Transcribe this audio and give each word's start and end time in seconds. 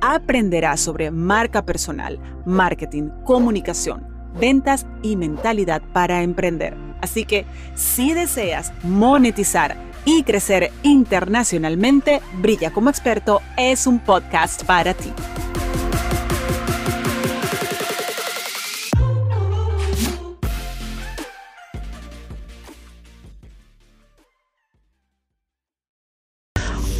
aprenderás 0.00 0.80
sobre 0.80 1.10
marca 1.10 1.64
personal, 1.64 2.18
marketing, 2.44 3.10
comunicación, 3.24 4.06
ventas 4.38 4.86
y 5.02 5.16
mentalidad 5.16 5.82
para 5.92 6.22
emprender. 6.22 6.76
Así 7.00 7.24
que 7.24 7.46
si 7.74 8.12
deseas 8.12 8.72
monetizar 8.82 9.76
y 10.04 10.22
crecer 10.22 10.70
internacionalmente, 10.82 12.20
Brilla 12.40 12.72
como 12.72 12.90
experto 12.90 13.40
es 13.56 13.86
un 13.86 13.98
podcast 13.98 14.64
para 14.64 14.94
ti. 14.94 15.12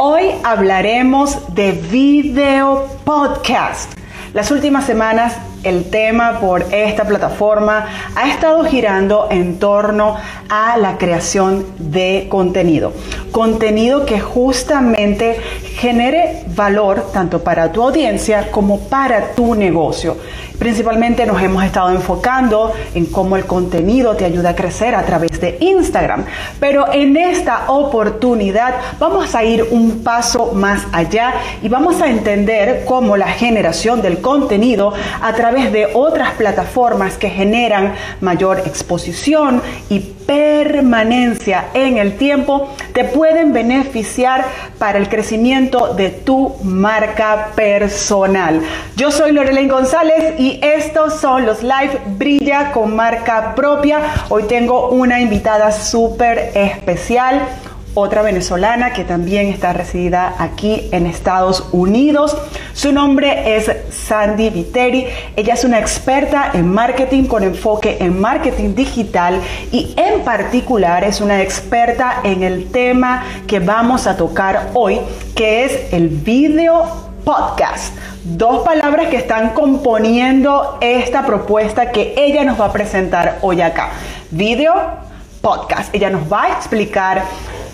Hoy 0.03 0.31
hablaremos 0.45 1.55
de 1.55 1.73
video 1.73 2.89
podcast. 3.05 3.93
Las 4.33 4.51
últimas 4.51 4.87
semanas 4.87 5.37
el 5.62 5.91
tema 5.91 6.41
por 6.41 6.66
esta 6.72 7.05
plataforma 7.05 7.86
ha 8.14 8.28
estado 8.28 8.64
girando 8.64 9.28
en 9.30 9.58
torno 9.58 10.16
a 10.48 10.77
la 10.77 10.98
creación 10.98 11.66
de 11.78 12.27
contenido. 12.28 12.92
Contenido 13.33 14.06
que 14.06 14.20
justamente 14.20 15.36
genere 15.77 16.44
valor 16.55 17.11
tanto 17.12 17.42
para 17.42 17.72
tu 17.72 17.83
audiencia 17.83 18.50
como 18.50 18.81
para 18.81 19.33
tu 19.33 19.55
negocio. 19.55 20.16
Principalmente 20.61 21.25
nos 21.25 21.41
hemos 21.42 21.64
estado 21.64 21.88
enfocando 21.88 22.75
en 22.94 23.06
cómo 23.06 23.38
el 23.38 23.47
contenido 23.47 24.14
te 24.14 24.27
ayuda 24.27 24.50
a 24.50 24.55
crecer 24.55 24.94
a 24.94 25.06
través 25.06 25.41
de 25.41 25.56
Instagram. 25.58 26.27
Pero 26.61 26.92
en 26.92 27.16
esta 27.16 27.70
oportunidad 27.70 28.75
vamos 28.98 29.34
a 29.34 29.42
ir 29.42 29.66
un 29.70 30.05
paso 30.05 30.53
más 30.53 30.83
allá 30.92 31.33
y 31.62 31.69
vamos 31.70 32.03
a 32.03 32.11
entender 32.11 32.84
cómo 32.84 33.16
la 33.16 33.28
generación 33.28 34.03
del 34.03 34.20
contenido 34.20 34.92
a 35.22 35.33
través 35.33 35.50
de 35.51 35.89
otras 35.95 36.34
plataformas 36.34 37.17
que 37.17 37.29
generan 37.29 37.95
mayor 38.20 38.61
exposición 38.61 39.61
y 39.89 39.98
permanencia 39.98 41.67
en 41.75 41.98
el 41.98 42.17
tiempo 42.17 42.73
te 42.93 43.05
pueden 43.05 43.53
beneficiar 43.53 44.45
para 44.78 44.98
el 44.98 45.09
crecimiento 45.09 45.95
de 45.95 46.11
tu 46.11 46.55
marca 46.62 47.48
personal. 47.56 48.61
Yo 48.97 49.11
soy 49.11 49.33
Lorelaine 49.33 49.69
González 49.69 50.39
y 50.39 50.61
estos 50.62 51.21
son 51.21 51.47
los 51.47 51.62
live 51.62 52.01
Brilla 52.17 52.71
con 52.71 52.95
marca 52.95 53.55
propia. 53.56 54.01
Hoy 54.28 54.45
tengo 54.45 54.91
una 54.91 55.21
invitada 55.21 55.73
súper 55.73 56.53
especial 56.55 57.48
otra 57.94 58.22
venezolana 58.22 58.92
que 58.92 59.05
también 59.05 59.48
está 59.48 59.72
residida 59.72 60.34
aquí 60.38 60.88
en 60.92 61.06
Estados 61.06 61.69
Unidos. 61.72 62.37
Su 62.72 62.92
nombre 62.92 63.56
es 63.56 63.70
Sandy 63.91 64.50
Viteri. 64.50 65.06
Ella 65.37 65.54
es 65.54 65.65
una 65.65 65.78
experta 65.78 66.50
en 66.54 66.69
marketing 66.69 67.25
con 67.25 67.42
enfoque 67.42 67.98
en 68.00 68.20
marketing 68.20 68.75
digital 68.75 69.41
y 69.72 69.94
en 69.97 70.20
particular 70.20 71.04
es 71.04 71.20
una 71.20 71.42
experta 71.42 72.20
en 72.22 72.42
el 72.42 72.70
tema 72.70 73.25
que 73.47 73.59
vamos 73.59 74.06
a 74.06 74.16
tocar 74.16 74.70
hoy, 74.75 75.00
que 75.34 75.65
es 75.65 75.92
el 75.92 76.09
video 76.09 77.10
podcast. 77.25 77.94
Dos 78.25 78.65
palabras 78.65 79.09
que 79.09 79.16
están 79.16 79.50
componiendo 79.50 80.78
esta 80.81 81.25
propuesta 81.26 81.91
que 81.91 82.15
ella 82.16 82.44
nos 82.44 82.60
va 82.60 82.66
a 82.66 82.72
presentar 82.72 83.38
hoy 83.41 83.60
acá. 83.62 83.91
Video 84.31 85.09
podcast. 85.41 85.95
Ella 85.95 86.11
nos 86.11 86.31
va 86.31 86.45
a 86.45 86.53
explicar 86.53 87.25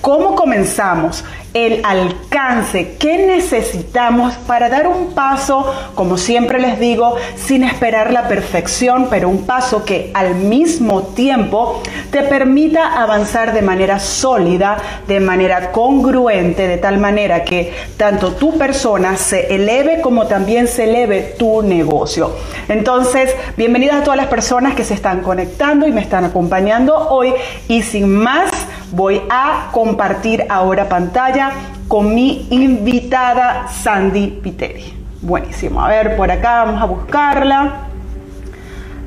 cómo 0.00 0.34
comenzamos, 0.34 1.24
el 1.56 1.80
alcance 1.86 2.96
que 2.98 3.16
necesitamos 3.26 4.34
para 4.46 4.68
dar 4.68 4.86
un 4.86 5.14
paso, 5.14 5.72
como 5.94 6.18
siempre 6.18 6.60
les 6.60 6.78
digo, 6.78 7.16
sin 7.34 7.64
esperar 7.64 8.12
la 8.12 8.28
perfección, 8.28 9.06
pero 9.08 9.30
un 9.30 9.46
paso 9.46 9.82
que 9.82 10.10
al 10.12 10.34
mismo 10.34 11.04
tiempo 11.14 11.80
te 12.10 12.22
permita 12.24 13.02
avanzar 13.02 13.54
de 13.54 13.62
manera 13.62 13.98
sólida, 13.98 14.76
de 15.08 15.18
manera 15.18 15.72
congruente, 15.72 16.68
de 16.68 16.76
tal 16.76 16.98
manera 16.98 17.42
que 17.42 17.72
tanto 17.96 18.32
tu 18.32 18.58
persona 18.58 19.16
se 19.16 19.54
eleve 19.54 20.02
como 20.02 20.26
también 20.26 20.68
se 20.68 20.84
eleve 20.84 21.36
tu 21.38 21.62
negocio. 21.62 22.36
Entonces, 22.68 23.34
bienvenidas 23.56 24.02
a 24.02 24.04
todas 24.04 24.18
las 24.18 24.26
personas 24.26 24.74
que 24.74 24.84
se 24.84 24.92
están 24.92 25.22
conectando 25.22 25.86
y 25.86 25.92
me 25.92 26.02
están 26.02 26.26
acompañando 26.26 27.08
hoy 27.08 27.32
y 27.66 27.80
sin 27.80 28.14
más 28.14 28.50
voy 28.92 29.22
a 29.30 29.68
compartir 29.72 30.44
ahora 30.48 30.88
pantalla 30.88 31.52
con 31.88 32.14
mi 32.14 32.46
invitada 32.50 33.68
Sandy 33.68 34.28
Piteri. 34.42 34.92
Buenísimo. 35.22 35.80
A 35.84 35.88
ver, 35.88 36.16
por 36.16 36.30
acá 36.30 36.64
vamos 36.64 36.82
a 36.82 36.84
buscarla. 36.86 37.88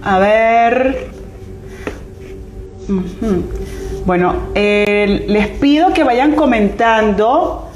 A 0.04 0.20
ver. 0.20 1.10
Bueno, 4.06 4.36
les 4.56 5.48
pido 5.60 5.94
que 5.94 6.04
vayan 6.04 6.34
comentando 6.34 7.70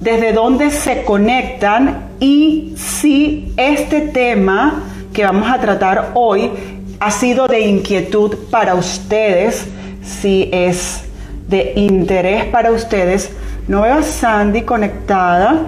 desde 0.00 0.32
dónde 0.32 0.70
se 0.70 1.04
conectan 1.04 2.08
y 2.18 2.74
si 2.76 3.52
este 3.56 4.00
tema 4.00 4.82
que 5.12 5.24
vamos 5.24 5.48
a 5.48 5.60
tratar 5.60 6.10
hoy 6.14 6.50
ha 6.98 7.10
sido 7.10 7.46
de 7.46 7.60
inquietud 7.60 8.36
para 8.50 8.74
ustedes, 8.74 9.66
si 10.02 10.48
es 10.52 11.04
de 11.50 11.72
interés 11.74 12.44
para 12.44 12.70
ustedes, 12.70 13.32
no 13.66 13.82
veo 13.82 13.98
a 13.98 14.02
Sandy 14.02 14.62
conectada. 14.62 15.62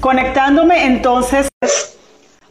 Conectándome 0.00 0.84
entonces, 0.86 1.48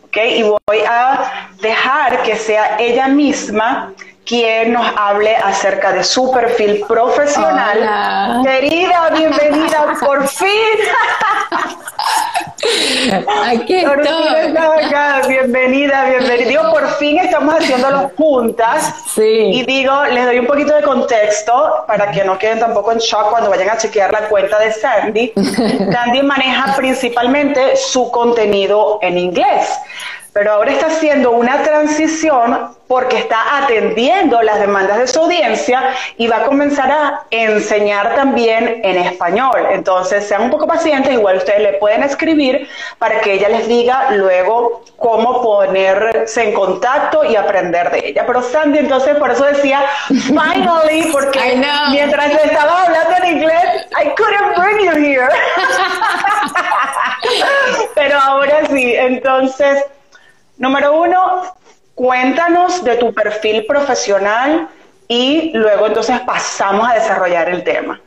ok, 0.04 0.18
y 0.38 0.44
voy 0.44 0.80
a 0.88 1.50
dejar 1.62 2.22
que 2.24 2.36
sea 2.36 2.78
ella 2.80 3.08
misma 3.08 3.94
quien 4.26 4.74
nos 4.74 4.86
hable 4.96 5.36
acerca 5.36 5.92
de 5.92 6.04
su 6.04 6.32
perfil 6.32 6.84
profesional. 6.88 8.42
Querida, 8.44 9.10
bienvenida, 9.10 9.94
por 10.00 10.28
fin. 10.28 10.48
Aquí 13.46 13.76
estoy. 13.76 14.54
Bienvenida, 15.28 16.06
bienvenida. 16.06 16.48
Digo, 16.48 16.72
por 16.72 16.88
fin 16.98 17.20
estamos 17.20 17.56
haciéndolo 17.56 18.12
juntas. 18.16 18.94
Sí. 19.14 19.22
Y 19.22 19.66
digo, 19.66 20.06
les 20.06 20.26
doy 20.26 20.40
un 20.40 20.48
poquito 20.48 20.76
de 20.76 20.84
contexto 20.84 21.84
para 21.88 22.12
que 22.12 22.24
no 22.24 22.38
queden 22.38 22.60
tampoco 22.60 22.92
en 22.92 23.00
shock 23.00 23.32
cuando 23.32 23.50
vayan 23.50 23.70
a 23.70 23.78
chequear 23.78 24.12
la 24.12 24.28
cuenta 24.30 24.60
de 24.60 24.72
Sandy. 24.72 25.34
Sandy 25.92 26.24
maneja 26.24 26.76
principalmente 26.76 27.76
su 27.76 28.10
contenido 28.12 29.00
en 29.02 29.18
inglés 29.18 29.70
pero 30.34 30.52
ahora 30.52 30.72
está 30.72 30.88
haciendo 30.88 31.32
una 31.32 31.62
transición 31.62 32.76
porque 32.88 33.18
está 33.18 33.64
atendiendo 33.64 34.42
las 34.42 34.60
demandas 34.60 34.98
de 34.98 35.08
su 35.08 35.20
audiencia 35.20 35.94
y 36.18 36.28
va 36.28 36.38
a 36.38 36.44
comenzar 36.44 36.92
a 36.92 37.24
enseñar 37.30 38.16
también 38.16 38.82
en 38.84 38.98
español. 38.98 39.68
Entonces, 39.72 40.28
sean 40.28 40.44
un 40.44 40.50
poco 40.50 40.68
pacientes, 40.68 41.14
igual 41.14 41.38
ustedes 41.38 41.62
le 41.62 41.74
pueden 41.74 42.04
escribir 42.04 42.68
para 43.00 43.22
que 43.22 43.34
ella 43.34 43.50
les 43.50 43.68
diga 43.68 44.12
luego 44.12 44.84
cómo 44.98 45.42
ponerse 45.42 46.44
en 46.44 46.54
contacto 46.54 47.24
y 47.24 47.36
aprender 47.36 47.90
de 47.92 48.10
ella. 48.10 48.26
Pero 48.26 48.42
Sandy, 48.42 48.80
entonces, 48.80 49.16
por 49.16 49.32
eso 49.32 49.46
decía, 49.46 49.86
finally, 50.08 51.10
porque 51.12 51.64
mientras 51.92 52.34
le 52.34 52.44
estaba 52.44 52.84
hablando 52.84 53.16
en 53.24 53.38
inglés, 53.38 53.88
I 54.04 54.10
couldn't 54.16 54.58
bring 54.58 54.86
you 54.86 54.92
here. 54.92 55.30
Pero 57.96 58.20
ahora 58.20 58.66
sí, 58.68 58.96
entonces 58.96 59.84
Número 60.58 61.02
uno, 61.02 61.44
cuéntanos 61.96 62.84
de 62.84 62.96
tu 62.98 63.14
perfil 63.14 63.66
profesional 63.66 64.70
y 65.08 65.52
luego 65.54 65.88
entonces 65.88 66.20
pasamos 66.22 66.90
a 66.90 66.94
desarrollar 66.94 67.50
el 67.50 67.64
tema. 67.64 68.00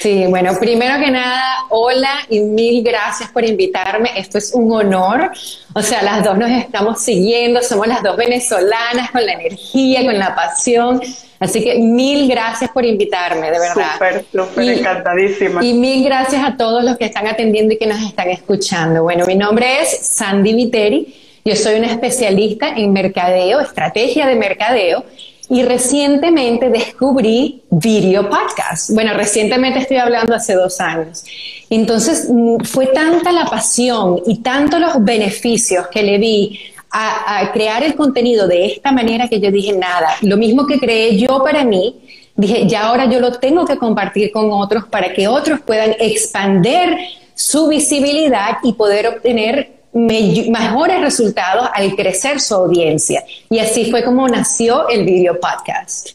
Sí, 0.00 0.26
bueno, 0.26 0.58
primero 0.58 0.98
que 0.98 1.12
nada, 1.12 1.66
hola 1.68 2.10
y 2.28 2.40
mil 2.40 2.82
gracias 2.82 3.30
por 3.30 3.44
invitarme. 3.44 4.10
Esto 4.16 4.38
es 4.38 4.52
un 4.52 4.72
honor. 4.72 5.30
O 5.74 5.82
sea, 5.82 6.02
las 6.02 6.24
dos 6.24 6.36
nos 6.36 6.50
estamos 6.50 7.00
siguiendo, 7.00 7.62
somos 7.62 7.86
las 7.86 8.02
dos 8.02 8.16
venezolanas 8.16 9.12
con 9.12 9.24
la 9.24 9.34
energía, 9.34 10.04
con 10.04 10.18
la 10.18 10.34
pasión. 10.34 11.00
Así 11.38 11.62
que 11.62 11.78
mil 11.78 12.28
gracias 12.28 12.70
por 12.70 12.84
invitarme, 12.84 13.50
de 13.52 13.60
verdad. 13.60 13.92
Súper, 13.92 14.24
súper 14.32 14.78
encantadísima. 14.78 15.64
Y 15.64 15.74
mil 15.74 16.04
gracias 16.04 16.42
a 16.42 16.56
todos 16.56 16.82
los 16.82 16.96
que 16.96 17.04
están 17.04 17.28
atendiendo 17.28 17.74
y 17.74 17.78
que 17.78 17.86
nos 17.86 18.02
están 18.02 18.28
escuchando. 18.28 19.04
Bueno, 19.04 19.24
mi 19.26 19.36
nombre 19.36 19.82
es 19.82 19.98
Sandy 20.04 20.52
Viteri. 20.52 21.21
Yo 21.44 21.56
soy 21.56 21.74
una 21.74 21.88
especialista 21.88 22.68
en 22.76 22.92
mercadeo, 22.92 23.60
estrategia 23.60 24.26
de 24.26 24.36
mercadeo, 24.36 25.04
y 25.48 25.64
recientemente 25.64 26.70
descubrí 26.70 27.62
video 27.68 28.30
podcast. 28.30 28.90
Bueno, 28.90 29.12
recientemente 29.14 29.80
estoy 29.80 29.98
hablando 29.98 30.34
hace 30.34 30.54
dos 30.54 30.80
años. 30.80 31.24
Entonces 31.68 32.28
mm, 32.30 32.58
fue 32.64 32.86
tanta 32.86 33.32
la 33.32 33.46
pasión 33.46 34.20
y 34.26 34.38
tanto 34.38 34.78
los 34.78 35.04
beneficios 35.04 35.88
que 35.88 36.02
le 36.02 36.18
vi 36.18 36.58
a, 36.90 37.50
crear 37.52 37.82
el 37.82 37.96
contenido 37.96 38.46
de 38.46 38.66
esta 38.66 38.92
manera 38.92 39.28
que 39.28 39.40
yo 39.40 39.50
dije, 39.50 39.72
nada, 39.72 40.14
lo 40.20 40.36
mismo 40.36 40.66
que 40.66 40.78
creé 40.78 41.18
yo 41.18 41.42
para 41.42 41.64
mí, 41.64 42.00
dije, 42.36 42.66
ya 42.66 42.84
ahora 42.84 43.06
yo 43.06 43.18
lo 43.18 43.32
tengo 43.32 43.64
que 43.64 43.78
compartir 43.78 44.30
con 44.30 44.50
otros 44.52 44.86
para 44.86 45.12
que 45.12 45.26
otros 45.26 45.60
puedan 45.60 45.96
expander 45.98 46.96
su 47.34 47.68
visibilidad 47.68 48.58
y 48.62 48.74
poder 48.74 49.08
obtener 49.08 49.81
mejores 49.92 51.00
resultados 51.00 51.68
al 51.72 51.94
crecer 51.94 52.40
su 52.40 52.54
audiencia. 52.54 53.24
Y 53.50 53.58
así 53.58 53.90
fue 53.90 54.04
como 54.04 54.28
nació 54.28 54.88
el 54.88 55.04
video 55.04 55.38
podcast. 55.38 56.10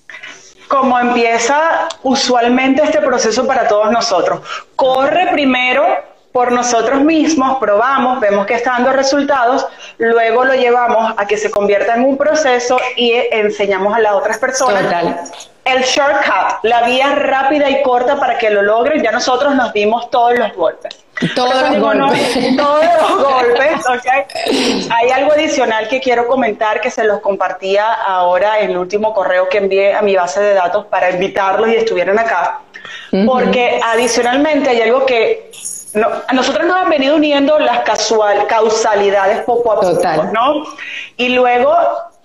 Como 0.67 0.99
empieza 0.99 1.87
usualmente 2.03 2.83
este 2.83 2.99
proceso 2.99 3.47
para 3.47 3.67
todos 3.67 3.91
nosotros. 3.91 4.41
Corre 4.75 5.31
primero 5.31 5.85
por 6.37 6.51
nosotros 6.51 7.01
mismos, 7.01 7.57
probamos, 7.57 8.19
vemos 8.19 8.45
que 8.45 8.53
está 8.53 8.73
dando 8.73 8.93
resultados, 8.93 9.65
luego 9.97 10.45
lo 10.45 10.53
llevamos 10.53 11.13
a 11.17 11.25
que 11.25 11.35
se 11.35 11.49
convierta 11.49 11.95
en 11.95 12.03
un 12.03 12.15
proceso 12.15 12.77
y 12.95 13.13
enseñamos 13.31 13.95
a 13.95 13.99
las 13.99 14.13
otras 14.13 14.37
personas. 14.37 15.31
El 15.65 15.81
shortcut, 15.81 16.63
la 16.63 16.83
vía 16.83 17.15
rápida 17.15 17.69
y 17.71 17.81
corta 17.81 18.19
para 18.19 18.37
que 18.37 18.51
lo 18.51 18.61
logren, 18.61 19.01
ya 19.01 19.11
nosotros 19.11 19.55
nos 19.55 19.73
dimos 19.73 20.11
todos 20.11 20.37
los 20.37 20.53
golpes. 20.53 21.06
Todos 21.35 21.61
los 21.61 21.79
golpes. 21.79 22.57
todos 22.57 22.85
los 23.01 23.23
golpes, 23.23 23.85
¿ok? 23.87 24.91
Hay 24.91 25.09
algo 25.09 25.31
adicional 25.31 25.87
que 25.87 25.99
quiero 25.99 26.27
comentar 26.27 26.79
que 26.79 26.91
se 26.91 27.03
los 27.03 27.21
compartía 27.21 27.91
ahora 27.91 28.59
en 28.59 28.71
el 28.71 28.77
último 28.77 29.13
correo 29.13 29.49
que 29.49 29.57
envié 29.57 29.95
a 29.95 30.01
mi 30.01 30.15
base 30.15 30.39
de 30.39 30.53
datos 30.53 30.85
para 30.85 31.09
invitarlos 31.09 31.69
y 31.69 31.75
estuvieran 31.75 32.19
acá. 32.19 32.59
Porque 33.25 33.79
adicionalmente 33.83 34.69
hay 34.69 34.81
algo 34.81 35.05
que 35.05 35.49
no, 35.93 36.07
a 36.27 36.33
nosotros 36.33 36.67
nos 36.67 36.75
han 36.75 36.89
venido 36.89 37.15
uniendo 37.15 37.57
las 37.57 37.79
casual, 37.79 38.45
causalidades 38.47 39.41
poco 39.41 39.71
a 39.71 39.79
poco, 39.79 40.23
¿no? 40.33 40.63
Y 41.15 41.29
luego 41.29 41.75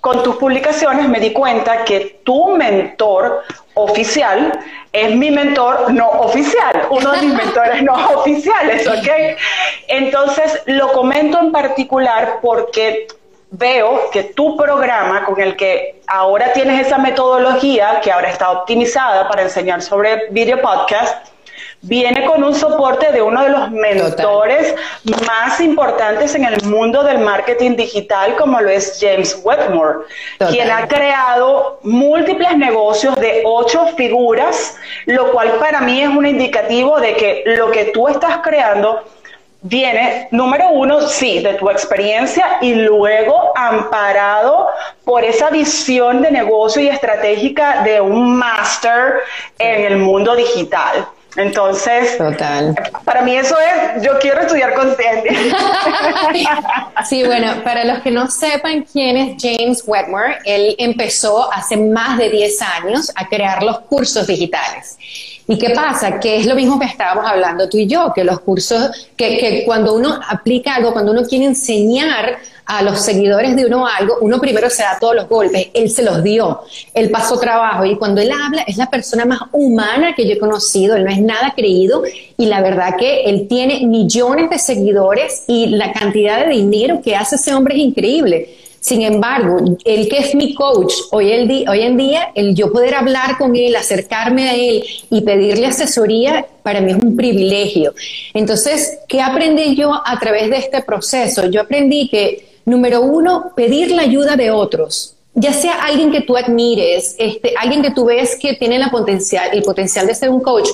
con 0.03 0.21
tus 0.25 0.35
publicaciones 0.35 1.09
me 1.09 1.21
di 1.21 1.33
cuenta 1.33 1.85
que 1.85 2.19
tu 2.25 2.57
mentor 2.57 3.45
oficial 3.75 4.59
es 4.93 5.15
mi 5.15 5.31
mentor 5.31 5.93
no 5.93 6.09
oficial, 6.11 6.89
uno 6.91 7.13
de 7.13 7.23
mis 7.23 7.35
mentores 7.35 7.85
no 7.85 7.95
oficiales, 8.19 8.85
¿ok? 8.89 9.39
Entonces 9.87 10.61
lo 10.67 10.91
comento 10.93 11.39
en 11.39 11.53
particular 11.53 12.41
porque 12.43 13.07
veo 13.53 14.11
que 14.11 14.25
tu 14.25 14.57
programa 14.57 15.25
con 15.25 15.41
el 15.41 15.55
que 15.55 16.01
ahora 16.09 16.53
tienes 16.53 16.85
esa 16.85 16.99
metodología 16.99 18.01
que 18.03 18.11
ahora 18.11 18.29
está 18.29 18.51
optimizada 18.51 19.29
para 19.29 19.43
enseñar 19.43 19.83
sobre 19.83 20.31
video 20.31 20.61
podcast, 20.61 21.32
viene 21.83 22.25
con 22.27 22.45
un 22.45 22.55
soporte 22.55 23.11
de 23.13 23.23
uno 23.23 23.43
de 23.43 23.51
los 23.51 23.71
mentores 23.71 24.75
más 25.27 25.61
importantes 25.61 26.35
en 26.35 26.45
el 26.45 26.63
mundo 26.65 27.03
del 27.03 27.19
marketing 27.19 27.77
digital, 27.77 28.37
como 28.37 28.61
lo 28.61 28.71
es 28.71 28.99
James 29.01 29.41
Wetmore, 29.43 30.01
quien 30.51 30.71
ha 30.71 30.87
creado 30.87 31.81
múltiples 31.83 32.57
negocios 32.57 33.17
de 33.17 33.43
ocho 33.45 33.87
figuras, 33.97 34.77
lo 35.07 35.33
cual 35.33 35.53
para 35.59 35.81
mí 35.81 36.01
es 36.01 36.09
un 36.09 36.27
indicativo 36.27 37.01
de 37.01 37.15
que 37.15 37.43
lo 37.47 37.71
que 37.71 37.87
tú 37.87 38.09
estás 38.09 38.39
creando 38.39 39.03
viene, 39.63 40.29
número 40.33 40.71
uno, 40.71 41.01
sí, 41.03 41.41
de 41.41 41.55
tu 41.55 41.71
experiencia 41.71 42.59
y 42.61 42.75
luego 42.75 43.53
amparado 43.57 44.69
por 45.05 45.25
esa 45.25 45.51
visión 45.51 46.21
de 46.21 46.31
negocio 46.31 46.83
y 46.83 46.89
estratégica 46.89 47.83
de 47.83 48.01
un 48.01 48.37
máster 48.37 49.21
en 49.59 49.85
el 49.85 49.97
mundo 49.99 50.35
digital. 50.35 51.07
Entonces, 51.37 52.19
Total. 52.19 52.75
para 53.05 53.23
mí 53.23 53.35
eso 53.37 53.57
es, 53.59 54.03
yo 54.03 54.19
quiero 54.21 54.43
estudiar 54.43 54.75
con 54.75 54.93
sí, 57.09 57.25
bueno, 57.25 57.63
para 57.65 57.85
los 57.85 58.01
que 58.01 58.11
no 58.11 58.31
sepan 58.31 58.85
quién 58.91 59.17
es 59.17 59.37
James 59.41 59.83
Wetmore, 59.87 60.39
él 60.45 60.75
empezó 60.79 61.51
hace 61.53 61.77
más 61.77 62.19
de 62.19 62.29
10 62.29 62.63
años 62.63 63.11
a 63.15 63.27
crear 63.29 63.63
los 63.63 63.81
cursos 63.81 64.27
digitales. 64.27 64.99
¿Y 65.49 65.59
qué 65.59 65.71
pasa? 65.71 66.21
Que 66.21 66.37
es 66.37 66.47
lo 66.47 66.55
mismo 66.55 66.79
que 66.79 66.87
estábamos 66.87 67.27
hablando 67.27 67.69
tú 67.69 67.79
y 67.79 67.87
yo, 67.87 68.13
que 68.15 68.25
los 68.25 68.41
cursos, 68.41 69.09
que, 69.17 69.39
que 69.39 69.65
cuando 69.65 69.95
uno 69.95 70.21
aplica 70.29 70.75
algo, 70.75 70.93
cuando 70.93 71.13
uno 71.13 71.23
quiere 71.25 71.47
enseñar 71.47 72.39
a 72.65 72.83
los 72.83 73.01
seguidores 73.01 73.57
de 73.57 73.67
uno 73.67 73.87
algo, 73.87 74.17
uno 74.21 74.41
primero 74.41 74.71
se 74.71 74.83
da 74.83 74.99
todos 75.01 75.15
los 75.15 75.29
golpes, 75.29 75.69
él 75.75 75.91
se 75.91 76.03
los 76.03 76.23
dio, 76.23 76.61
él 76.95 77.11
pasó 77.11 77.39
trabajo 77.39 77.85
y 77.85 77.97
cuando 77.97 78.21
él 78.21 78.31
habla 78.31 78.63
es 78.63 78.77
la 78.77 78.89
persona 78.89 79.25
más 79.25 79.41
humana 79.53 80.15
que 80.15 80.27
yo 80.27 80.35
he 80.35 80.39
conocido, 80.39 80.97
él 80.97 81.05
no 81.05 81.11
es 81.11 81.21
nada 81.21 81.53
creído 81.57 82.03
y 82.37 82.47
la 82.47 82.61
verdad 82.61 82.97
que 82.99 83.25
él 83.25 83.47
tiene 83.49 83.87
millones 83.87 84.51
de 84.51 84.59
seguidores 84.59 85.45
y 85.47 85.67
la 85.67 85.93
cantidad 85.93 86.45
de 86.45 86.53
dinero 86.53 87.01
que 87.03 87.17
hace 87.17 87.37
ese 87.37 87.55
hombre 87.55 87.75
es 87.75 87.81
increíble. 87.81 88.57
Sin 88.83 89.01
embargo, 89.03 89.59
él 89.85 90.09
que 90.09 90.19
es 90.19 90.35
mi 90.35 90.55
coach, 90.55 90.93
hoy, 91.13 91.31
el 91.31 91.69
hoy 91.69 91.83
en 91.83 91.97
día, 91.97 92.33
el 92.35 92.53
yo 92.53 92.73
poder 92.73 92.97
hablar 92.97 93.39
con 93.39 93.55
él, 93.55 93.77
acercarme 93.77 94.49
a 94.49 94.57
él 94.57 94.83
y 95.09 95.21
pedirle 95.21 95.69
asesoría, 95.69 96.45
para 96.65 96.81
mí 96.81 96.91
es 96.91 96.99
un 96.99 97.15
privilegio. 97.15 97.95
Entonces, 98.35 98.99
¿qué 99.07 99.21
aprendí 99.21 99.77
yo 99.77 99.93
a 100.05 100.19
través 100.19 100.51
de 100.51 100.57
este 100.57 100.83
proceso? 100.83 101.47
Yo 101.47 101.61
aprendí 101.61 102.09
que 102.09 102.52
Número 102.65 103.03
uno, 103.03 103.53
pedir 103.55 103.91
la 103.91 104.03
ayuda 104.03 104.37
de 104.37 104.51
otros. 104.51 105.17
Ya 105.35 105.53
sea 105.53 105.83
alguien 105.83 106.13
que 106.13 106.21
tú 106.21 106.37
admires, 106.37 107.17
este, 107.19 107.55
alguien 107.59 107.83
que 107.83 107.91
tú 107.91 108.05
ves 108.05 108.37
que 108.37 108.55
tiene 108.55 108.79
la 108.79 108.91
potencial, 108.91 109.49
el 109.53 109.63
potencial 109.63 110.07
de 110.07 110.15
ser 110.15 110.29
un 110.29 110.41
coach, 110.41 110.69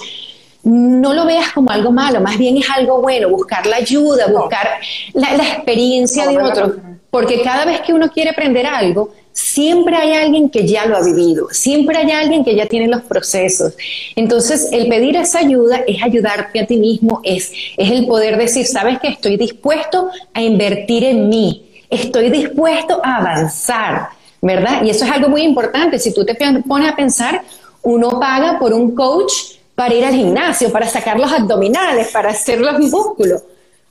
no 0.64 1.14
lo 1.14 1.24
veas 1.24 1.52
como 1.52 1.70
algo 1.70 1.92
malo, 1.92 2.20
más 2.20 2.36
bien 2.36 2.56
es 2.56 2.68
algo 2.68 3.00
bueno, 3.00 3.28
buscar 3.28 3.66
la 3.66 3.76
ayuda, 3.76 4.26
buscar 4.26 4.68
la, 5.14 5.34
experiencia 5.36 6.26
de 6.26 6.38
otros, 6.38 6.72
porque 7.10 7.40
cada 7.42 7.64
vez 7.64 7.80
que 7.82 7.92
uno 7.92 8.10
quiere 8.10 8.30
aprender 8.30 8.66
algo, 8.66 9.12
siempre 9.32 9.96
hay 9.96 10.12
alguien 10.12 10.50
que 10.50 10.66
ya 10.66 10.84
lo 10.86 10.96
ha 10.96 11.02
vivido, 11.02 11.48
siempre 11.50 11.96
hay 11.96 12.10
alguien 12.10 12.44
que 12.44 12.56
ya 12.56 12.66
tiene 12.66 12.88
los 12.88 13.02
procesos. 13.02 13.74
Entonces, 14.16 14.68
el 14.72 14.88
pedir 14.88 15.16
esa 15.16 15.38
ayuda 15.38 15.84
es 15.86 16.02
ayudarte 16.02 16.60
a 16.60 16.66
ti 16.66 16.76
mismo, 16.76 17.20
es, 17.22 17.52
es 17.76 17.90
el 17.90 18.06
poder 18.06 18.36
decir, 18.36 18.66
sabes 18.66 18.98
que 18.98 19.08
estoy 19.08 19.36
dispuesto 19.36 20.10
a 20.34 20.42
invertir 20.42 21.04
en 21.04 21.28
mí, 21.28 21.67
estoy 21.90 22.30
dispuesto 22.30 23.00
a 23.02 23.16
avanzar, 23.16 24.08
¿verdad? 24.40 24.82
Y 24.82 24.90
eso 24.90 25.04
es 25.04 25.10
algo 25.10 25.28
muy 25.28 25.42
importante. 25.42 25.98
Si 25.98 26.12
tú 26.12 26.24
te 26.24 26.36
pones 26.66 26.92
a 26.92 26.96
pensar, 26.96 27.42
uno 27.82 28.20
paga 28.20 28.58
por 28.58 28.72
un 28.72 28.94
coach 28.94 29.32
para 29.74 29.94
ir 29.94 30.04
al 30.04 30.14
gimnasio, 30.14 30.72
para 30.72 30.88
sacar 30.88 31.18
los 31.18 31.32
abdominales, 31.32 32.08
para 32.08 32.30
hacer 32.30 32.60
los 32.60 32.78
músculos. 32.78 33.42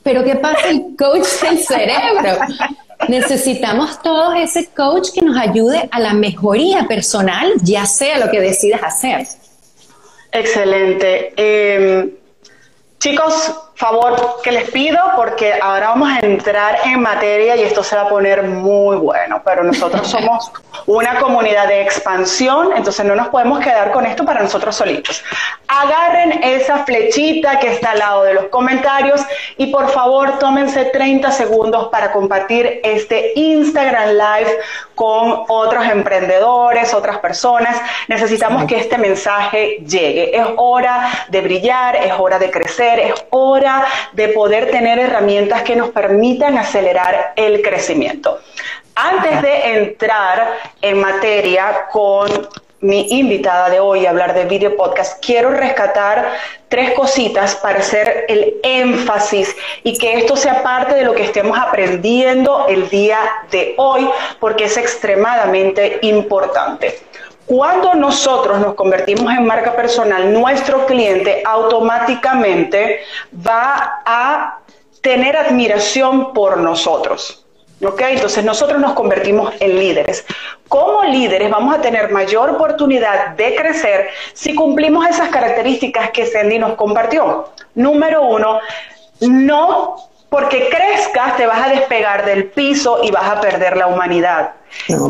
Pero 0.03 0.23
¿qué 0.23 0.35
pasa 0.35 0.69
el 0.69 0.95
coach 0.97 1.27
del 1.41 1.59
cerebro? 1.59 2.37
Necesitamos 3.07 4.01
todos 4.01 4.35
ese 4.37 4.67
coach 4.67 5.09
que 5.13 5.21
nos 5.21 5.37
ayude 5.37 5.87
a 5.91 5.99
la 5.99 6.13
mejoría 6.13 6.87
personal, 6.87 7.53
ya 7.61 7.85
sea 7.85 8.17
lo 8.17 8.31
que 8.31 8.41
decidas 8.41 8.81
hacer. 8.83 9.27
Excelente. 10.31 11.33
Em, 11.35 12.11
chicos, 12.99 13.53
favor 13.77 14.41
que 14.43 14.51
les 14.51 14.71
pido 14.71 14.97
porque 15.15 15.53
ahora 15.61 15.89
vamos 15.89 16.09
a 16.09 16.19
entrar 16.25 16.79
en 16.85 16.99
materia 16.99 17.55
y 17.55 17.61
esto 17.61 17.83
se 17.83 17.95
va 17.95 18.03
a 18.03 18.09
poner 18.09 18.41
muy 18.41 18.97
bueno, 18.97 19.39
pero 19.45 19.63
nosotros 19.63 20.07
somos 20.09 20.51
una 20.87 21.19
comunidad 21.19 21.67
de 21.67 21.83
expansión, 21.83 22.71
entonces 22.75 23.05
no 23.05 23.15
nos 23.15 23.27
podemos 23.27 23.59
quedar 23.59 23.91
con 23.91 24.07
esto 24.07 24.25
para 24.25 24.41
nosotros 24.41 24.75
solitos. 24.75 25.23
Agarren 25.67 26.43
esa 26.43 26.85
flechita 26.85 27.59
que 27.59 27.71
está 27.73 27.91
al 27.91 27.99
lado 27.99 28.23
de 28.23 28.33
los 28.33 28.45
comentarios 28.45 29.21
y 29.57 29.67
por 29.67 29.89
favor 29.91 30.39
tómense 30.39 30.85
30 30.85 31.31
segundos 31.31 31.89
para 31.89 32.11
compartir 32.11 32.81
este 32.83 33.33
Instagram 33.35 34.09
Live 34.09 34.57
con 34.95 35.43
otros 35.49 35.85
emprendedores, 35.85 36.95
otras 36.95 37.19
personas. 37.19 37.79
Necesitamos 38.07 38.65
que 38.65 38.77
este 38.77 38.97
mensaje 38.97 39.83
llegue. 39.85 40.35
Es 40.35 40.47
hora 40.55 41.27
de 41.29 41.41
brillar, 41.41 41.95
es 41.95 42.13
hora 42.17 42.39
de 42.39 42.49
crecer, 42.49 42.99
es 42.99 43.13
hora 43.29 43.66
de 44.13 44.29
poder 44.29 44.71
tener 44.71 44.99
herramientas 44.99 45.63
que 45.63 45.75
nos 45.75 45.89
permitan 45.89 46.57
acelerar 46.57 47.33
el 47.35 47.61
crecimiento. 47.61 48.39
Antes 48.95 49.41
de 49.41 49.77
entrar 49.77 50.57
en 50.81 50.99
materia 50.99 51.87
con 51.91 52.47
mi 52.79 53.07
invitada 53.09 53.69
de 53.69 53.79
hoy 53.79 54.05
a 54.05 54.11
hablar 54.11 54.33
de 54.33 54.45
video 54.45 54.75
podcast, 54.75 55.23
quiero 55.23 55.49
rescatar 55.49 56.33
tres 56.67 56.91
cositas 56.91 57.55
para 57.55 57.79
hacer 57.79 58.25
el 58.27 58.55
énfasis 58.63 59.55
y 59.83 59.97
que 59.97 60.17
esto 60.17 60.35
sea 60.35 60.61
parte 60.61 60.95
de 60.95 61.03
lo 61.03 61.13
que 61.13 61.23
estemos 61.23 61.57
aprendiendo 61.57 62.65
el 62.67 62.89
día 62.89 63.19
de 63.51 63.73
hoy, 63.77 64.07
porque 64.39 64.65
es 64.65 64.77
extremadamente 64.77 65.99
importante. 66.03 66.99
Cuando 67.47 67.93
nosotros 67.93 68.59
nos 68.59 68.73
convertimos 68.75 69.33
en 69.33 69.45
marca 69.45 69.73
personal, 69.73 70.33
nuestro 70.33 70.85
cliente 70.85 71.41
automáticamente 71.45 72.99
va 73.35 74.01
a 74.05 74.59
tener 74.99 75.37
admiración 75.37 76.33
por 76.33 76.57
nosotros. 76.57 77.45
¿Ok? 77.81 78.01
Entonces 78.01 78.43
nosotros 78.43 78.81
nos 78.81 78.91
convertimos 78.93 79.53
en 79.61 79.79
líderes. 79.79 80.25
Como 80.67 81.03
líderes 81.03 81.49
vamos 81.49 81.73
a 81.73 81.79
tener 81.79 82.11
mayor 82.11 82.49
oportunidad 82.49 83.29
de 83.37 83.55
crecer 83.55 84.09
si 84.33 84.53
cumplimos 84.53 85.07
esas 85.07 85.29
características 85.29 86.11
que 86.11 86.25
Sandy 86.25 86.59
nos 86.59 86.73
compartió. 86.73 87.47
Número 87.75 88.23
uno, 88.23 88.59
no 89.21 89.95
porque 90.29 90.69
crezcas 90.69 91.37
te 91.37 91.45
vas 91.45 91.67
a 91.67 91.69
despegar 91.69 92.25
del 92.25 92.45
piso 92.45 92.99
y 93.03 93.11
vas 93.11 93.29
a 93.29 93.41
perder 93.41 93.77
la 93.77 93.87
humanidad. 93.87 94.53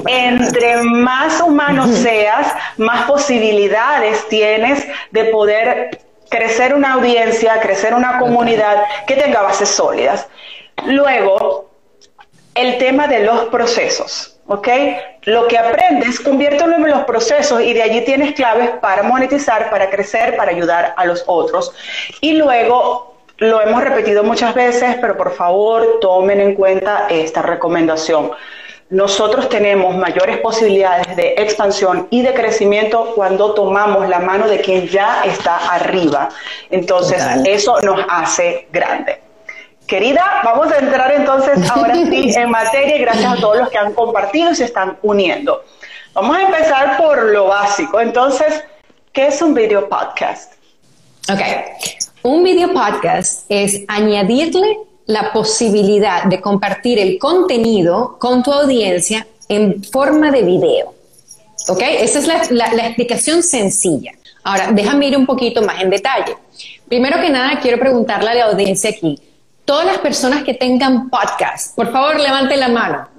Entre 0.07 0.77
más 0.83 1.41
humano 1.41 1.87
seas, 1.87 2.53
más 2.77 3.07
posibilidades 3.07 4.27
tienes 4.27 4.85
de 5.11 5.25
poder 5.25 5.99
crecer 6.29 6.73
una 6.73 6.93
audiencia, 6.93 7.59
crecer 7.59 7.93
una 7.93 8.19
comunidad 8.19 8.83
que 9.07 9.15
tenga 9.15 9.41
bases 9.41 9.69
sólidas. 9.69 10.27
Luego, 10.85 11.69
el 12.53 12.77
tema 12.77 13.07
de 13.07 13.21
los 13.21 13.45
procesos. 13.45 14.37
¿ok? 14.47 14.67
Lo 15.23 15.47
que 15.47 15.57
aprendes, 15.57 16.19
conviértelo 16.19 16.75
en 16.75 16.89
los 16.89 17.03
procesos 17.03 17.61
y 17.61 17.73
de 17.73 17.83
allí 17.83 18.01
tienes 18.01 18.33
claves 18.33 18.69
para 18.81 19.03
monetizar, 19.03 19.69
para 19.69 19.89
crecer, 19.89 20.35
para 20.37 20.51
ayudar 20.51 20.93
a 20.97 21.05
los 21.05 21.23
otros. 21.27 21.73
Y 22.21 22.33
luego, 22.33 23.16
lo 23.37 23.61
hemos 23.61 23.83
repetido 23.83 24.23
muchas 24.23 24.55
veces, 24.55 24.97
pero 24.99 25.15
por 25.15 25.33
favor 25.33 25.99
tomen 26.01 26.39
en 26.39 26.55
cuenta 26.55 27.07
esta 27.09 27.41
recomendación. 27.41 28.31
Nosotros 28.89 29.49
tenemos 29.49 29.95
mayores 29.97 30.37
posibilidades 30.37 31.15
de 31.15 31.35
expansión 31.37 32.07
y 32.09 32.21
de 32.21 32.33
crecimiento 32.33 33.11
cuando 33.15 33.53
tomamos 33.53 34.07
la 34.07 34.19
mano 34.19 34.47
de 34.47 34.61
quien 34.61 34.87
ya 34.87 35.23
está 35.25 35.57
arriba. 35.73 36.29
Entonces, 36.69 37.21
eso 37.45 37.79
nos 37.81 37.99
hace 38.09 38.67
grande. 38.71 39.21
Querida, 39.85 40.41
vamos 40.43 40.71
a 40.71 40.79
entrar 40.79 41.11
entonces 41.11 41.69
ahora 41.69 41.95
sí 42.09 42.33
en 42.35 42.49
materia 42.49 42.95
y 42.95 42.99
gracias 42.99 43.33
a 43.33 43.41
todos 43.41 43.57
los 43.57 43.69
que 43.69 43.77
han 43.77 43.93
compartido 43.93 44.51
y 44.51 44.55
se 44.55 44.65
están 44.65 44.97
uniendo. 45.01 45.63
Vamos 46.13 46.35
a 46.35 46.41
empezar 46.41 46.97
por 46.97 47.23
lo 47.25 47.47
básico. 47.47 47.99
Entonces, 47.99 48.63
¿qué 49.11 49.27
es 49.27 49.41
un 49.41 49.53
video 49.53 49.87
podcast? 49.87 50.53
Ok, 51.29 51.41
un 52.23 52.43
video 52.43 52.73
podcast 52.73 53.45
es 53.49 53.83
añadirle 53.87 54.79
la 55.05 55.31
posibilidad 55.31 56.25
de 56.25 56.41
compartir 56.41 56.99
el 56.99 57.17
contenido 57.17 58.17
con 58.19 58.43
tu 58.43 58.51
audiencia 58.51 59.25
en 59.47 59.81
forma 59.83 60.31
de 60.31 60.41
video. 60.41 60.93
¿Ok? 61.69 61.81
Esa 61.81 62.19
es 62.19 62.51
la, 62.51 62.73
la 62.73 62.87
explicación 62.87 63.43
sencilla. 63.43 64.11
Ahora, 64.43 64.71
déjame 64.71 65.07
ir 65.07 65.17
un 65.17 65.25
poquito 65.25 65.61
más 65.61 65.81
en 65.81 65.89
detalle. 65.89 66.35
Primero 66.87 67.19
que 67.19 67.29
nada, 67.29 67.59
quiero 67.59 67.79
preguntarle 67.79 68.29
a 68.29 68.33
la 68.33 68.45
audiencia 68.45 68.89
aquí, 68.89 69.19
todas 69.65 69.85
las 69.85 69.97
personas 69.97 70.43
que 70.43 70.53
tengan 70.53 71.09
podcast, 71.09 71.75
por 71.75 71.91
favor 71.91 72.17
levanten 72.17 72.59
la 72.59 72.69
mano, 72.69 73.09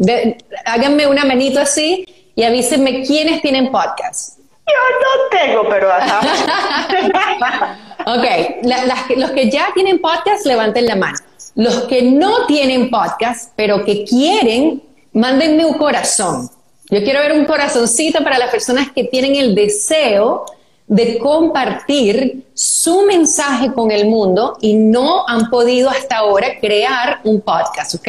háganme 0.65 1.07
una 1.07 1.27
manito 1.27 1.61
así 1.61 2.07
y 2.35 2.43
avísenme 2.43 3.03
quiénes 3.03 3.43
tienen 3.43 3.71
podcast. 3.71 4.39
Yo 4.67 4.75
no 5.03 5.09
tengo, 5.39 5.69
pero 5.69 5.89
ok, 8.17 9.17
los 9.17 9.31
que 9.33 9.51
ya 9.51 9.69
tienen 9.75 10.01
podcast, 10.01 10.47
levanten 10.47 10.87
la 10.87 10.97
mano. 10.97 11.19
Los 11.55 11.83
que 11.83 12.03
no 12.03 12.47
tienen 12.47 12.91
podcast, 12.91 13.53
pero 13.57 13.85
que 13.85 14.05
quieren, 14.05 14.83
mándenme 15.13 15.65
un 15.67 15.75
corazón. 15.75 16.49
Yo 16.91 17.03
quiero 17.03 17.21
ver 17.21 17.33
un 17.33 17.45
corazoncito 17.45 18.25
para 18.25 18.39
las 18.39 18.51
personas 18.51 18.91
que 18.93 19.05
tienen 19.05 19.35
el 19.37 19.55
deseo 19.55 20.47
de 20.87 21.19
compartir 21.19 22.47
su 22.55 23.03
mensaje 23.03 23.73
con 23.75 23.91
el 23.91 24.07
mundo 24.07 24.57
y 24.61 24.75
no 24.75 25.29
han 25.29 25.51
podido 25.51 25.91
hasta 25.91 26.17
ahora 26.17 26.59
crear 26.61 27.21
un 27.25 27.43
podcast, 27.43 27.95
¿ok? 27.97 28.09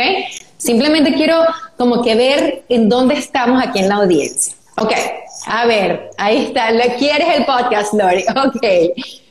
Simplemente 0.58 1.14
quiero 1.14 1.44
como 1.78 2.02
que 2.02 2.16
ver 2.16 2.64
en 2.70 2.88
dónde 2.88 3.16
estamos 3.16 3.62
aquí 3.62 3.80
en 3.80 3.90
la 3.90 3.96
audiencia. 3.96 4.54
Ok, 4.78 4.94
a 5.46 5.66
ver, 5.66 6.12
ahí 6.18 6.46
está, 6.46 6.70
¿quieres 6.98 7.28
el 7.36 7.46
podcast, 7.46 7.94
Lori? 7.94 8.24
Ok. 8.46 8.66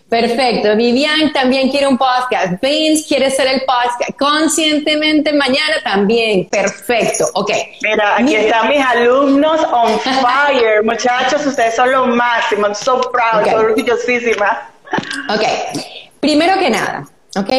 Perfecto. 0.08 0.74
Vivian 0.74 1.32
también 1.32 1.70
quiere 1.70 1.86
un 1.86 1.98
podcast. 1.98 2.60
Vince 2.62 3.06
quiere 3.06 3.30
ser 3.30 3.46
el 3.48 3.60
podcast. 3.60 4.18
Conscientemente 4.18 5.32
mañana 5.34 5.76
también. 5.84 6.48
Perfecto. 6.48 7.26
Ok. 7.34 7.50
Mira, 7.82 8.16
aquí 8.16 8.34
están 8.34 8.68
mis 8.68 8.80
alumnos 8.80 9.60
on 9.70 10.00
fire. 10.00 10.82
Muchachos, 10.82 11.44
ustedes 11.46 11.76
son 11.76 11.92
los 11.92 12.08
máximos. 12.08 12.68
I'm 12.68 12.74
so 12.74 13.00
proud. 13.12 13.42
Okay. 13.42 13.54
orgullosísima. 13.54 14.70
Ok. 15.28 15.42
Primero 16.20 16.58
que 16.58 16.70
nada, 16.70 17.08
ok. 17.36 17.50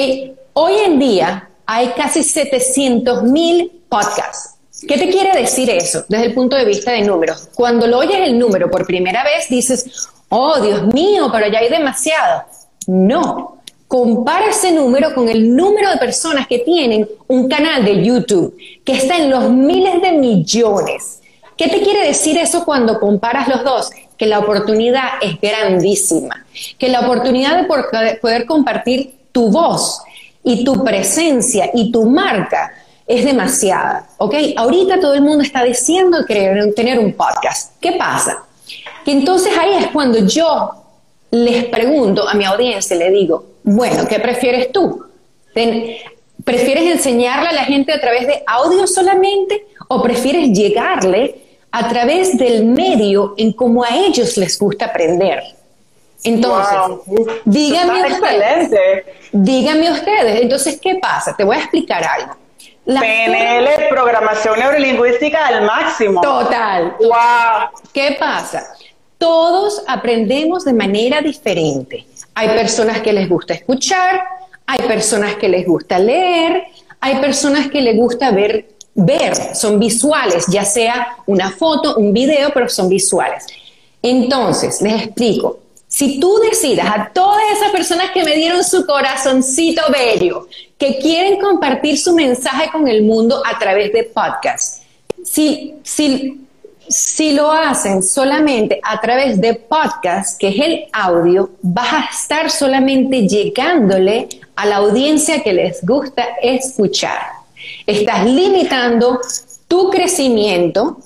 Hoy 0.54 0.74
en 0.86 1.00
día 1.00 1.50
hay 1.66 1.90
casi 1.90 2.24
700 2.24 3.24
mil 3.24 3.84
podcasts. 3.88 4.56
¿Qué 4.88 4.98
te 4.98 5.10
quiere 5.10 5.38
decir 5.38 5.70
eso 5.70 6.06
desde 6.08 6.26
el 6.26 6.34
punto 6.34 6.56
de 6.56 6.66
vista 6.66 6.92
de 6.92 7.02
números? 7.02 7.50
Cuando 7.54 7.86
lo 7.86 8.00
oyes 8.00 8.20
el 8.20 8.40
número 8.40 8.70
por 8.72 8.86
primera 8.86 9.24
vez, 9.24 9.50
dices, 9.50 10.10
oh 10.30 10.60
Dios 10.62 10.84
mío, 10.94 11.30
pero 11.32 11.48
ya 11.48 11.60
hay 11.60 11.70
demasiado. 11.70 12.44
No, 12.88 13.60
compara 13.88 14.48
ese 14.48 14.72
número 14.72 15.14
con 15.14 15.28
el 15.30 15.56
número 15.56 15.90
de 15.90 15.98
personas 15.98 16.48
que 16.48 16.60
tienen 16.60 17.08
un 17.28 17.50
canal 17.50 17.84
de 17.84 18.04
YouTube, 18.04 18.56
que 18.86 18.94
está 18.94 19.18
en 19.18 19.30
los 19.30 19.50
miles 19.50 20.02
de 20.02 20.12
millones. 20.14 21.22
¿Qué 21.58 21.68
te 21.68 21.82
quiere 21.82 22.08
decir 22.08 22.38
eso 22.38 22.64
cuando 22.64 23.00
comparas 23.00 23.48
los 23.48 23.64
dos? 23.64 23.90
Que 24.18 24.26
la 24.26 24.40
oportunidad 24.40 25.10
es 25.22 25.42
grandísima, 25.42 26.46
que 26.78 26.88
la 26.88 27.02
oportunidad 27.02 27.62
de 27.62 28.18
poder 28.22 28.46
compartir 28.46 29.16
tu 29.32 29.50
voz 29.50 30.02
y 30.44 30.64
tu 30.64 30.84
presencia 30.84 31.70
y 31.74 31.92
tu 31.92 32.06
marca 32.06 32.72
es 33.06 33.26
demasiada, 33.26 34.08
¿ok? 34.20 34.36
Ahorita 34.56 35.00
todo 35.00 35.16
el 35.16 35.22
mundo 35.22 35.44
está 35.44 35.64
diciendo 35.64 36.26
querer 36.28 36.74
tener 36.76 37.00
un 37.00 37.14
podcast. 37.14 37.74
¿Qué 37.82 37.94
pasa? 37.94 38.44
Que 39.06 39.12
entonces 39.12 39.52
ahí 39.58 39.74
es 39.74 39.88
cuando 39.88 40.26
yo 40.26 40.72
les 41.32 41.66
pregunto 41.66 42.28
a 42.28 42.34
mi 42.34 42.46
audiencia, 42.46 42.96
le 42.96 43.12
digo, 43.12 43.46
bueno, 43.64 44.08
¿qué 44.08 44.20
prefieres 44.20 44.72
tú? 44.72 45.06
¿Prefieres 46.44 46.92
enseñarle 46.92 47.50
a 47.50 47.54
la 47.54 47.64
gente 47.64 47.92
a 47.94 48.00
través 48.00 48.26
de 48.26 48.44
audio 48.48 48.88
solamente 48.88 49.66
o 49.88 50.02
prefieres 50.02 50.50
llegarle 50.52 51.36
a 51.72 51.88
través 51.88 52.38
del 52.38 52.66
medio 52.66 53.36
en 53.38 53.52
cómo 53.54 53.84
a 53.84 53.90
ellos 53.96 54.38
les 54.38 54.58
gusta 54.58 54.86
aprender? 54.86 55.44
Entonces, 56.24 56.78
díganme 57.46 58.12
ustedes, 58.12 58.72
díganme 59.32 59.92
ustedes, 59.92 60.42
entonces, 60.42 60.80
¿qué 60.82 60.96
pasa? 60.96 61.36
Te 61.36 61.44
voy 61.44 61.56
a 61.56 61.60
explicar 61.60 62.04
algo. 62.04 62.36
PNL, 62.86 63.70
programación 63.90 64.60
neurolingüística 64.60 65.46
al 65.48 65.66
máximo. 65.66 66.22
Total. 66.22 66.96
Wow. 67.00 67.82
¿Qué 67.94 68.18
pasa? 68.20 68.74
Todos 69.20 69.84
aprendemos 69.86 70.66
de 70.66 70.74
manera 70.74 71.22
diferente. 71.22 72.08
Hay 72.34 72.48
personas 72.48 73.02
que 73.02 73.14
les 73.14 73.30
gusta 73.30 73.54
escuchar, 73.54 74.24
hay 74.66 74.80
personas 74.88 75.36
que 75.36 75.50
les 75.50 75.68
gusta 75.68 76.00
leer, 76.00 76.64
hay 77.02 77.18
personas 77.18 77.70
que 77.70 77.82
les 77.82 77.98
gusta 77.98 78.32
ver, 78.32 78.70
ver, 78.96 79.56
son 79.56 79.78
visuales, 79.78 80.46
ya 80.48 80.64
sea 80.64 81.18
una 81.28 81.52
foto, 81.52 81.98
un 81.98 82.14
video, 82.14 82.52
pero 82.54 82.70
son 82.70 82.88
visuales. 82.88 83.46
Entonces, 84.02 84.82
les 84.82 85.04
explico, 85.04 85.60
si 85.86 86.20
tú 86.20 86.40
decidas 86.40 86.88
a 86.88 87.12
todas 87.14 87.44
esas 87.58 87.72
personas 87.72 88.12
que 88.12 88.24
me 88.24 88.36
dieron 88.36 88.64
su 88.64 88.86
corazoncito 88.86 89.82
bello, 89.92 90.48
que 90.78 90.98
quieren 90.98 91.42
compartir 91.42 91.98
su 91.98 92.14
mensaje 92.14 92.70
con 92.72 92.88
el 92.88 93.04
mundo 93.04 93.42
a 93.46 93.60
través 93.60 93.92
de 93.92 94.04
podcast, 94.06 94.84
si, 95.26 95.74
si 95.84 96.40
si 96.90 97.34
lo 97.34 97.52
hacen 97.52 98.02
solamente 98.02 98.80
a 98.84 99.00
través 99.00 99.40
de 99.40 99.54
podcast, 99.54 100.40
que 100.40 100.50
es 100.50 100.60
el 100.60 100.86
audio, 100.92 101.52
vas 101.62 101.94
a 101.94 102.10
estar 102.12 102.50
solamente 102.50 103.28
llegándole 103.28 104.28
a 104.56 104.66
la 104.66 104.78
audiencia 104.78 105.44
que 105.44 105.54
les 105.54 105.86
gusta 105.86 106.26
escuchar. 106.42 107.20
Estás 107.86 108.26
limitando 108.26 109.20
tu 109.68 109.92
crecimiento, 109.92 110.98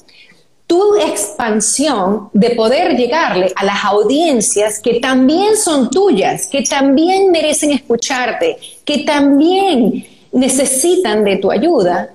tu 0.65 0.95
expansión 0.95 2.29
de 2.31 2.51
poder 2.51 2.95
llegarle 2.95 3.51
a 3.53 3.65
las 3.65 3.83
audiencias 3.83 4.79
que 4.79 5.01
también 5.01 5.57
son 5.57 5.89
tuyas, 5.89 6.47
que 6.47 6.63
también 6.63 7.29
merecen 7.29 7.71
escucharte, 7.71 8.57
que 8.85 8.99
también 8.99 10.07
necesitan 10.31 11.25
de 11.25 11.35
tu 11.37 11.51
ayuda, 11.51 12.09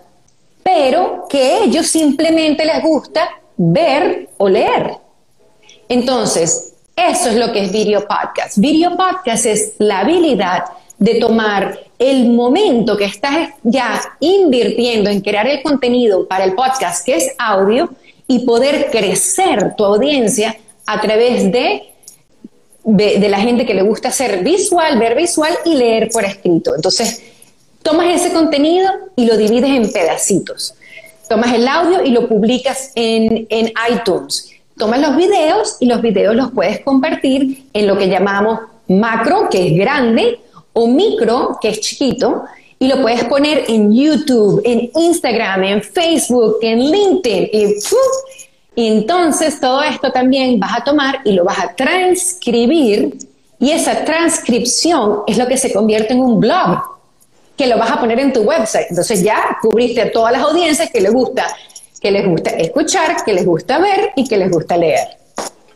pero 0.62 1.26
que 1.28 1.64
ellos 1.64 1.87
simplemente 1.87 2.64
les 2.64 2.82
gusta 2.82 3.28
ver 3.58 4.30
o 4.38 4.48
leer. 4.48 4.92
Entonces, 5.88 6.72
eso 6.96 7.28
es 7.28 7.36
lo 7.36 7.52
que 7.52 7.64
es 7.64 7.72
video 7.72 8.06
podcast. 8.06 8.56
Video 8.56 8.96
podcast 8.96 9.46
es 9.46 9.74
la 9.78 10.00
habilidad 10.00 10.64
de 10.98 11.16
tomar 11.16 11.78
el 11.98 12.30
momento 12.30 12.96
que 12.96 13.04
estás 13.04 13.50
ya 13.62 14.00
invirtiendo 14.20 15.10
en 15.10 15.20
crear 15.20 15.46
el 15.46 15.62
contenido 15.62 16.26
para 16.26 16.44
el 16.44 16.54
podcast, 16.54 17.04
que 17.04 17.16
es 17.16 17.34
audio, 17.38 17.90
y 18.26 18.40
poder 18.40 18.90
crecer 18.90 19.74
tu 19.76 19.84
audiencia 19.84 20.56
a 20.86 21.00
través 21.00 21.50
de, 21.50 21.82
de, 22.84 23.28
la 23.28 23.38
gente 23.38 23.64
que 23.64 23.74
le 23.74 23.82
gusta 23.82 24.08
hacer 24.08 24.44
visual, 24.44 24.98
ver 24.98 25.16
visual 25.16 25.52
y 25.64 25.74
leer 25.74 26.08
por 26.12 26.24
escrito. 26.24 26.74
Entonces, 26.76 27.22
tomas 27.82 28.14
ese 28.14 28.32
contenido 28.32 28.90
y 29.16 29.24
lo 29.24 29.36
divides 29.36 29.70
en 29.70 29.90
pedacitos. 29.90 30.74
Tomas 31.28 31.52
el 31.54 31.68
audio 31.68 32.02
y 32.04 32.11
lo 32.11 32.28
publicas 32.28 32.92
en, 32.94 33.47
en 33.50 33.73
iTunes. 33.92 34.50
Tomas 34.76 35.00
los 35.00 35.16
videos 35.16 35.76
y 35.80 35.87
los 35.87 36.00
videos 36.00 36.35
los 36.35 36.52
puedes 36.52 36.80
compartir 36.80 37.64
en 37.73 37.87
lo 37.87 37.99
que 37.99 38.08
llamamos 38.08 38.61
macro, 38.88 39.49
que 39.50 39.68
es 39.68 39.76
grande, 39.76 40.40
o 40.73 40.87
micro, 40.87 41.58
que 41.61 41.70
es 41.70 41.80
chiquito, 41.80 42.44
y 42.78 42.87
lo 42.87 43.02
puedes 43.02 43.25
poner 43.25 43.64
en 43.68 43.92
YouTube, 43.92 44.62
en 44.64 44.90
Instagram, 44.94 45.64
en 45.64 45.82
Facebook, 45.82 46.58
en 46.62 46.90
LinkedIn, 46.90 47.49
y, 47.52 47.75
y 48.76 48.87
entonces 48.87 49.61
todo 49.61 49.82
esto 49.82 50.12
también 50.12 50.61
vas 50.61 50.78
a 50.78 50.85
tomar 50.85 51.20
y 51.25 51.32
lo 51.32 51.44
vas 51.44 51.58
a 51.58 51.75
transcribir, 51.75 53.18
y 53.58 53.73
esa 53.73 54.04
transcripción 54.04 55.23
es 55.26 55.37
lo 55.37 55.49
que 55.49 55.56
se 55.56 55.73
convierte 55.73 56.12
en 56.12 56.20
un 56.20 56.38
blog, 56.38 56.97
que 57.58 57.66
lo 57.66 57.76
vas 57.76 57.90
a 57.90 58.00
poner 58.00 58.20
en 58.20 58.32
tu 58.32 58.42
website. 58.42 58.86
Entonces 58.88 59.22
ya 59.22 59.58
cubriste 59.60 60.00
a 60.00 60.12
todas 60.12 60.32
las 60.32 60.42
audiencias 60.42 60.90
que 60.90 61.00
les 61.00 61.12
gusta, 61.12 61.54
que 62.00 62.10
les 62.10 62.24
gusta 62.26 62.50
escuchar, 62.50 63.24
que 63.24 63.34
les 63.34 63.44
gusta 63.44 63.78
ver 63.78 64.12
y 64.14 64.26
que 64.26 64.36
les 64.36 64.50
gusta 64.50 64.76
leer. 64.76 65.18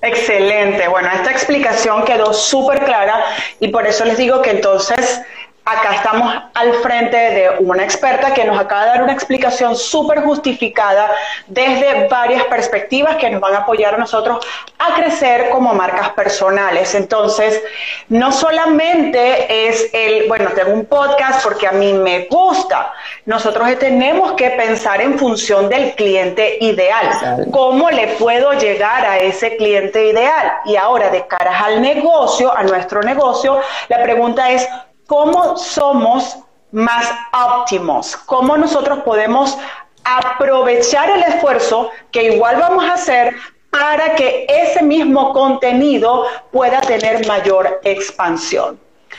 Excelente. 0.01 0.89
Bueno, 0.89 1.09
esta 1.15 1.31
explicación 1.31 2.05
quedó 2.05 2.33
súper 2.33 2.85
clara 2.85 3.25
y 3.61 3.69
por 3.69 3.87
eso 3.87 4.05
les 4.05 4.17
digo 4.17 4.43
que 4.43 4.51
entonces 4.51 5.21
Acá 5.65 5.95
estamos 5.95 6.35
al 6.55 6.75
frente 6.75 7.17
de 7.17 7.51
una 7.61 7.85
experta 7.85 8.35
que 8.35 8.45
nos 8.45 8.59
acaba 8.59 8.83
de 8.83 8.89
dar 8.89 9.03
una 9.05 9.13
explicación 9.13 9.77
súper 9.77 10.23
justificada 10.25 11.09
desde 11.47 12.09
varias 12.09 12.43
perspectivas 12.47 13.15
que 13.15 13.31
nos 13.31 13.41
van 13.41 13.55
a 13.55 13.59
apoyar 13.59 13.95
a 13.95 13.99
nosotros 13.99 14.45
a 14.81 14.95
crecer 14.97 15.51
como 15.51 15.73
marcas 15.73 16.11
personales. 16.11 16.97
Entonces, 16.97 17.63
no 18.09 18.33
solamente 18.33 19.69
es 19.69 19.89
el, 19.93 20.27
bueno, 20.27 20.51
tengo 20.51 20.73
un 20.73 20.85
podcast 20.85 21.45
porque 21.45 21.69
a 21.69 21.73
mí 21.73 21.93
me 21.93 22.27
gusta. 22.27 22.93
Nosotros 23.27 23.69
tenemos 23.79 24.33
que 24.33 24.51
pensar 24.51 25.01
en 25.01 25.17
función 25.17 25.69
del 25.69 25.95
cliente 25.95 26.59
ideal. 26.61 27.47
¿Cómo 27.53 27.89
le 27.89 28.09
puedo 28.19 28.53
llegar 28.55 29.07
a 29.07 29.19
ese 29.19 29.57
cliente 29.57 30.09
ideal? 30.09 30.55
Y 30.65 30.75
ahora, 30.75 31.09
de 31.11 31.25
cara 31.29 31.57
al 31.57 31.81
negocio, 31.81 32.53
a 32.53 32.65
nuestro 32.65 33.01
negocio, 33.03 33.61
la 33.89 34.03
pregunta 34.03 34.51
es, 34.51 34.69
cómo 35.07 35.57
somos 35.57 36.39
más 36.71 37.11
óptimos, 37.33 38.17
cómo 38.17 38.57
nosotros 38.57 39.01
podemos 39.05 39.59
aprovechar 40.05 41.11
el 41.11 41.23
esfuerzo 41.23 41.91
que 42.11 42.35
igual 42.35 42.57
vamos 42.57 42.85
a 42.85 42.95
hacer 42.95 43.35
para 43.71 44.15
que 44.17 44.47
ese 44.49 44.83
mismo 44.83 45.33
contenido 45.33 46.27
pueda 46.51 46.81
tener 46.81 47.27
mayor 47.27 47.81
expansión. 47.85 48.79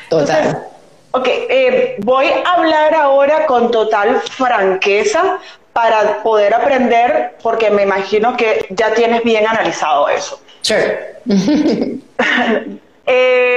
Total. 0.10 0.68
ok, 1.12 1.28
eh, 1.28 1.96
voy 2.00 2.28
a 2.28 2.54
hablar 2.54 2.94
ahora 2.96 3.46
con 3.46 3.72
total 3.72 4.20
franqueza 4.22 5.40
para 5.72 6.22
poder 6.22 6.54
aprender, 6.54 7.36
porque 7.42 7.70
me 7.72 7.84
imagino 7.84 8.38
que 8.38 8.68
ya 8.70 8.94
tienes 8.94 9.24
bien 9.24 9.48
analizado 9.48 10.08
eso. 10.10 10.40
Sure. 10.62 11.16
Eh, 13.06 13.53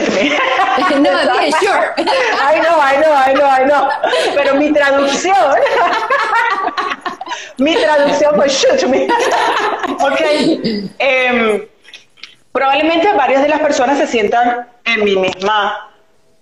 me. 0.00 1.00
no, 1.00 1.38
dije 1.40 1.52
sure. 1.60 1.92
I 1.96 2.60
know, 2.60 2.78
I 2.80 2.96
know, 2.96 3.14
I 3.14 3.34
know, 3.34 3.48
I 3.48 3.64
know. 3.64 3.88
Pero 4.34 4.54
mi 4.54 4.72
traducción, 4.72 5.54
mi 7.58 7.74
traducción 7.76 8.34
fue 8.34 8.48
shoot 8.48 8.82
me. 8.84 9.08
ok. 10.00 10.20
Eh, 10.98 11.68
probablemente 12.52 13.12
varias 13.12 13.42
de 13.42 13.48
las 13.48 13.60
personas 13.60 13.98
se 13.98 14.06
sientan 14.06 14.68
en 14.84 15.04
mi 15.04 15.16
misma 15.16 15.90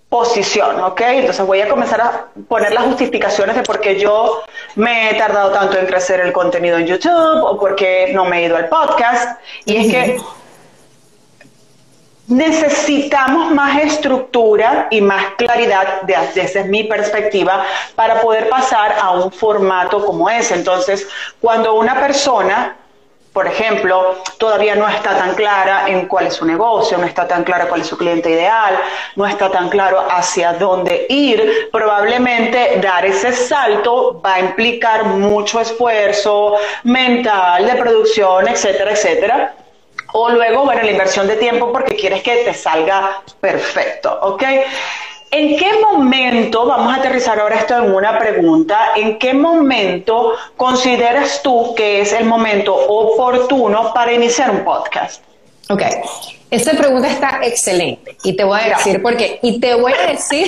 posición, 0.09 0.81
¿ok? 0.81 1.01
Entonces 1.01 1.45
voy 1.45 1.61
a 1.61 1.67
comenzar 1.67 1.99
a 1.99 2.27
poner 2.47 2.71
las 2.71 2.85
justificaciones 2.85 3.55
de 3.55 3.63
por 3.63 3.81
qué 3.81 3.99
yo 3.99 4.43
me 4.75 5.09
he 5.09 5.15
tardado 5.15 5.51
tanto 5.51 5.77
en 5.77 5.85
crecer 5.87 6.21
el 6.21 6.31
contenido 6.31 6.77
en 6.77 6.87
YouTube 6.87 7.43
o 7.43 7.59
por 7.59 7.75
qué 7.75 8.11
no 8.13 8.23
me 8.23 8.39
he 8.39 8.45
ido 8.45 8.55
al 8.55 8.69
podcast. 8.69 9.39
Y 9.65 9.77
es 9.77 9.91
que 9.91 10.17
necesitamos 12.27 13.51
más 13.51 13.81
estructura 13.83 14.87
y 14.89 15.01
más 15.01 15.23
claridad, 15.37 16.01
de, 16.03 16.13
esa 16.13 16.59
es 16.61 16.65
mi 16.67 16.83
perspectiva, 16.83 17.65
para 17.95 18.21
poder 18.21 18.49
pasar 18.49 18.95
a 18.99 19.11
un 19.11 19.31
formato 19.31 20.03
como 20.05 20.29
ese. 20.29 20.55
Entonces, 20.55 21.07
cuando 21.39 21.75
una 21.75 21.95
persona, 21.95 22.77
por 23.31 23.47
ejemplo, 23.47 24.15
todavía 24.39 24.75
no 24.75 24.87
está 24.87 25.15
tan 25.17 25.35
clara 25.35 25.87
en 25.87 26.07
cuál 26.07 26.27
es 26.27 26.35
su 26.35 26.45
negocio, 26.45 26.97
no 26.97 27.05
está 27.05 27.27
tan 27.27 27.43
clara 27.43 27.67
cuál 27.67 27.81
es 27.81 27.87
su 27.87 27.97
cliente 27.97 28.31
ideal, 28.31 28.79
no 29.15 29.27
está 29.27 29.51
tan 29.51 29.69
claro 29.69 30.03
hacia 30.09 30.53
dónde 30.53 31.05
ir, 31.09 31.69
probablemente 31.71 32.79
dar 32.81 33.05
ese 33.05 33.33
salto 33.33 34.19
va 34.25 34.35
a 34.35 34.39
implicar 34.39 35.05
mucho 35.05 35.59
esfuerzo 35.59 36.55
mental, 36.83 37.65
de 37.67 37.75
producción, 37.75 38.47
etcétera, 38.47 38.91
etcétera 38.91 39.55
o 40.17 40.29
luego, 40.29 40.63
bueno, 40.63 40.81
la 40.81 40.91
inversión 40.91 41.27
de 41.27 41.35
tiempo 41.35 41.73
porque 41.73 41.97
quieres 41.97 42.23
que 42.23 42.37
te 42.37 42.53
salga 42.53 43.21
perfecto, 43.41 44.17
¿ok? 44.21 44.43
¿En 45.29 45.57
qué 45.57 45.73
momento, 45.81 46.65
vamos 46.65 46.93
a 46.93 46.99
aterrizar 46.99 47.37
ahora 47.37 47.57
esto 47.57 47.77
en 47.77 47.93
una 47.93 48.17
pregunta, 48.17 48.91
¿en 48.95 49.19
qué 49.19 49.33
momento 49.33 50.31
consideras 50.55 51.41
tú 51.43 51.75
que 51.75 51.99
es 51.99 52.13
el 52.13 52.23
momento 52.23 52.73
oportuno 52.73 53.93
para 53.93 54.13
iniciar 54.13 54.51
un 54.51 54.63
podcast? 54.63 55.21
Ok, 55.69 55.81
esta 56.49 56.71
pregunta 56.77 57.09
está 57.09 57.41
excelente 57.43 58.15
y 58.23 58.37
te 58.37 58.45
voy 58.45 58.61
a 58.61 58.77
decir 58.77 59.01
por 59.01 59.17
qué. 59.17 59.39
Y 59.41 59.59
te 59.59 59.75
voy 59.75 59.91
a 59.91 60.11
decir, 60.11 60.47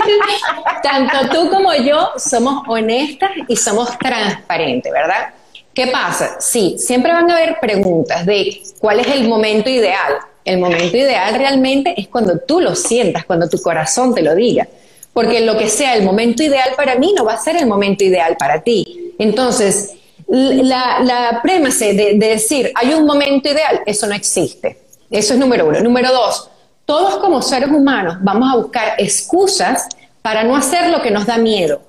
tanto 0.81 1.27
tú 1.29 1.49
como 1.49 1.73
yo 1.73 2.11
somos 2.15 2.63
honestas 2.69 3.31
y 3.49 3.57
somos 3.57 3.97
transparentes, 3.97 4.93
¿verdad? 4.93 5.33
¿Qué 5.77 5.85
pasa? 5.85 6.37
Sí, 6.39 6.77
siempre 6.79 7.13
van 7.13 7.29
a 7.29 7.35
haber 7.35 7.59
preguntas 7.59 8.25
de 8.25 8.63
cuál 8.79 8.99
es 8.99 9.09
el 9.09 9.27
momento 9.27 9.69
ideal. 9.69 10.13
El 10.43 10.57
momento 10.57 10.97
ideal 10.97 11.35
realmente 11.35 11.93
es 11.95 12.07
cuando 12.07 12.39
tú 12.39 12.59
lo 12.59 12.73
sientas, 12.73 13.25
cuando 13.25 13.47
tu 13.47 13.61
corazón 13.61 14.15
te 14.15 14.23
lo 14.23 14.33
diga. 14.33 14.67
Porque 15.13 15.41
lo 15.41 15.55
que 15.55 15.69
sea 15.69 15.93
el 15.93 16.01
momento 16.01 16.41
ideal 16.41 16.71
para 16.75 16.95
mí 16.95 17.13
no 17.15 17.25
va 17.25 17.33
a 17.33 17.37
ser 17.37 17.57
el 17.57 17.67
momento 17.67 18.03
ideal 18.03 18.35
para 18.37 18.63
ti. 18.63 19.13
Entonces, 19.19 19.93
la, 20.27 20.99
la 21.01 21.43
de, 21.43 21.93
de 21.93 22.27
decir 22.27 22.71
hay 22.73 22.95
un 22.95 23.05
momento 23.05 23.47
ideal, 23.47 23.81
eso 23.85 24.07
no 24.07 24.15
existe. 24.15 24.79
Eso 25.11 25.35
es 25.35 25.39
número 25.39 25.67
uno. 25.67 25.79
Número 25.81 26.11
dos, 26.11 26.49
todos 26.85 27.17
como 27.17 27.39
seres 27.43 27.69
humanos 27.69 28.17
vamos 28.21 28.51
a 28.51 28.57
buscar 28.57 28.95
excusas 28.97 29.85
para 30.23 30.43
no 30.43 30.55
hacer 30.55 30.89
lo 30.89 31.03
que 31.03 31.11
nos 31.11 31.27
da 31.27 31.37
miedo, 31.37 31.83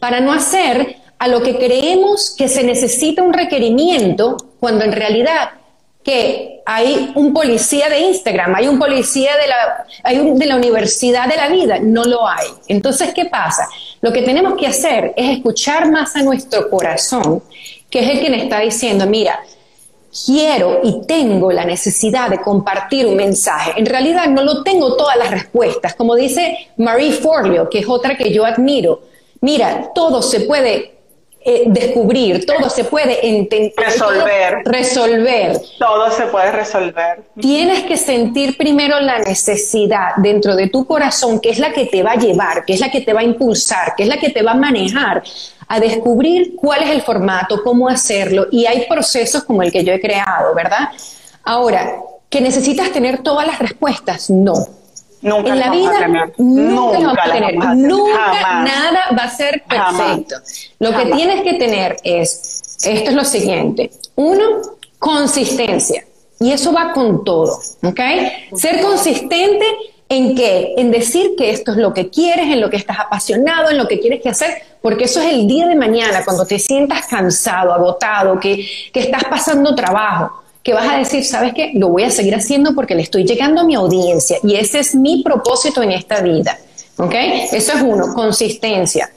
para 0.00 0.20
no 0.20 0.34
hacer 0.34 1.01
a 1.22 1.28
lo 1.28 1.40
que 1.40 1.56
creemos 1.56 2.34
que 2.36 2.48
se 2.48 2.64
necesita 2.64 3.22
un 3.22 3.32
requerimiento 3.32 4.36
cuando 4.58 4.84
en 4.84 4.90
realidad 4.90 5.50
que 6.02 6.62
hay 6.66 7.12
un 7.14 7.32
policía 7.32 7.88
de 7.88 8.00
Instagram, 8.00 8.56
hay 8.56 8.66
un 8.66 8.76
policía 8.76 9.30
de 9.36 9.46
la, 9.46 9.86
hay 10.02 10.18
de 10.18 10.46
la 10.46 10.56
universidad 10.56 11.28
de 11.28 11.36
la 11.36 11.48
vida, 11.48 11.78
no 11.80 12.02
lo 12.02 12.26
hay. 12.26 12.48
Entonces, 12.66 13.14
¿qué 13.14 13.26
pasa? 13.26 13.68
Lo 14.00 14.12
que 14.12 14.22
tenemos 14.22 14.54
que 14.58 14.66
hacer 14.66 15.14
es 15.16 15.36
escuchar 15.36 15.88
más 15.92 16.16
a 16.16 16.24
nuestro 16.24 16.68
corazón, 16.68 17.40
que 17.88 18.00
es 18.00 18.08
el 18.08 18.20
que 18.20 18.34
está 18.34 18.58
diciendo, 18.58 19.06
mira, 19.06 19.38
quiero 20.26 20.80
y 20.82 21.06
tengo 21.06 21.52
la 21.52 21.64
necesidad 21.64 22.30
de 22.30 22.40
compartir 22.40 23.06
un 23.06 23.14
mensaje. 23.14 23.74
En 23.76 23.86
realidad 23.86 24.26
no 24.26 24.42
lo 24.42 24.64
tengo 24.64 24.96
todas 24.96 25.16
las 25.16 25.30
respuestas, 25.30 25.94
como 25.94 26.16
dice 26.16 26.70
Marie 26.78 27.12
Forleo, 27.12 27.70
que 27.70 27.78
es 27.78 27.88
otra 27.88 28.16
que 28.16 28.32
yo 28.32 28.44
admiro. 28.44 29.02
Mira, 29.40 29.92
todo 29.94 30.20
se 30.20 30.40
puede 30.40 30.91
eh, 31.44 31.64
descubrir, 31.66 32.46
todo 32.46 32.70
se 32.70 32.84
puede 32.84 33.26
entender. 33.26 33.72
Resolver. 33.76 34.62
resolver. 34.64 35.60
Todo 35.78 36.10
se 36.10 36.26
puede 36.26 36.52
resolver. 36.52 37.22
Tienes 37.40 37.82
que 37.84 37.96
sentir 37.96 38.56
primero 38.56 39.00
la 39.00 39.18
necesidad 39.18 40.16
dentro 40.18 40.54
de 40.54 40.68
tu 40.68 40.86
corazón, 40.86 41.40
que 41.40 41.50
es 41.50 41.58
la 41.58 41.72
que 41.72 41.86
te 41.86 42.02
va 42.02 42.12
a 42.12 42.16
llevar, 42.16 42.64
que 42.64 42.74
es 42.74 42.80
la 42.80 42.90
que 42.90 43.00
te 43.00 43.12
va 43.12 43.20
a 43.20 43.24
impulsar, 43.24 43.94
que 43.96 44.04
es 44.04 44.08
la 44.08 44.18
que 44.18 44.30
te 44.30 44.42
va 44.42 44.52
a 44.52 44.56
manejar 44.56 45.22
a 45.68 45.80
descubrir 45.80 46.54
cuál 46.56 46.82
es 46.82 46.90
el 46.90 47.02
formato, 47.02 47.62
cómo 47.62 47.88
hacerlo. 47.88 48.46
Y 48.50 48.66
hay 48.66 48.86
procesos 48.86 49.44
como 49.44 49.62
el 49.62 49.72
que 49.72 49.84
yo 49.84 49.92
he 49.92 50.00
creado, 50.00 50.54
¿verdad? 50.54 50.90
Ahora, 51.44 51.96
que 52.28 52.40
necesitas 52.40 52.92
tener 52.92 53.22
todas 53.22 53.46
las 53.46 53.58
respuestas, 53.58 54.30
no 54.30 54.81
Nunca 55.22 55.52
en 55.52 55.58
la 55.60 55.70
vida 55.70 56.08
nunca, 56.36 56.98
nunca, 56.98 57.24
tener. 57.32 57.54
nunca 57.76 58.64
nada 58.64 59.00
va 59.16 59.24
a 59.24 59.30
ser 59.30 59.62
perfecto. 59.68 60.34
Lo 60.80 60.96
que 60.96 61.06
tienes 61.06 61.42
que 61.42 61.54
tener 61.54 61.96
es, 62.02 62.78
esto 62.84 63.10
es 63.10 63.16
lo 63.16 63.24
siguiente, 63.24 63.90
uno, 64.16 64.44
consistencia. 64.98 66.04
Y 66.40 66.50
eso 66.50 66.72
va 66.72 66.92
con 66.92 67.24
todo, 67.24 67.56
¿ok? 67.84 68.00
Ser 68.56 68.82
consistente 68.82 69.64
en 70.08 70.34
qué? 70.34 70.74
En 70.76 70.90
decir 70.90 71.36
que 71.38 71.50
esto 71.50 71.70
es 71.70 71.78
lo 71.78 71.94
que 71.94 72.10
quieres, 72.10 72.46
en 72.46 72.60
lo 72.60 72.68
que 72.68 72.76
estás 72.76 72.98
apasionado, 72.98 73.70
en 73.70 73.78
lo 73.78 73.86
que 73.86 74.00
quieres 74.00 74.20
que 74.20 74.30
hacer, 74.30 74.50
porque 74.82 75.04
eso 75.04 75.20
es 75.20 75.32
el 75.32 75.46
día 75.46 75.68
de 75.68 75.76
mañana, 75.76 76.24
cuando 76.24 76.44
te 76.44 76.58
sientas 76.58 77.06
cansado, 77.06 77.72
agotado, 77.72 78.40
que, 78.40 78.66
que 78.92 79.00
estás 79.00 79.24
pasando 79.24 79.72
trabajo 79.76 80.42
que 80.62 80.74
vas 80.74 80.88
a 80.88 80.98
decir, 80.98 81.24
¿sabes 81.24 81.52
qué? 81.54 81.72
Lo 81.74 81.88
voy 81.88 82.04
a 82.04 82.10
seguir 82.10 82.34
haciendo 82.34 82.74
porque 82.74 82.94
le 82.94 83.02
estoy 83.02 83.24
llegando 83.24 83.62
a 83.62 83.64
mi 83.64 83.74
audiencia 83.74 84.38
y 84.42 84.56
ese 84.56 84.78
es 84.78 84.94
mi 84.94 85.22
propósito 85.22 85.82
en 85.82 85.92
esta 85.92 86.20
vida. 86.20 86.58
¿Ok? 86.98 87.14
Eso 87.52 87.72
es 87.72 87.82
uno, 87.82 88.14
consistencia. 88.14 89.10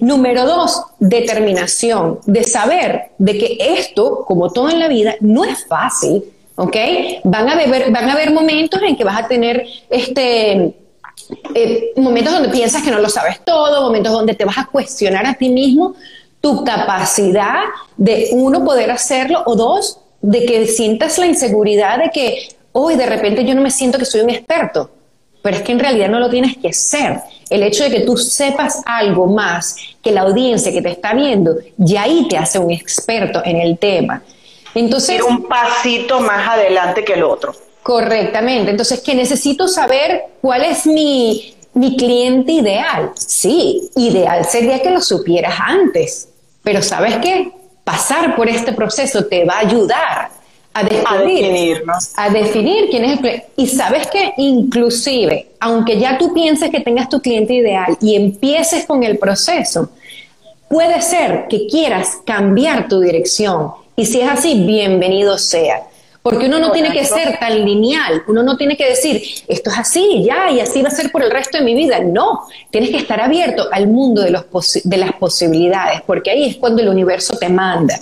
Número 0.00 0.46
dos, 0.46 0.82
determinación, 0.98 2.20
de 2.26 2.44
saber 2.44 3.10
de 3.18 3.38
que 3.38 3.58
esto, 3.60 4.24
como 4.24 4.50
todo 4.50 4.70
en 4.70 4.78
la 4.78 4.88
vida, 4.88 5.14
no 5.20 5.44
es 5.44 5.66
fácil, 5.66 6.24
¿ok? 6.54 6.76
Van 7.24 7.48
a 7.48 7.52
haber, 7.52 7.90
van 7.90 8.08
a 8.08 8.12
haber 8.12 8.32
momentos 8.32 8.80
en 8.82 8.96
que 8.96 9.04
vas 9.04 9.24
a 9.24 9.28
tener 9.28 9.66
este, 9.90 10.74
eh, 11.54 11.92
momentos 11.96 12.32
donde 12.32 12.48
piensas 12.48 12.82
que 12.82 12.90
no 12.90 12.98
lo 12.98 13.08
sabes 13.08 13.44
todo, 13.44 13.82
momentos 13.82 14.12
donde 14.12 14.34
te 14.34 14.44
vas 14.44 14.58
a 14.58 14.66
cuestionar 14.66 15.26
a 15.26 15.34
ti 15.34 15.48
mismo 15.48 15.94
tu 16.40 16.64
capacidad 16.64 17.62
de, 17.96 18.28
uno, 18.32 18.64
poder 18.64 18.90
hacerlo, 18.90 19.42
o 19.46 19.56
dos, 19.56 19.98
de 20.20 20.44
que 20.44 20.66
sientas 20.66 21.18
la 21.18 21.26
inseguridad 21.26 21.98
de 21.98 22.10
que 22.10 22.48
hoy 22.72 22.96
de 22.96 23.06
repente 23.06 23.44
yo 23.44 23.54
no 23.54 23.60
me 23.60 23.70
siento 23.70 23.98
que 23.98 24.04
soy 24.04 24.20
un 24.20 24.30
experto, 24.30 24.90
pero 25.42 25.56
es 25.56 25.62
que 25.62 25.72
en 25.72 25.78
realidad 25.78 26.08
no 26.08 26.18
lo 26.18 26.28
tienes 26.28 26.56
que 26.56 26.72
ser. 26.72 27.20
El 27.48 27.62
hecho 27.62 27.84
de 27.84 27.90
que 27.90 28.00
tú 28.00 28.16
sepas 28.16 28.82
algo 28.84 29.26
más 29.26 29.76
que 30.02 30.12
la 30.12 30.22
audiencia 30.22 30.72
que 30.72 30.82
te 30.82 30.90
está 30.90 31.14
viendo, 31.14 31.56
ya 31.76 32.02
ahí 32.02 32.26
te 32.28 32.36
hace 32.36 32.58
un 32.58 32.70
experto 32.70 33.40
en 33.44 33.56
el 33.56 33.78
tema. 33.78 34.22
Entonces, 34.74 35.16
Ir 35.16 35.22
un 35.22 35.44
pasito 35.44 36.20
más 36.20 36.46
adelante 36.48 37.04
que 37.04 37.14
el 37.14 37.22
otro. 37.22 37.54
Correctamente. 37.82 38.70
Entonces, 38.70 39.00
que 39.00 39.14
necesito 39.14 39.66
saber 39.66 40.24
cuál 40.42 40.64
es 40.64 40.86
mi, 40.86 41.54
mi 41.72 41.96
cliente 41.96 42.52
ideal. 42.52 43.12
Sí, 43.14 43.88
ideal 43.96 44.44
sería 44.44 44.82
que 44.82 44.90
lo 44.90 45.00
supieras 45.00 45.54
antes, 45.58 46.28
pero 46.62 46.82
¿sabes 46.82 47.16
qué? 47.16 47.52
Pasar 47.88 48.36
por 48.36 48.46
este 48.50 48.74
proceso 48.74 49.24
te 49.24 49.46
va 49.46 49.54
a 49.54 49.58
ayudar 49.60 50.28
a, 50.74 50.82
definir, 50.84 51.82
a 52.16 52.28
definir 52.28 52.90
quién 52.90 53.06
es 53.06 53.12
el 53.12 53.18
cliente. 53.20 53.46
Y 53.56 53.66
sabes 53.66 54.06
que 54.08 54.34
inclusive, 54.36 55.52
aunque 55.58 55.98
ya 55.98 56.18
tú 56.18 56.34
pienses 56.34 56.68
que 56.68 56.80
tengas 56.80 57.08
tu 57.08 57.18
cliente 57.22 57.54
ideal 57.54 57.96
y 58.02 58.14
empieces 58.14 58.84
con 58.84 59.04
el 59.04 59.16
proceso, 59.16 59.88
puede 60.68 61.00
ser 61.00 61.46
que 61.48 61.66
quieras 61.66 62.18
cambiar 62.26 62.88
tu 62.88 63.00
dirección. 63.00 63.72
Y 63.96 64.04
si 64.04 64.20
es 64.20 64.28
así, 64.28 64.66
bienvenido 64.66 65.38
sea. 65.38 65.84
Porque 66.22 66.46
uno 66.46 66.58
no 66.58 66.72
tiene 66.72 66.92
que 66.92 67.04
ser 67.04 67.38
tan 67.38 67.64
lineal, 67.64 68.22
uno 68.26 68.42
no 68.42 68.56
tiene 68.56 68.76
que 68.76 68.88
decir, 68.88 69.22
esto 69.46 69.70
es 69.70 69.78
así, 69.78 70.24
ya, 70.24 70.50
y 70.50 70.60
así 70.60 70.82
va 70.82 70.88
a 70.88 70.90
ser 70.90 71.10
por 71.10 71.22
el 71.22 71.30
resto 71.30 71.58
de 71.58 71.64
mi 71.64 71.74
vida. 71.74 72.00
No, 72.00 72.40
tienes 72.70 72.90
que 72.90 72.98
estar 72.98 73.20
abierto 73.20 73.68
al 73.70 73.86
mundo 73.86 74.22
de, 74.22 74.30
los 74.30 74.44
de 74.84 74.96
las 74.96 75.12
posibilidades, 75.12 76.02
porque 76.02 76.30
ahí 76.30 76.50
es 76.50 76.56
cuando 76.56 76.82
el 76.82 76.88
universo 76.88 77.36
te 77.38 77.48
manda. 77.48 77.98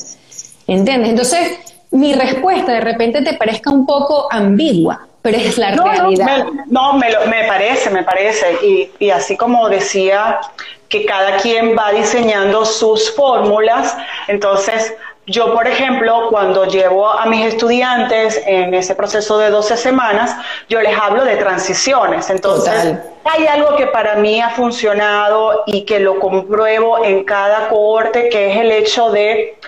¿Entiendes? 0.67 1.11
Entonces, 1.11 1.59
mi 1.91 2.15
respuesta 2.15 2.73
de 2.73 2.81
repente 2.81 3.23
te 3.23 3.35
parezca 3.35 3.71
un 3.71 3.87
poco 3.87 4.27
ambigua, 4.31 5.07
pero 5.23 5.39
es 5.39 5.59
la 5.59 5.73
realidad. 5.73 6.47
No, 6.67 6.95
me, 6.95 7.09
me, 7.29 7.45
parece, 7.47 7.91
me 7.91 8.03
parece. 8.03 8.47
Y, 8.65 8.91
y 8.99 9.11
así 9.11 9.37
como 9.37 9.69
decía 9.69 10.41
que 10.89 11.05
cada 11.05 11.37
quien 11.39 11.77
va 11.77 11.93
diseñando 11.93 12.65
sus 12.65 13.15
fórmulas, 13.15 13.97
entonces 14.29 14.95
yo, 15.27 15.53
por 15.55 15.67
ejemplo, 15.67 16.29
cuando 16.31 16.67
llevo 16.67 17.11
a 17.11 17.27
mis 17.27 17.45
estudiantes 17.47 18.41
en 18.47 18.75
ese 18.75 18.95
proceso 18.95 19.39
de 19.39 19.51
12 19.51 19.77
semanas, 19.77 20.37
yo 20.69 20.81
les 20.81 20.97
hablo 20.97 21.25
de 21.25 21.37
transiciones. 21.37 22.31
Entonces, 22.31 22.97
hay 23.25 23.47
algo 23.47 23.75
que 23.75 23.89
para 23.89 24.15
mí 24.17 24.41
ha 24.41 24.51
funcionado 24.51 25.65
y 25.67 25.85
que 25.85 25.99
lo 25.99 26.21
compruebo 26.21 27.05
en 27.05 27.25
cada 27.25 27.69
cohorte, 27.69 28.29
que 28.29 28.53
es 28.53 28.59
el 28.59 28.71
hecho 28.71 29.11
de 29.11 29.59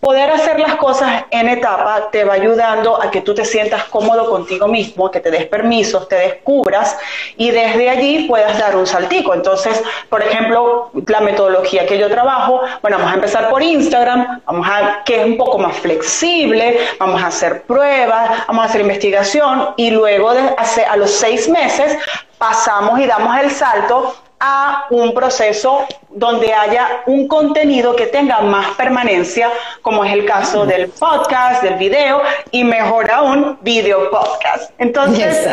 Poder 0.00 0.30
hacer 0.30 0.60
las 0.60 0.76
cosas 0.76 1.24
en 1.30 1.48
etapa 1.48 2.08
te 2.12 2.24
va 2.24 2.34
ayudando 2.34 3.02
a 3.02 3.10
que 3.10 3.20
tú 3.20 3.34
te 3.34 3.44
sientas 3.44 3.84
cómodo 3.84 4.30
contigo 4.30 4.68
mismo, 4.68 5.10
que 5.10 5.18
te 5.18 5.30
des 5.30 5.46
permisos, 5.46 6.08
te 6.08 6.16
descubras 6.16 6.96
y 7.36 7.50
desde 7.50 7.90
allí 7.90 8.28
puedas 8.28 8.58
dar 8.58 8.76
un 8.76 8.86
saltico. 8.86 9.34
Entonces, 9.34 9.82
por 10.08 10.22
ejemplo, 10.22 10.90
la 11.06 11.20
metodología 11.20 11.84
que 11.86 11.98
yo 11.98 12.08
trabajo, 12.08 12.60
bueno, 12.80 12.98
vamos 12.98 13.12
a 13.12 13.14
empezar 13.16 13.50
por 13.50 13.60
Instagram, 13.60 14.40
vamos 14.46 14.68
a 14.68 15.02
que 15.04 15.20
es 15.20 15.26
un 15.26 15.36
poco 15.36 15.58
más 15.58 15.76
flexible, 15.76 16.78
vamos 17.00 17.20
a 17.20 17.26
hacer 17.26 17.62
pruebas, 17.62 18.46
vamos 18.46 18.64
a 18.64 18.68
hacer 18.68 18.80
investigación 18.82 19.74
y 19.76 19.90
luego 19.90 20.32
de 20.32 20.54
hace, 20.56 20.84
a 20.84 20.96
los 20.96 21.10
seis 21.10 21.48
meses 21.48 21.98
pasamos 22.38 23.00
y 23.00 23.06
damos 23.06 23.36
el 23.40 23.50
salto 23.50 24.14
a 24.40 24.86
un 24.90 25.12
proceso 25.14 25.86
donde 26.10 26.52
haya 26.52 27.02
un 27.06 27.26
contenido 27.28 27.96
que 27.96 28.06
tenga 28.06 28.40
más 28.40 28.76
permanencia, 28.76 29.50
como 29.82 30.04
es 30.04 30.12
el 30.12 30.24
caso 30.24 30.66
del 30.66 30.88
podcast, 30.88 31.62
del 31.62 31.74
video 31.74 32.20
y 32.50 32.64
mejor 32.64 33.10
aún, 33.10 33.58
video 33.62 34.10
podcast. 34.10 34.70
Entonces, 34.78 35.48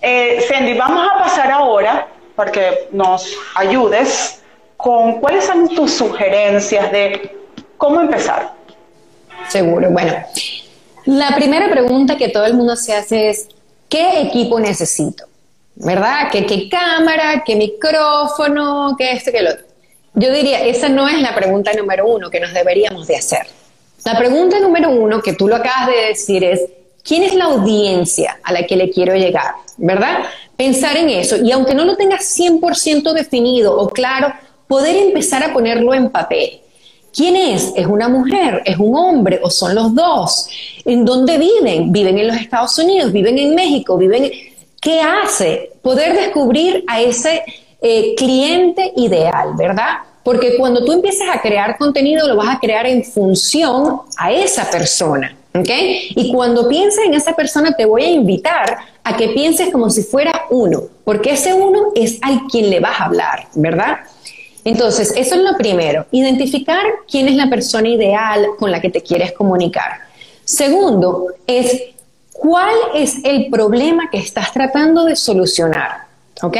eh, 0.00 0.44
Sandy, 0.48 0.74
vamos 0.74 1.08
a 1.12 1.18
pasar 1.18 1.50
ahora, 1.50 2.08
porque 2.34 2.88
nos 2.92 3.36
ayudes, 3.54 4.42
con 4.76 5.20
cuáles 5.20 5.44
son 5.44 5.68
tus 5.68 5.92
sugerencias 5.92 6.92
de 6.92 7.36
cómo 7.76 8.00
empezar. 8.00 8.52
Seguro, 9.48 9.90
bueno. 9.90 10.14
La 11.04 11.34
primera 11.34 11.70
pregunta 11.70 12.16
que 12.16 12.28
todo 12.28 12.44
el 12.44 12.54
mundo 12.54 12.76
se 12.76 12.94
hace 12.94 13.30
es, 13.30 13.48
¿qué 13.88 14.20
equipo 14.20 14.60
necesito? 14.60 15.24
¿Verdad? 15.78 16.28
¿Qué, 16.30 16.44
qué 16.44 16.68
cámara, 16.68 17.42
qué 17.46 17.56
micrófono, 17.56 18.94
qué 18.98 19.12
esto, 19.12 19.30
qué 19.32 19.42
lo 19.42 19.50
otro. 19.50 19.64
Yo 20.14 20.32
diría, 20.32 20.64
esa 20.64 20.88
no 20.88 21.08
es 21.08 21.20
la 21.20 21.34
pregunta 21.34 21.72
número 21.74 22.06
uno 22.06 22.30
que 22.30 22.40
nos 22.40 22.52
deberíamos 22.52 23.06
de 23.06 23.16
hacer. 23.16 23.46
La 24.04 24.18
pregunta 24.18 24.58
número 24.58 24.90
uno 24.90 25.22
que 25.22 25.34
tú 25.34 25.46
lo 25.46 25.56
acabas 25.56 25.88
de 25.88 26.08
decir 26.08 26.42
es, 26.42 26.62
¿quién 27.04 27.22
es 27.22 27.34
la 27.34 27.44
audiencia 27.44 28.38
a 28.42 28.52
la 28.52 28.64
que 28.66 28.76
le 28.76 28.90
quiero 28.90 29.14
llegar? 29.14 29.52
¿Verdad? 29.76 30.24
Pensar 30.56 30.96
en 30.96 31.10
eso. 31.10 31.36
Y 31.36 31.52
aunque 31.52 31.74
no 31.74 31.84
lo 31.84 31.96
tengas 31.96 32.36
100% 32.36 33.12
definido 33.12 33.78
o 33.78 33.88
claro, 33.88 34.32
poder 34.66 34.96
empezar 34.96 35.44
a 35.44 35.52
ponerlo 35.52 35.94
en 35.94 36.10
papel. 36.10 36.60
¿Quién 37.14 37.36
es? 37.36 37.72
¿Es 37.76 37.86
una 37.86 38.08
mujer? 38.08 38.62
¿Es 38.64 38.76
un 38.78 38.96
hombre? 38.96 39.40
¿O 39.42 39.50
son 39.50 39.74
los 39.74 39.94
dos? 39.94 40.48
¿En 40.84 41.04
dónde 41.04 41.38
viven? 41.38 41.92
¿Viven 41.92 42.18
en 42.18 42.28
los 42.28 42.36
Estados 42.36 42.76
Unidos? 42.78 43.12
¿Viven 43.12 43.38
en 43.38 43.54
México? 43.54 43.96
¿Viven 43.96 44.30
¿Qué 44.80 45.00
hace? 45.00 45.72
Poder 45.82 46.14
descubrir 46.14 46.84
a 46.86 47.00
ese 47.00 47.42
eh, 47.80 48.14
cliente 48.16 48.92
ideal, 48.96 49.54
¿verdad? 49.56 49.98
Porque 50.22 50.56
cuando 50.56 50.84
tú 50.84 50.92
empiezas 50.92 51.28
a 51.34 51.40
crear 51.40 51.76
contenido, 51.78 52.28
lo 52.28 52.36
vas 52.36 52.56
a 52.56 52.60
crear 52.60 52.86
en 52.86 53.04
función 53.04 54.02
a 54.16 54.32
esa 54.32 54.70
persona. 54.70 55.36
¿ok? 55.54 55.70
Y 56.10 56.32
cuando 56.32 56.68
pienses 56.68 57.04
en 57.04 57.14
esa 57.14 57.34
persona, 57.34 57.72
te 57.72 57.84
voy 57.84 58.04
a 58.04 58.10
invitar 58.10 58.78
a 59.02 59.16
que 59.16 59.28
pienses 59.28 59.70
como 59.70 59.90
si 59.90 60.02
fuera 60.02 60.44
uno, 60.50 60.82
porque 61.04 61.32
ese 61.32 61.54
uno 61.54 61.92
es 61.94 62.18
al 62.22 62.42
quien 62.50 62.70
le 62.70 62.80
vas 62.80 63.00
a 63.00 63.06
hablar, 63.06 63.48
¿verdad? 63.54 63.98
Entonces, 64.64 65.12
eso 65.16 65.34
es 65.34 65.40
lo 65.40 65.56
primero, 65.56 66.06
identificar 66.10 66.84
quién 67.10 67.28
es 67.28 67.34
la 67.36 67.48
persona 67.48 67.88
ideal 67.88 68.48
con 68.58 68.70
la 68.70 68.80
que 68.80 68.90
te 68.90 69.00
quieres 69.00 69.32
comunicar. 69.32 70.00
Segundo, 70.44 71.28
es 71.46 71.82
¿Cuál 72.38 72.76
es 72.94 73.24
el 73.24 73.50
problema 73.50 74.08
que 74.10 74.18
estás 74.18 74.52
tratando 74.52 75.04
de 75.04 75.16
solucionar? 75.16 76.06
¿Ok? 76.40 76.56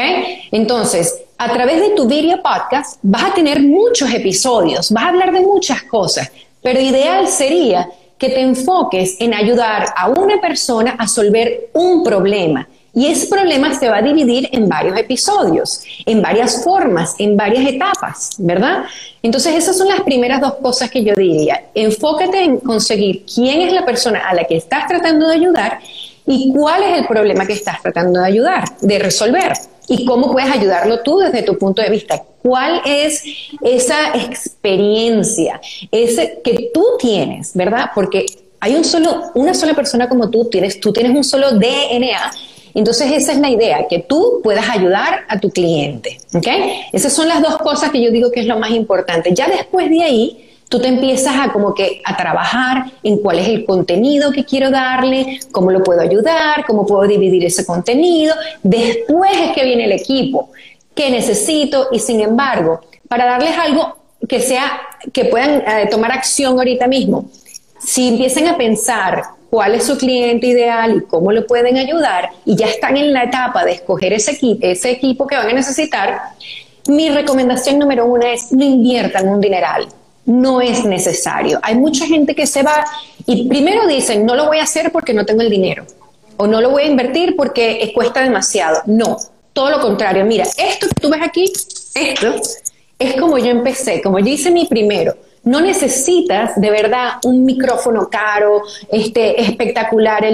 Entonces, 0.50 1.22
a 1.38 1.52
través 1.52 1.80
de 1.80 1.90
tu 1.90 2.08
video 2.08 2.42
podcast 2.42 2.98
vas 3.00 3.30
a 3.30 3.34
tener 3.34 3.62
muchos 3.62 4.12
episodios, 4.12 4.90
vas 4.90 5.04
a 5.04 5.08
hablar 5.08 5.32
de 5.32 5.40
muchas 5.40 5.84
cosas, 5.84 6.32
pero 6.60 6.80
ideal 6.80 7.28
sería 7.28 7.88
que 8.18 8.28
te 8.28 8.40
enfoques 8.40 9.20
en 9.20 9.32
ayudar 9.32 9.86
a 9.96 10.08
una 10.08 10.40
persona 10.40 10.96
a 10.98 11.02
resolver 11.02 11.70
un 11.74 12.02
problema 12.02 12.66
y 12.94 13.06
ese 13.06 13.28
problema 13.28 13.78
se 13.78 13.88
va 13.88 13.98
a 13.98 14.02
dividir 14.02 14.48
en 14.52 14.68
varios 14.68 14.98
episodios, 14.98 15.82
en 16.06 16.22
varias 16.22 16.64
formas, 16.64 17.14
en 17.18 17.36
varias 17.36 17.66
etapas, 17.66 18.30
¿verdad? 18.38 18.84
Entonces 19.22 19.54
esas 19.54 19.76
son 19.76 19.88
las 19.88 20.00
primeras 20.00 20.40
dos 20.40 20.54
cosas 20.54 20.90
que 20.90 21.04
yo 21.04 21.14
diría. 21.14 21.64
Enfócate 21.74 22.42
en 22.42 22.58
conseguir 22.58 23.24
quién 23.32 23.60
es 23.60 23.72
la 23.72 23.84
persona 23.84 24.28
a 24.28 24.34
la 24.34 24.44
que 24.44 24.56
estás 24.56 24.86
tratando 24.88 25.28
de 25.28 25.34
ayudar 25.34 25.80
y 26.26 26.52
cuál 26.52 26.82
es 26.82 26.98
el 26.98 27.06
problema 27.06 27.46
que 27.46 27.52
estás 27.52 27.80
tratando 27.82 28.20
de 28.20 28.26
ayudar, 28.26 28.64
de 28.80 28.98
resolver 28.98 29.52
y 29.86 30.04
cómo 30.04 30.32
puedes 30.32 30.50
ayudarlo 30.50 31.00
tú 31.00 31.18
desde 31.18 31.42
tu 31.42 31.56
punto 31.56 31.82
de 31.82 31.90
vista. 31.90 32.22
¿Cuál 32.42 32.82
es 32.84 33.22
esa 33.62 34.14
experiencia 34.14 35.60
que 35.90 36.70
tú 36.72 36.84
tienes, 36.98 37.54
verdad? 37.54 37.90
Porque 37.94 38.26
hay 38.60 38.74
un 38.74 38.84
solo, 38.84 39.24
una 39.34 39.54
sola 39.54 39.74
persona 39.74 40.08
como 40.08 40.30
tú 40.30 40.46
tienes, 40.46 40.80
tú 40.80 40.92
tienes 40.92 41.16
un 41.16 41.24
solo 41.24 41.52
DNA 41.52 42.30
entonces 42.74 43.12
esa 43.12 43.32
es 43.32 43.38
la 43.38 43.50
idea, 43.50 43.86
que 43.88 44.00
tú 44.00 44.40
puedas 44.42 44.68
ayudar 44.68 45.24
a 45.28 45.38
tu 45.38 45.50
cliente. 45.50 46.18
¿okay? 46.34 46.82
Esas 46.92 47.12
son 47.12 47.28
las 47.28 47.42
dos 47.42 47.58
cosas 47.58 47.90
que 47.90 48.02
yo 48.02 48.10
digo 48.10 48.30
que 48.30 48.40
es 48.40 48.46
lo 48.46 48.58
más 48.58 48.70
importante. 48.70 49.34
Ya 49.34 49.48
después 49.48 49.90
de 49.90 50.02
ahí, 50.02 50.48
tú 50.68 50.80
te 50.80 50.88
empiezas 50.88 51.34
a 51.38 51.52
como 51.52 51.74
que 51.74 52.02
a 52.04 52.16
trabajar 52.16 52.86
en 53.02 53.18
cuál 53.18 53.38
es 53.38 53.48
el 53.48 53.64
contenido 53.64 54.30
que 54.32 54.44
quiero 54.44 54.70
darle, 54.70 55.40
cómo 55.50 55.70
lo 55.70 55.82
puedo 55.82 56.00
ayudar, 56.00 56.64
cómo 56.66 56.86
puedo 56.86 57.08
dividir 57.08 57.44
ese 57.44 57.64
contenido. 57.64 58.34
Después 58.62 59.32
es 59.32 59.52
que 59.52 59.64
viene 59.64 59.84
el 59.84 59.92
equipo, 59.92 60.50
qué 60.94 61.10
necesito 61.10 61.88
y 61.90 61.98
sin 61.98 62.20
embargo, 62.20 62.80
para 63.08 63.24
darles 63.24 63.56
algo 63.56 63.96
que 64.28 64.40
sea 64.40 64.80
que 65.12 65.24
puedan 65.26 65.62
eh, 65.66 65.88
tomar 65.90 66.12
acción 66.12 66.58
ahorita 66.58 66.86
mismo. 66.86 67.30
Si 67.78 68.08
empiezan 68.08 68.48
a 68.48 68.56
pensar 68.56 69.22
cuál 69.50 69.74
es 69.74 69.84
su 69.84 69.96
cliente 69.96 70.46
ideal 70.46 70.96
y 70.96 71.00
cómo 71.06 71.32
lo 71.32 71.46
pueden 71.46 71.76
ayudar 71.76 72.30
y 72.44 72.56
ya 72.56 72.66
están 72.66 72.96
en 72.96 73.12
la 73.12 73.24
etapa 73.24 73.64
de 73.64 73.72
escoger 73.72 74.12
ese, 74.12 74.32
equipo, 74.32 74.66
ese 74.66 74.90
equipo 74.90 75.26
que 75.26 75.36
van 75.36 75.48
a 75.48 75.52
necesitar, 75.52 76.20
Mi 76.86 77.10
recomendación 77.10 77.78
número 77.78 78.06
uno 78.06 78.26
es 78.26 78.50
no 78.50 78.64
inviertan 78.64 79.28
un 79.28 79.40
dineral. 79.40 79.86
No 80.24 80.60
es 80.60 80.84
necesario. 80.84 81.58
Hay 81.62 81.74
mucha 81.74 82.06
gente 82.06 82.34
que 82.34 82.46
se 82.46 82.62
va 82.62 82.84
y 83.26 83.46
primero 83.48 83.86
dicen, 83.86 84.24
no 84.24 84.34
lo 84.34 84.46
voy 84.46 84.58
a 84.58 84.62
hacer 84.62 84.90
porque 84.90 85.12
no 85.12 85.26
tengo 85.26 85.42
el 85.42 85.50
dinero. 85.50 85.84
O 86.38 86.46
no 86.46 86.60
lo 86.60 86.70
voy 86.70 86.84
a 86.84 86.86
invertir 86.86 87.36
porque 87.36 87.90
cuesta 87.94 88.22
demasiado. 88.22 88.82
No, 88.86 89.18
todo 89.52 89.70
lo 89.70 89.80
contrario. 89.80 90.24
Mira, 90.24 90.44
esto 90.44 90.86
que 90.88 91.00
tú 91.00 91.10
ves 91.10 91.20
aquí, 91.22 91.52
esto 91.94 92.34
es 92.98 93.20
como 93.20 93.38
yo 93.38 93.50
empecé, 93.50 94.00
como 94.00 94.18
yo 94.18 94.28
hice 94.28 94.50
mi 94.50 94.66
primero. 94.66 95.14
No 95.44 95.60
necesitas 95.60 96.60
de 96.60 96.70
verdad 96.70 97.12
un 97.24 97.44
micrófono 97.44 98.08
caro, 98.08 98.62
este, 98.90 99.40
espectacular. 99.40 100.24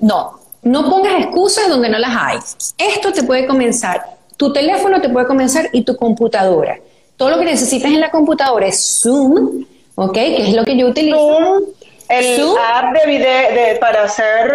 no, 0.00 0.40
no 0.62 0.90
pongas 0.90 1.20
excusas 1.22 1.68
donde 1.68 1.88
no 1.88 1.98
las 1.98 2.16
hay. 2.16 2.38
Esto 2.78 3.12
te 3.12 3.22
puede 3.22 3.46
comenzar, 3.46 4.02
tu 4.36 4.52
teléfono 4.52 5.00
te 5.00 5.08
puede 5.08 5.26
comenzar 5.26 5.68
y 5.72 5.82
tu 5.82 5.96
computadora. 5.96 6.78
Todo 7.16 7.30
lo 7.30 7.38
que 7.38 7.44
necesitas 7.44 7.90
en 7.90 8.00
la 8.00 8.10
computadora 8.10 8.66
es 8.66 9.00
Zoom, 9.02 9.64
¿ok? 9.94 10.12
Que 10.12 10.48
es 10.48 10.54
lo 10.54 10.64
que 10.64 10.76
yo 10.76 10.86
utilizo. 10.86 11.18
Zoom, 11.18 11.62
el 12.08 12.40
app 12.58 12.92
de 12.94 13.06
video 13.06 13.80
para 13.80 14.04
hacer 14.04 14.52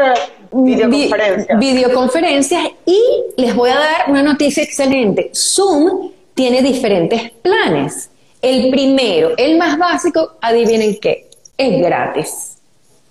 videoconferencias. 0.52 1.60
videoconferencias 1.60 2.64
y 2.86 3.02
les 3.38 3.56
voy 3.56 3.70
a 3.70 3.76
dar 3.76 4.10
una 4.10 4.24
noticia 4.24 4.64
excelente. 4.64 5.32
Zoom 5.34 6.12
tiene 6.34 6.62
diferentes 6.62 7.32
planes. 7.42 8.10
El 8.46 8.70
primero, 8.70 9.32
el 9.38 9.58
más 9.58 9.76
básico, 9.76 10.34
adivinen 10.40 11.00
qué, 11.00 11.32
es 11.58 11.82
gratis. 11.82 12.60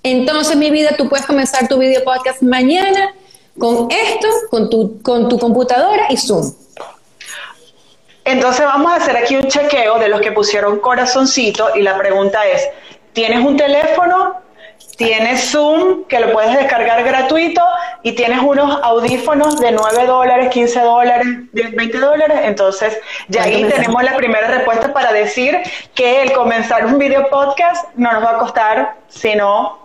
Entonces, 0.05 0.57
mi 0.57 0.71
vida, 0.71 0.91
tú 0.97 1.09
puedes 1.09 1.27
comenzar 1.27 1.67
tu 1.67 1.77
video 1.77 2.05
podcast 2.05 2.41
mañana 2.41 3.13
con 3.59 3.89
esto, 3.91 4.29
con 4.49 4.71
tu, 4.71 5.03
con 5.03 5.29
tu 5.29 5.37
computadora 5.37 6.07
y 6.09 6.19
Zoom. 6.19 6.55
Entonces 8.25 8.65
vamos 8.65 8.93
a 8.93 8.97
hacer 8.97 9.17
aquí 9.17 9.35
un 9.35 9.49
chequeo 9.49 9.99
de 9.99 10.09
los 10.09 10.21
que 10.21 10.31
pusieron 10.31 10.79
corazoncito 10.79 11.75
y 11.75 11.83
la 11.83 11.99
pregunta 11.99 12.47
es, 12.47 12.69
¿tienes 13.13 13.45
un 13.45 13.57
teléfono 13.57 14.45
Tienes 14.97 15.51
Zoom, 15.51 16.05
que 16.05 16.21
lo 16.21 16.33
puedes 16.33 16.57
descargar 16.57 17.03
gratuito, 17.03 17.61
y 18.05 18.13
tienes 18.13 18.41
unos 18.43 18.81
audífonos 18.83 19.59
de 19.59 19.73
9 19.73 20.07
dólares, 20.07 20.51
15 20.51 20.81
dólares, 20.81 21.27
20 21.53 21.99
dólares. 21.99 22.39
Entonces, 22.45 22.99
ya 23.29 23.45
ahí 23.45 23.65
tenemos 23.65 24.03
la 24.05 24.15
primera 24.15 24.47
respuesta 24.47 24.93
para 24.93 25.11
decir 25.11 25.59
que 25.95 26.21
el 26.23 26.33
comenzar 26.33 26.85
un 26.85 26.99
video 26.99 27.31
podcast 27.31 27.87
no 27.97 28.13
nos 28.13 28.23
va 28.23 28.33
a 28.33 28.39
costar 28.39 28.97
sino 29.09 29.79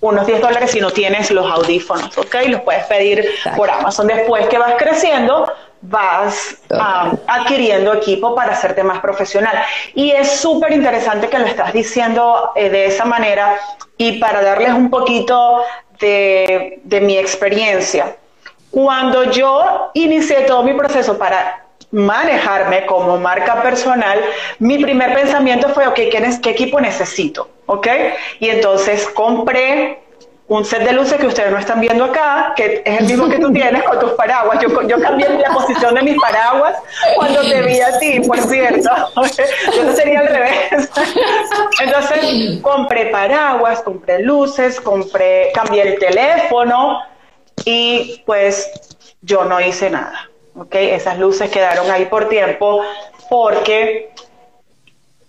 unos 0.00 0.26
10 0.26 0.40
dólares 0.40 0.70
si 0.70 0.80
no 0.80 0.92
tienes 0.92 1.32
los 1.32 1.50
audífonos, 1.50 2.16
¿ok? 2.16 2.36
Los 2.46 2.60
puedes 2.60 2.84
pedir 2.84 3.28
por 3.56 3.68
Amazon. 3.68 4.06
Después 4.06 4.46
que 4.46 4.58
vas 4.58 4.74
creciendo, 4.78 5.52
vas 5.82 6.58
um, 6.70 7.16
adquiriendo 7.26 7.94
equipo 7.94 8.34
para 8.34 8.52
hacerte 8.52 8.84
más 8.84 9.00
profesional. 9.00 9.56
Y 9.94 10.12
es 10.12 10.40
súper 10.40 10.72
interesante 10.72 11.28
que 11.28 11.38
lo 11.38 11.46
estás 11.46 11.72
diciendo 11.72 12.52
eh, 12.54 12.68
de 12.70 12.86
esa 12.86 13.04
manera 13.04 13.58
y 13.98 14.18
para 14.18 14.42
darles 14.42 14.72
un 14.74 14.90
poquito 14.90 15.62
de, 15.98 16.80
de 16.84 17.00
mi 17.00 17.18
experiencia. 17.18 18.16
Cuando 18.70 19.30
yo 19.30 19.90
inicié 19.94 20.42
todo 20.42 20.62
mi 20.62 20.74
proceso 20.74 21.16
para 21.16 21.66
manejarme 21.90 22.84
como 22.86 23.16
marca 23.18 23.62
personal, 23.62 24.20
mi 24.58 24.78
primer 24.78 25.14
pensamiento 25.14 25.68
fue, 25.70 25.86
ok, 25.86 25.94
¿qué, 25.94 26.50
equipo 26.50 26.80
necesito? 26.80 27.48
¿Ok? 27.66 27.86
Y 28.40 28.48
entonces 28.50 29.06
compré 29.08 30.00
un 30.48 30.64
set 30.64 30.84
de 30.84 30.92
luces 30.92 31.18
que 31.18 31.26
ustedes 31.26 31.50
no 31.50 31.58
están 31.58 31.80
viendo 31.80 32.04
acá, 32.04 32.52
que 32.56 32.82
es 32.84 33.00
el 33.00 33.06
mismo 33.06 33.28
que 33.28 33.38
tú 33.38 33.52
tienes 33.52 33.82
con 33.82 33.98
tus 33.98 34.12
paraguas. 34.12 34.58
Yo, 34.60 34.82
yo 34.82 35.00
cambié 35.00 35.28
la 35.28 35.50
posición 35.50 35.94
de 35.94 36.02
mis 36.02 36.20
paraguas 36.20 36.76
cuando 37.16 37.40
te 37.40 37.62
vi 37.62 37.80
a 37.80 37.98
ti, 37.98 38.20
por 38.20 38.38
cierto. 38.38 38.90
Yo 39.76 39.92
sería 39.94 40.20
al 40.20 40.28
revés. 40.28 40.90
Entonces, 41.80 42.60
compré 42.62 43.06
paraguas, 43.06 43.82
compré 43.82 44.20
luces, 44.20 44.80
compré, 44.80 45.50
cambié 45.52 45.82
el 45.82 45.98
teléfono 45.98 47.02
y 47.64 48.22
pues 48.24 48.70
yo 49.22 49.44
no 49.44 49.60
hice 49.60 49.90
nada. 49.90 50.30
¿ok? 50.54 50.74
Esas 50.74 51.18
luces 51.18 51.50
quedaron 51.50 51.90
ahí 51.90 52.06
por 52.06 52.28
tiempo 52.28 52.82
porque 53.28 54.10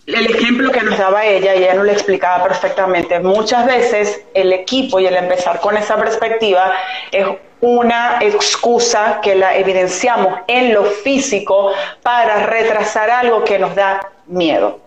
el 0.07 0.25
ejemplo 0.25 0.71
que 0.71 0.81
nos 0.81 0.97
daba 0.97 1.25
ella, 1.25 1.53
y 1.53 1.63
ella 1.63 1.73
nos 1.73 1.85
lo 1.85 1.91
explicaba 1.91 2.43
perfectamente, 2.43 3.19
muchas 3.19 3.65
veces 3.65 4.21
el 4.33 4.53
equipo 4.53 4.99
y 4.99 5.05
el 5.05 5.15
empezar 5.15 5.59
con 5.59 5.75
esa 5.75 5.97
perspectiva 5.97 6.73
es 7.11 7.27
una 7.59 8.19
excusa 8.21 9.19
que 9.21 9.35
la 9.35 9.57
evidenciamos 9.57 10.39
en 10.47 10.73
lo 10.73 10.85
físico 10.85 11.71
para 12.03 12.45
retrasar 12.45 13.09
algo 13.09 13.43
que 13.43 13.59
nos 13.59 13.75
da 13.75 14.11
miedo. 14.27 14.79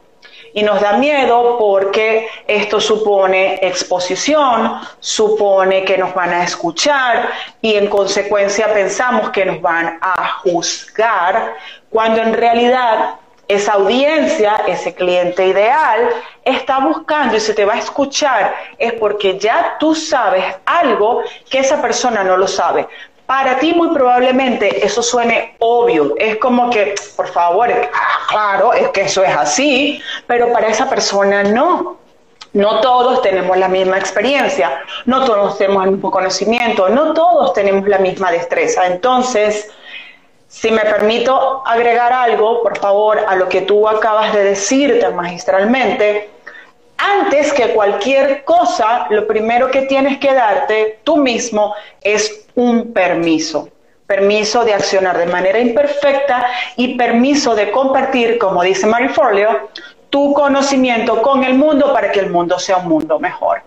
Y 0.55 0.63
nos 0.63 0.81
da 0.81 0.95
miedo 0.95 1.59
porque 1.59 2.27
esto 2.49 2.81
supone 2.81 3.61
exposición, 3.63 4.81
supone 5.01 5.85
que 5.85 5.99
nos 5.99 6.15
van 6.15 6.31
a 6.31 6.45
escuchar 6.45 7.31
y 7.61 7.75
en 7.75 7.89
consecuencia 7.89 8.73
pensamos 8.73 9.31
que 9.31 9.45
nos 9.45 9.61
van 9.61 9.99
a 10.01 10.39
juzgar, 10.43 11.55
cuando 11.91 12.23
en 12.23 12.35
realidad 12.35 13.17
esa 13.51 13.73
audiencia, 13.73 14.63
ese 14.69 14.95
cliente 14.95 15.45
ideal, 15.45 16.09
está 16.45 16.79
buscando 16.79 17.37
y 17.37 17.41
se 17.41 17.53
te 17.53 17.65
va 17.65 17.75
a 17.75 17.79
escuchar, 17.79 18.55
es 18.79 18.93
porque 18.93 19.39
ya 19.39 19.77
tú 19.81 19.95
sabes 19.95 20.45
algo 20.65 21.23
que 21.51 21.59
esa 21.59 21.83
persona 21.83 22.23
no 22.23 22.37
lo 22.37 22.47
sabe. 22.47 22.87
Para 23.27 23.59
ti 23.59 23.75
muy 23.75 23.89
probablemente 23.89 24.85
eso 24.87 25.03
suene 25.03 25.57
obvio, 25.59 26.15
es 26.17 26.37
como 26.37 26.71
que, 26.71 26.95
por 27.17 27.27
favor, 27.29 27.71
ah, 27.71 28.27
claro, 28.29 28.73
es 28.73 28.89
que 28.91 29.03
eso 29.03 29.25
es 29.25 29.37
así, 29.37 30.01
pero 30.29 30.53
para 30.53 30.69
esa 30.69 30.89
persona 30.89 31.43
no. 31.43 31.99
No 32.53 32.81
todos 32.81 33.23
tenemos 33.23 33.57
la 33.57 33.69
misma 33.69 33.97
experiencia, 33.97 34.83
no 35.07 35.25
todos 35.25 35.57
tenemos 35.57 35.85
el 35.85 35.93
mismo 35.93 36.11
conocimiento, 36.11 36.89
no 36.89 37.15
todos 37.15 37.53
tenemos 37.53 37.87
la 37.87 37.99
misma 37.99 38.33
destreza. 38.33 38.89
Entonces, 38.89 39.71
si 40.51 40.69
me 40.73 40.81
permito 40.81 41.63
agregar 41.65 42.13
algo, 42.13 42.61
por 42.61 42.77
favor, 42.77 43.21
a 43.27 43.37
lo 43.37 43.49
que 43.49 43.61
tú 43.61 43.87
acabas 43.89 44.35
de 44.35 44.43
decirte 44.43 45.09
magistralmente, 45.11 46.29
antes 46.99 47.53
que 47.53 47.69
cualquier 47.73 48.43
cosa, 48.45 49.07
lo 49.11 49.29
primero 49.29 49.71
que 49.71 49.83
tienes 49.83 50.19
que 50.19 50.35
darte 50.35 50.99
tú 51.05 51.19
mismo 51.19 51.73
es 52.03 52.47
un 52.57 52.93
permiso. 52.93 53.69
Permiso 54.09 54.65
de 54.65 54.75
accionar 54.75 55.17
de 55.19 55.27
manera 55.27 55.61
imperfecta 55.61 56.45
y 56.77 56.97
permiso 56.99 57.55
de 57.55 57.71
compartir, 57.71 58.37
como 58.37 58.65
dice 58.65 58.87
Mary 58.87 59.09
Forleo, 59.09 59.71
tu 60.11 60.33
conocimiento 60.33 61.23
con 61.23 61.45
el 61.45 61.55
mundo 61.55 61.93
para 61.93 62.11
que 62.11 62.19
el 62.19 62.29
mundo 62.29 62.59
sea 62.59 62.79
un 62.79 62.89
mundo 62.89 63.21
mejor. 63.21 63.63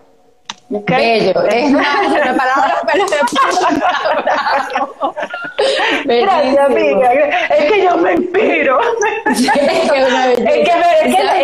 Bello, 0.82 1.42
es 1.44 1.70
una 1.70 2.36
palabra, 2.36 2.82
Gracias, 6.04 6.58
amiga. 6.58 7.12
Es 7.12 7.72
que 7.72 7.82
yo 7.82 7.96
me 7.96 8.14
inspiro. 8.14 8.80
es, 9.30 9.50
que, 9.50 9.60
es, 9.60 9.90
que, 9.90 10.00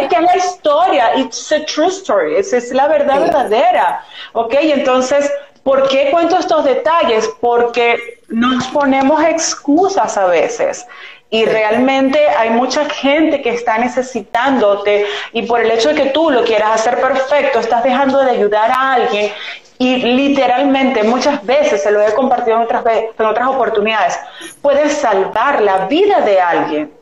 es, 0.01 0.09
que, 0.09 0.21
la 0.21 0.37
historia, 0.37 1.17
it's 1.17 1.53
a 1.53 1.65
true 1.65 1.89
story, 1.89 2.37
es, 2.37 2.53
es 2.53 2.73
la 2.73 2.89
verdad 2.89 3.21
verdadera. 3.21 4.05
Ok, 4.33 4.55
entonces, 4.61 5.33
¿por 5.63 5.89
qué 5.89 6.11
cuento 6.11 6.37
estos 6.39 6.65
detalles? 6.65 7.31
Porque 7.41 8.21
nos 8.29 8.67
ponemos 8.69 9.23
excusas 9.23 10.19
a 10.19 10.27
veces 10.27 10.87
y 11.31 11.45
realmente 11.45 12.29
hay 12.29 12.51
mucha 12.51 12.85
gente 12.91 13.41
que 13.41 13.51
está 13.51 13.79
necesitándote 13.79 15.07
y 15.33 15.43
por 15.43 15.61
el 15.61 15.71
hecho 15.71 15.91
de 15.91 15.95
que 15.95 16.11
tú 16.11 16.31
lo 16.31 16.45
quieras 16.45 16.73
hacer 16.73 17.01
perfecto, 17.01 17.61
estás 17.61 17.85
dejando 17.85 18.19
de 18.19 18.33
ayudar 18.33 18.71
a 18.73 18.95
alguien 18.95 19.33
y 19.79 19.97
literalmente 19.97 21.05
muchas 21.05 21.45
veces, 21.47 21.83
se 21.83 21.91
lo 21.91 22.03
he 22.03 22.13
compartido 22.13 22.57
en 22.57 22.65
otras, 22.65 22.85
en 22.87 23.25
otras 23.25 23.49
oportunidades, 23.49 24.19
puedes 24.61 24.93
salvar 24.93 25.63
la 25.63 25.87
vida 25.87 26.21
de 26.21 26.39
alguien. 26.39 26.93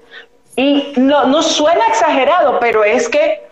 Y 0.54 0.92
no, 0.96 1.24
no 1.24 1.42
suena 1.42 1.86
exagerado, 1.86 2.60
pero 2.60 2.84
es 2.84 3.08
que 3.08 3.47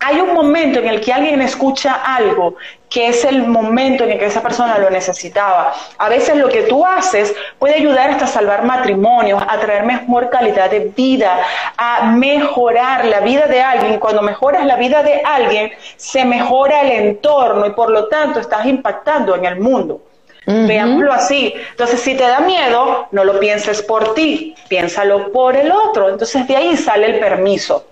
hay 0.00 0.20
un 0.20 0.34
momento 0.34 0.80
en 0.80 0.88
el 0.88 1.00
que 1.00 1.12
alguien 1.12 1.40
escucha 1.40 1.94
algo 1.94 2.56
que 2.94 3.08
es 3.08 3.24
el 3.24 3.42
momento 3.42 4.04
en 4.04 4.12
el 4.12 4.18
que 4.20 4.26
esa 4.26 4.40
persona 4.40 4.78
lo 4.78 4.88
necesitaba. 4.88 5.74
A 5.98 6.08
veces 6.08 6.36
lo 6.36 6.48
que 6.48 6.62
tú 6.62 6.86
haces 6.86 7.34
puede 7.58 7.74
ayudar 7.74 8.10
hasta 8.10 8.26
a 8.26 8.28
salvar 8.28 8.64
matrimonios, 8.64 9.42
a 9.48 9.58
traer 9.58 9.84
mejor 9.84 10.30
calidad 10.30 10.70
de 10.70 10.92
vida, 10.96 11.40
a 11.76 12.12
mejorar 12.12 13.04
la 13.06 13.18
vida 13.20 13.46
de 13.46 13.60
alguien. 13.60 13.98
Cuando 13.98 14.22
mejoras 14.22 14.64
la 14.64 14.76
vida 14.76 15.02
de 15.02 15.22
alguien, 15.24 15.72
se 15.96 16.24
mejora 16.24 16.82
el 16.82 17.06
entorno 17.06 17.66
y 17.66 17.70
por 17.70 17.90
lo 17.90 18.06
tanto 18.06 18.38
estás 18.38 18.64
impactando 18.66 19.34
en 19.34 19.44
el 19.46 19.58
mundo. 19.58 20.00
Veámoslo 20.46 21.12
así. 21.12 21.54
Entonces, 21.70 22.00
si 22.00 22.14
te 22.14 22.24
da 22.24 22.40
miedo, 22.40 23.08
no 23.10 23.24
lo 23.24 23.40
pienses 23.40 23.82
por 23.82 24.14
ti, 24.14 24.54
piénsalo 24.68 25.32
por 25.32 25.56
el 25.56 25.72
otro. 25.72 26.10
Entonces, 26.10 26.46
de 26.46 26.56
ahí 26.56 26.76
sale 26.76 27.06
el 27.06 27.18
permiso. 27.18 27.86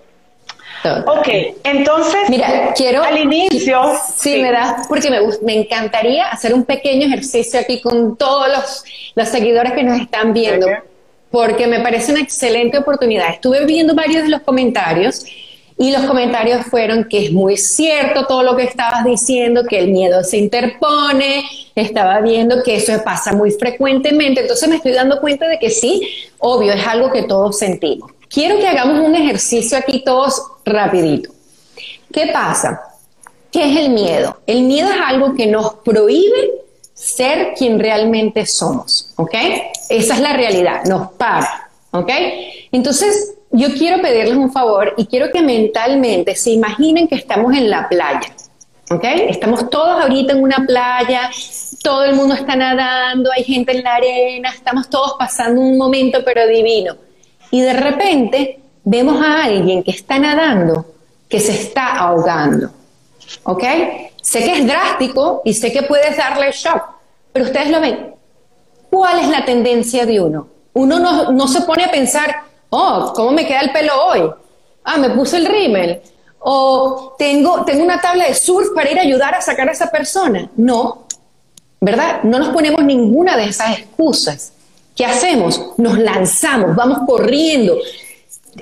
Ok, 1.06 1.28
entonces, 1.64 2.28
mira, 2.28 2.72
quiero 2.76 3.02
al 3.02 3.18
inicio. 3.18 3.80
Sí, 4.16 4.38
me 4.40 4.50
da, 4.50 4.82
porque 4.88 5.10
me, 5.10 5.20
me 5.42 5.56
encantaría 5.60 6.28
hacer 6.28 6.54
un 6.54 6.64
pequeño 6.64 7.06
ejercicio 7.06 7.60
aquí 7.60 7.80
con 7.80 8.16
todos 8.16 8.48
los, 8.48 8.84
los 9.14 9.28
seguidores 9.28 9.72
que 9.72 9.82
nos 9.82 10.00
están 10.00 10.32
viendo. 10.32 10.66
porque 11.30 11.66
me 11.66 11.80
parece 11.80 12.12
una 12.12 12.20
excelente 12.20 12.78
oportunidad. 12.78 13.30
Estuve 13.30 13.64
viendo 13.64 13.94
varios 13.94 14.24
de 14.24 14.28
los 14.28 14.42
comentarios 14.42 15.24
y 15.78 15.90
los 15.90 16.02
comentarios 16.02 16.66
fueron 16.66 17.08
que 17.08 17.24
es 17.24 17.32
muy 17.32 17.56
cierto 17.56 18.26
todo 18.26 18.42
lo 18.42 18.54
que 18.54 18.64
estabas 18.64 19.04
diciendo, 19.04 19.64
que 19.64 19.78
el 19.78 19.88
miedo 19.88 20.22
se 20.22 20.36
interpone, 20.36 21.42
estaba 21.74 22.20
viendo 22.20 22.62
que 22.62 22.76
eso 22.76 22.92
pasa 23.02 23.32
muy 23.32 23.50
frecuentemente, 23.50 24.42
entonces 24.42 24.68
me 24.68 24.76
estoy 24.76 24.92
dando 24.92 25.20
cuenta 25.20 25.48
de 25.48 25.58
que 25.58 25.70
sí, 25.70 26.08
obvio, 26.38 26.72
es 26.72 26.86
algo 26.86 27.10
que 27.10 27.22
todos 27.22 27.58
sentimos. 27.58 28.12
Quiero 28.28 28.58
que 28.58 28.68
hagamos 28.68 29.00
un 29.00 29.14
ejercicio 29.14 29.76
aquí 29.76 30.04
todos 30.04 30.51
rapidito. 30.64 31.30
¿Qué 32.12 32.28
pasa? 32.32 32.80
¿Qué 33.50 33.70
es 33.70 33.78
el 33.78 33.90
miedo? 33.90 34.40
El 34.46 34.62
miedo 34.62 34.90
es 34.90 35.00
algo 35.04 35.34
que 35.34 35.46
nos 35.46 35.74
prohíbe 35.76 36.62
ser 36.94 37.54
quien 37.54 37.78
realmente 37.78 38.46
somos, 38.46 39.12
¿ok? 39.16 39.34
Esa 39.88 40.14
es 40.14 40.20
la 40.20 40.32
realidad, 40.32 40.84
nos 40.84 41.12
para, 41.12 41.70
¿ok? 41.90 42.10
Entonces, 42.70 43.34
yo 43.50 43.68
quiero 43.74 44.00
pedirles 44.00 44.36
un 44.36 44.52
favor 44.52 44.94
y 44.96 45.06
quiero 45.06 45.30
que 45.30 45.42
mentalmente 45.42 46.34
se 46.34 46.50
imaginen 46.50 47.08
que 47.08 47.16
estamos 47.16 47.54
en 47.54 47.68
la 47.68 47.88
playa, 47.88 48.32
¿ok? 48.90 49.04
Estamos 49.28 49.68
todos 49.68 50.00
ahorita 50.00 50.32
en 50.32 50.42
una 50.42 50.64
playa, 50.66 51.30
todo 51.82 52.04
el 52.04 52.14
mundo 52.14 52.34
está 52.34 52.56
nadando, 52.56 53.30
hay 53.32 53.44
gente 53.44 53.72
en 53.72 53.82
la 53.82 53.96
arena, 53.96 54.50
estamos 54.50 54.88
todos 54.88 55.16
pasando 55.18 55.60
un 55.60 55.76
momento 55.76 56.20
pero 56.24 56.46
divino. 56.46 56.96
Y 57.50 57.60
de 57.60 57.72
repente 57.74 58.61
vemos 58.84 59.22
a 59.24 59.44
alguien 59.44 59.82
que 59.82 59.92
está 59.92 60.18
nadando, 60.18 60.86
que 61.28 61.40
se 61.40 61.52
está 61.52 61.96
ahogando, 61.96 62.70
¿ok? 63.44 63.64
Sé 64.20 64.44
que 64.44 64.58
es 64.58 64.66
drástico 64.66 65.42
y 65.44 65.54
sé 65.54 65.72
que 65.72 65.82
puedes 65.82 66.16
darle 66.16 66.52
shock, 66.52 66.82
pero 67.32 67.46
ustedes 67.46 67.70
lo 67.70 67.80
ven. 67.80 68.14
¿Cuál 68.90 69.20
es 69.20 69.28
la 69.28 69.44
tendencia 69.44 70.06
de 70.06 70.20
uno? 70.20 70.48
Uno 70.74 70.98
no, 70.98 71.32
no 71.32 71.48
se 71.48 71.62
pone 71.62 71.84
a 71.84 71.90
pensar, 71.90 72.42
oh, 72.70 73.12
¿cómo 73.14 73.32
me 73.32 73.46
queda 73.46 73.60
el 73.60 73.72
pelo 73.72 73.92
hoy? 74.06 74.30
Ah, 74.84 74.98
me 74.98 75.10
puse 75.10 75.38
el 75.38 75.46
rímel. 75.46 76.00
O 76.40 77.14
tengo, 77.18 77.64
tengo 77.64 77.84
una 77.84 78.00
tabla 78.00 78.26
de 78.26 78.34
surf 78.34 78.68
para 78.74 78.90
ir 78.90 78.98
a 78.98 79.02
ayudar 79.02 79.34
a 79.34 79.40
sacar 79.40 79.68
a 79.68 79.72
esa 79.72 79.90
persona. 79.90 80.50
No, 80.56 81.06
¿verdad? 81.80 82.22
No 82.24 82.38
nos 82.38 82.48
ponemos 82.48 82.84
ninguna 82.84 83.36
de 83.36 83.44
esas 83.44 83.78
excusas. 83.78 84.52
¿Qué 84.94 85.06
hacemos? 85.06 85.60
Nos 85.78 85.98
lanzamos, 85.98 86.76
vamos 86.76 87.00
corriendo. 87.06 87.76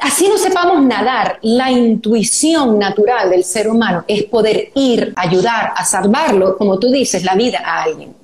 Así 0.00 0.29
no 0.29 0.38
sepamos 0.38 0.83
nadar. 0.85 1.38
La 1.42 1.70
intuición 1.70 2.79
natural 2.79 3.31
del 3.31 3.42
ser 3.42 3.68
humano 3.68 4.05
es 4.07 4.24
poder 4.24 4.70
ir, 4.74 5.12
ayudar, 5.16 5.72
a 5.74 5.85
salvarlo, 5.85 6.57
como 6.57 6.79
tú 6.79 6.90
dices, 6.90 7.24
la 7.24 7.35
vida 7.35 7.61
a 7.64 7.83
alguien. 7.83 8.14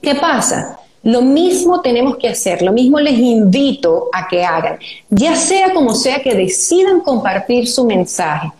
¿Qué 0.00 0.14
pasa? 0.14 0.78
Lo 1.02 1.22
mismo 1.22 1.80
tenemos 1.80 2.18
que 2.18 2.28
hacer, 2.28 2.60
lo 2.60 2.72
mismo 2.72 3.00
les 3.00 3.18
invito 3.18 4.08
a 4.12 4.28
que 4.28 4.44
hagan, 4.44 4.78
ya 5.08 5.34
sea 5.34 5.72
como 5.72 5.94
sea 5.94 6.20
que 6.22 6.34
decidan 6.34 7.00
compartir 7.00 7.66
su 7.66 7.86
mensaje, 7.86 8.52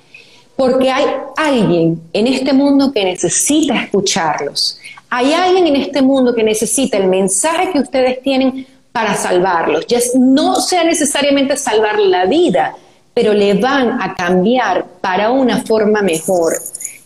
porque 0.56 0.90
hay 0.90 1.04
alguien 1.36 2.00
en 2.14 2.26
este 2.26 2.54
mundo 2.54 2.92
que 2.92 3.04
necesita 3.04 3.82
escucharlos, 3.82 4.78
hay 5.10 5.34
alguien 5.34 5.66
en 5.66 5.76
este 5.76 6.00
mundo 6.00 6.34
que 6.34 6.42
necesita 6.42 6.96
el 6.96 7.08
mensaje 7.08 7.72
que 7.72 7.80
ustedes 7.80 8.22
tienen 8.22 8.66
para 8.92 9.14
salvarlos, 9.14 9.86
no 10.16 10.56
sea 10.56 10.84
necesariamente 10.84 11.56
salvar 11.56 11.98
la 11.98 12.26
vida, 12.26 12.74
pero 13.14 13.32
le 13.32 13.54
van 13.54 14.00
a 14.02 14.14
cambiar 14.14 14.84
para 15.00 15.30
una 15.30 15.62
forma 15.62 16.02
mejor. 16.02 16.54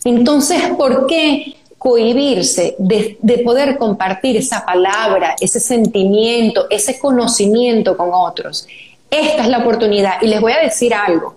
Entonces, 0.03 0.61
¿por 0.77 1.07
qué 1.07 1.55
cohibirse 1.85 2.75
de, 2.79 3.15
de, 3.21 3.37
poder 3.43 3.77
compartir 3.77 4.37
esa 4.37 4.65
palabra, 4.65 5.35
ese 5.39 5.59
sentimiento, 5.59 6.65
ese 6.67 6.97
conocimiento 6.97 7.95
con 7.95 8.09
otros. 8.11 8.65
Esta 9.07 9.43
es 9.43 9.47
la 9.49 9.59
oportunidad. 9.59 10.13
Y 10.19 10.25
les 10.25 10.41
voy 10.41 10.53
a 10.53 10.63
decir 10.63 10.95
algo. 10.95 11.35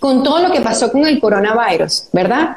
Con 0.00 0.24
todo 0.24 0.40
lo 0.40 0.50
que 0.50 0.60
pasó 0.60 0.90
con 0.90 1.06
el 1.06 1.20
coronavirus, 1.20 2.08
¿verdad? 2.10 2.56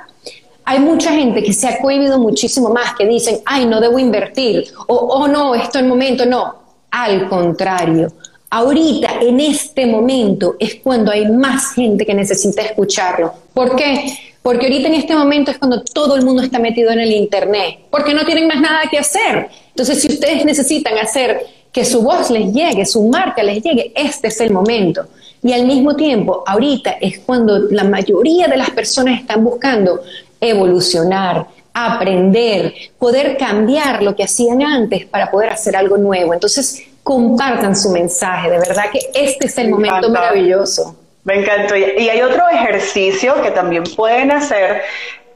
Hay 0.66 0.80
mucha 0.80 1.12
gente 1.12 1.44
que 1.44 1.54
se 1.54 1.68
ha 1.68 1.80
cohibido 1.80 2.18
muchísimo 2.18 2.70
más, 2.70 2.96
que 2.96 3.06
dicen, 3.06 3.40
ay, 3.46 3.68
no 3.68 3.80
debo 3.80 4.00
invertir, 4.00 4.66
o 4.88 4.96
oh 4.96 5.28
no, 5.28 5.54
esto 5.54 5.78
el 5.78 5.86
momento, 5.86 6.26
no. 6.26 6.67
Al 7.00 7.30
contrario, 7.30 8.12
ahorita, 8.50 9.20
en 9.22 9.40
este 9.40 9.86
momento, 9.86 10.56
es 10.60 10.76
cuando 10.82 11.12
hay 11.12 11.30
más 11.30 11.76
gente 11.76 12.08
que 12.08 12.14
necesita 12.16 12.64
escucharlo. 12.64 13.32
¿Por 13.54 13.76
qué? 13.76 14.18
Porque 14.42 14.66
ahorita 14.66 14.88
en 14.88 14.96
este 14.96 15.16
momento 15.16 15.52
es 15.52 15.60
cuando 15.60 15.84
todo 15.84 16.16
el 16.16 16.26
mundo 16.26 16.42
está 16.42 16.58
metido 16.58 16.90
en 16.90 17.00
el 17.00 17.12
Internet, 17.12 17.82
porque 17.92 18.16
no 18.16 18.26
tienen 18.26 18.48
más 18.48 18.60
nada 18.60 18.82
que 18.90 18.98
hacer. 18.98 19.48
Entonces, 19.70 20.02
si 20.02 20.08
ustedes 20.08 20.44
necesitan 20.44 20.98
hacer 20.98 21.46
que 21.72 21.86
su 21.86 22.02
voz 22.02 22.32
les 22.32 22.52
llegue, 22.52 22.84
su 22.84 23.04
marca 23.08 23.44
les 23.44 23.62
llegue, 23.62 23.92
este 23.96 24.30
es 24.30 24.42
el 24.42 24.50
momento. 24.50 25.06
Y 25.44 25.54
al 25.54 25.68
mismo 25.68 25.96
tiempo, 25.96 26.44
ahorita 26.48 26.94
es 27.00 27.20
cuando 27.20 27.60
la 27.70 27.84
mayoría 27.84 28.48
de 28.48 28.58
las 28.58 28.72
personas 28.72 29.22
están 29.22 29.44
buscando 29.44 30.02
evolucionar, 30.42 31.46
aprender, 31.78 32.74
poder 32.98 33.38
cambiar 33.38 34.02
lo 34.02 34.16
que 34.16 34.24
hacían 34.24 34.64
antes 34.64 35.06
para 35.06 35.30
poder 35.30 35.52
hacer 35.52 35.76
algo 35.76 35.96
nuevo. 35.98 36.34
Entonces, 36.34 36.87
compartan 37.08 37.74
su 37.74 37.90
mensaje, 37.90 38.50
de 38.50 38.60
verdad 38.60 38.92
que 38.92 39.00
este 39.14 39.46
es 39.46 39.58
el 39.58 39.70
momento 39.70 40.10
maravilloso. 40.10 40.94
Me 41.24 41.40
encantó. 41.40 41.78
Y 41.78 42.10
hay 42.10 42.22
otro 42.22 42.44
ejercicio 42.52 43.42
que 43.42 43.52
también 43.52 43.86
pueden 43.96 44.30
hacer. 44.30 44.82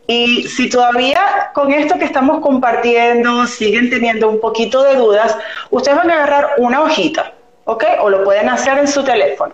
Y 0.05 0.43
si 0.49 0.69
todavía 0.69 1.49
con 1.53 1.71
esto 1.71 1.97
que 1.97 2.03
estamos 2.03 2.41
compartiendo 2.41 3.45
siguen 3.47 3.89
teniendo 3.89 4.27
un 4.29 4.41
poquito 4.41 4.83
de 4.83 4.97
dudas, 4.97 5.37
ustedes 5.69 5.97
van 5.97 6.11
a 6.11 6.15
agarrar 6.15 6.49
una 6.57 6.81
hojita, 6.81 7.31
¿ok? 7.63 7.85
O 8.01 8.09
lo 8.09 8.25
pueden 8.25 8.49
hacer 8.49 8.77
en 8.77 8.89
su 8.89 9.05
teléfono. 9.05 9.53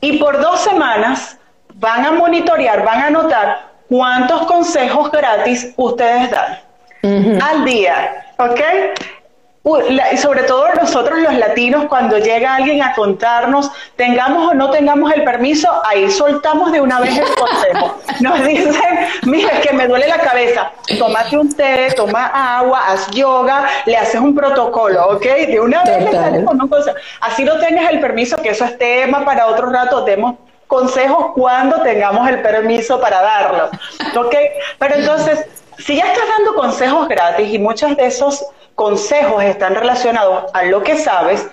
Y 0.00 0.18
por 0.18 0.40
dos 0.40 0.60
semanas 0.60 1.36
van 1.74 2.06
a 2.06 2.12
monitorear, 2.12 2.84
van 2.84 3.00
a 3.00 3.06
anotar 3.08 3.72
cuántos 3.88 4.46
consejos 4.46 5.10
gratis 5.10 5.72
ustedes 5.76 6.30
dan 6.30 7.42
al 7.42 7.64
día, 7.64 8.24
¿ok? 8.38 8.60
Y 9.62 10.16
sobre 10.16 10.44
todo 10.44 10.72
nosotros 10.74 11.18
los 11.18 11.34
latinos, 11.34 11.84
cuando 11.84 12.16
llega 12.16 12.56
alguien 12.56 12.82
a 12.82 12.94
contarnos, 12.94 13.70
tengamos 13.94 14.52
o 14.52 14.54
no 14.54 14.70
tengamos 14.70 15.12
el 15.12 15.22
permiso, 15.22 15.68
ahí 15.84 16.10
soltamos 16.10 16.72
de 16.72 16.80
una 16.80 16.98
vez 17.00 17.18
el 17.18 17.24
consejo. 17.34 18.00
Nos 18.20 18.46
dicen, 18.46 18.98
mira, 19.26 19.58
es 19.58 19.66
que 19.66 19.74
me 19.74 19.86
duele 19.86 20.08
la 20.08 20.18
cabeza, 20.18 20.72
tómate 20.98 21.36
un 21.36 21.54
té, 21.54 21.92
toma 21.94 22.58
agua, 22.58 22.86
haz 22.88 23.10
yoga, 23.10 23.68
le 23.84 23.98
haces 23.98 24.20
un 24.20 24.34
protocolo, 24.34 25.08
¿ok? 25.08 25.24
De 25.24 25.60
una 25.60 25.84
vez 25.84 26.04
le 26.04 26.12
sales 26.12 26.44
con 26.44 26.60
un 26.60 26.68
consejo. 26.68 26.96
Así 27.20 27.44
no 27.44 27.58
tengas 27.58 27.90
el 27.90 28.00
permiso, 28.00 28.38
que 28.38 28.50
eso 28.50 28.64
es 28.64 28.78
tema 28.78 29.26
para 29.26 29.46
otro 29.46 29.68
rato, 29.68 30.04
demos 30.04 30.36
consejos 30.68 31.32
cuando 31.34 31.82
tengamos 31.82 32.26
el 32.30 32.40
permiso 32.40 32.98
para 32.98 33.20
darlo, 33.20 33.68
¿ok? 34.16 34.34
Pero 34.78 34.94
entonces, 34.94 35.44
si 35.76 35.96
ya 35.96 36.04
estás 36.04 36.24
dando 36.38 36.54
consejos 36.54 37.08
gratis 37.08 37.52
y 37.52 37.58
muchos 37.58 37.94
de 37.96 38.06
esos 38.06 38.46
consejos 38.80 39.44
están 39.44 39.74
relacionados 39.74 40.44
a 40.54 40.62
lo 40.62 40.82
que 40.82 40.96
sabes, 40.96 41.46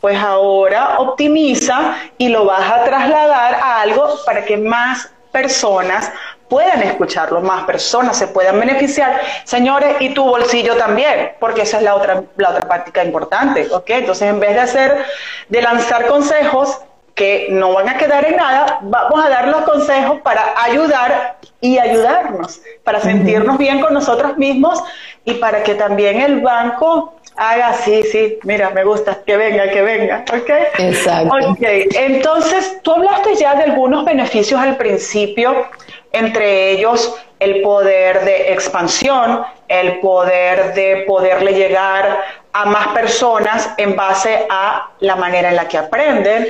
pues 0.00 0.16
ahora 0.16 1.00
optimiza 1.00 1.96
y 2.18 2.28
lo 2.28 2.44
vas 2.44 2.70
a 2.70 2.84
trasladar 2.84 3.54
a 3.54 3.80
algo 3.80 4.14
para 4.24 4.44
que 4.44 4.56
más 4.56 5.10
personas 5.32 6.12
puedan 6.48 6.80
escucharlo, 6.84 7.40
más 7.40 7.64
personas 7.64 8.16
se 8.16 8.28
puedan 8.28 8.60
beneficiar, 8.60 9.20
señores, 9.42 9.96
y 9.98 10.10
tu 10.10 10.22
bolsillo 10.22 10.76
también, 10.76 11.32
porque 11.40 11.62
esa 11.62 11.78
es 11.78 11.82
la 11.82 11.96
otra, 11.96 12.22
la 12.36 12.50
otra 12.50 12.68
práctica 12.68 13.02
importante, 13.02 13.66
¿ok? 13.72 13.90
Entonces, 13.90 14.28
en 14.28 14.38
vez 14.38 14.54
de 14.54 14.60
hacer, 14.60 15.04
de 15.48 15.62
lanzar 15.62 16.06
consejos 16.06 16.78
que 17.16 17.48
no 17.50 17.72
van 17.72 17.88
a 17.88 17.98
quedar 17.98 18.24
en 18.24 18.36
nada, 18.36 18.78
vamos 18.82 19.24
a 19.24 19.28
dar 19.28 19.48
los 19.48 19.62
consejos 19.62 20.20
para 20.20 20.54
ayudar 20.62 21.38
y 21.62 21.78
ayudarnos, 21.78 22.60
para 22.84 23.00
sentirnos 23.00 23.56
bien 23.56 23.80
con 23.80 23.94
nosotros 23.94 24.36
mismos 24.36 24.82
y 25.24 25.34
para 25.34 25.62
que 25.62 25.74
también 25.76 26.20
el 26.20 26.40
banco 26.40 27.14
haga, 27.36 27.72
sí, 27.72 28.02
sí, 28.02 28.38
mira, 28.42 28.70
me 28.70 28.84
gusta, 28.84 29.20
que 29.24 29.36
venga, 29.36 29.70
que 29.70 29.80
venga, 29.80 30.24
¿ok? 30.32 30.50
Exacto. 30.78 31.34
Ok, 31.50 31.60
entonces 31.60 32.80
tú 32.82 32.92
hablaste 32.92 33.36
ya 33.36 33.54
de 33.54 33.62
algunos 33.62 34.04
beneficios 34.04 34.60
al 34.60 34.76
principio, 34.76 35.68
entre 36.10 36.72
ellos 36.72 37.14
el 37.38 37.62
poder 37.62 38.24
de 38.24 38.52
expansión, 38.52 39.44
el 39.68 40.00
poder 40.00 40.74
de 40.74 41.04
poderle 41.06 41.54
llegar 41.54 42.18
a 42.52 42.66
más 42.66 42.88
personas 42.88 43.70
en 43.76 43.96
base 43.96 44.46
a 44.48 44.90
la 45.00 45.16
manera 45.16 45.50
en 45.50 45.56
la 45.56 45.68
que 45.68 45.78
aprenden. 45.78 46.46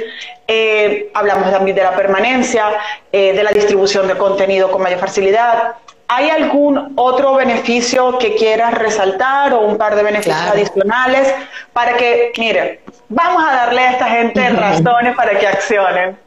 Eh, 0.49 1.11
hablamos 1.15 1.51
también 1.51 1.77
de 1.77 1.83
la 1.83 1.95
permanencia, 1.95 2.67
eh, 3.13 3.33
de 3.33 3.43
la 3.43 3.53
distribución 3.53 4.09
de 4.09 4.17
contenido 4.17 4.71
con 4.71 4.83
mayor 4.83 4.99
facilidad. 4.99 5.75
¿Hay 6.09 6.29
algún 6.29 6.93
otro 6.97 7.35
beneficio 7.37 8.19
que 8.19 8.35
quieras 8.35 8.75
resaltar 8.75 9.55
o 9.55 9.61
un 9.61 9.79
par 9.79 9.95
de 9.95 10.03
beneficios 10.03 10.43
adicionales 10.43 11.33
para 11.73 11.97
que, 11.97 12.33
miren, 12.37 12.81
vamos 13.09 13.43
a 13.43 13.53
darle 13.53 13.81
a 13.81 13.93
esta 13.93 14.09
gente 14.09 14.49
razones 14.51 15.17
para 15.17 15.39
que 15.39 15.47
accionen? 15.47 16.19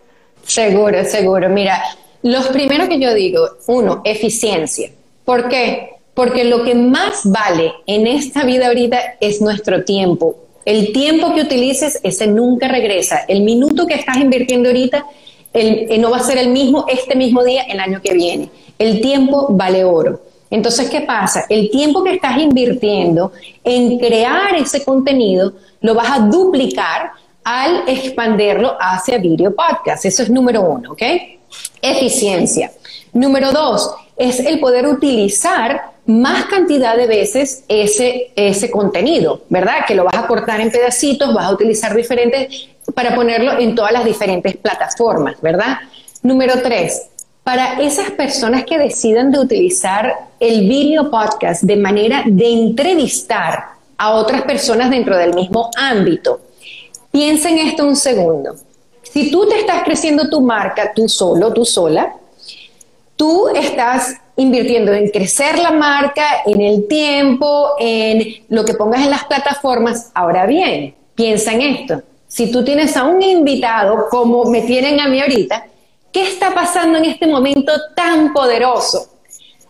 Seguro, 0.44 1.04
seguro. 1.04 1.50
Mira, 1.50 1.84
los 2.24 2.48
primeros 2.48 2.88
que 2.88 3.00
yo 3.00 3.14
digo, 3.14 3.48
uno, 3.68 4.02
eficiencia. 4.06 4.90
¿Por 5.24 5.50
qué? 5.50 5.95
Porque 6.16 6.46
lo 6.46 6.64
que 6.64 6.74
más 6.74 7.22
vale 7.26 7.74
en 7.86 8.08
esta 8.08 8.44
vida 8.44 8.68
ahorita 8.68 8.98
es 9.20 9.42
nuestro 9.42 9.84
tiempo. 9.84 10.38
El 10.66 10.92
tiempo 10.94 11.36
que 11.36 11.42
utilices, 11.42 12.00
ese 12.02 12.26
nunca 12.26 12.68
regresa. 12.68 13.20
El 13.28 13.42
minuto 13.42 13.86
que 13.86 13.94
estás 13.94 14.18
invirtiendo 14.18 14.70
ahorita, 14.70 15.06
el, 15.54 15.92
eh, 15.92 15.98
no 16.00 16.10
va 16.10 16.18
a 16.18 16.24
ser 16.24 16.40
el 16.40 16.50
mismo 16.50 16.86
este 16.88 17.16
mismo 17.16 17.44
día 17.44 17.64
el 17.64 17.80
año 17.80 18.02
que 18.02 18.14
viene. 18.14 18.50
El 18.80 19.00
tiempo 19.02 19.48
vale 19.52 19.84
oro. 19.84 20.22
Entonces, 20.50 20.90
¿qué 20.90 21.02
pasa? 21.02 21.46
El 21.50 21.70
tiempo 21.70 22.04
que 22.04 22.14
estás 22.14 22.38
invirtiendo 22.38 23.32
en 23.64 24.00
crear 24.00 24.56
ese 24.56 24.84
contenido, 24.84 25.54
lo 25.82 25.94
vas 25.94 26.10
a 26.10 26.20
duplicar 26.20 27.12
al 27.44 27.84
expanderlo 27.88 28.76
hacia 28.80 29.18
video 29.18 29.54
podcast. 29.56 30.06
Eso 30.06 30.24
es 30.24 30.30
número 30.30 30.62
uno, 30.62 30.94
¿ok? 30.94 31.02
Eficiencia. 31.82 32.72
Número 33.14 33.52
dos, 33.52 33.94
es 34.18 34.40
el 34.40 34.60
poder 34.60 34.88
utilizar 34.88 35.94
más 36.06 36.46
cantidad 36.46 36.96
de 36.96 37.08
veces 37.08 37.64
ese, 37.68 38.32
ese 38.36 38.70
contenido, 38.70 39.42
¿verdad? 39.50 39.86
Que 39.88 39.96
lo 39.96 40.04
vas 40.04 40.16
a 40.16 40.28
cortar 40.28 40.62
en 40.62 40.72
pedacitos, 40.72 41.34
vas 41.34 41.46
a 41.46 41.54
utilizar 41.54 41.96
diferentes 41.96 42.68
para 42.94 43.16
ponerlo 43.16 43.60
en 43.60 43.74
todas 43.74 43.92
las 43.92 44.06
diferentes 44.06 44.56
plataformas, 44.58 45.42
¿verdad? 45.42 45.80
Número 46.22 46.62
tres, 46.62 47.08
para 47.44 47.82
esas 47.82 48.12
personas 48.12 48.66
que 48.66 48.78
decidan 48.78 49.32
de 49.32 49.40
utilizar 49.40 50.14
el 50.40 50.68
video 50.68 51.10
podcast 51.10 51.64
de 51.64 51.76
manera 51.76 52.24
de 52.26 52.52
entrevistar 52.52 53.66
a 53.98 54.14
otras 54.14 54.44
personas 54.44 54.90
dentro 54.90 55.18
del 55.18 55.34
mismo 55.34 55.72
ámbito, 55.78 56.42
piensa 57.12 57.50
en 57.50 57.60
esto 57.60 57.86
un 57.86 57.96
segundo. 57.96 58.56
Si 59.02 59.32
tú 59.32 59.48
te 59.48 59.60
estás 59.60 59.84
creciendo 59.84 60.30
tu 60.30 60.42
marca 60.42 60.92
tú 60.94 61.08
solo, 61.08 61.54
tú 61.54 61.66
sola, 61.66 62.16
tú 63.16 63.50
estás 63.50 64.16
invirtiendo 64.36 64.94
en 64.94 65.10
crecer 65.10 65.60
la 65.60 65.72
marca, 65.72 66.26
en 66.46 66.62
el 66.62 66.88
tiempo, 66.88 67.72
en 67.80 68.46
lo 68.50 68.66
que 68.66 68.74
pongas 68.74 69.02
en 69.02 69.12
las 69.12 69.26
plataformas. 69.26 70.12
Ahora 70.14 70.46
bien, 70.46 70.96
piensa 71.16 71.54
en 71.54 71.62
esto. 71.62 72.02
Si 72.28 72.52
tú 72.52 72.64
tienes 72.64 72.98
a 72.98 73.06
un 73.06 73.22
invitado 73.22 74.08
como 74.10 74.46
me 74.46 74.62
tienen 74.62 75.00
a 75.00 75.08
mí 75.08 75.22
ahorita, 75.22 75.68
¿qué 76.12 76.24
está 76.24 76.54
pasando 76.54 76.98
en 76.98 77.06
este 77.06 77.28
momento 77.28 77.72
tan 77.96 78.34
poderoso? 78.34 79.08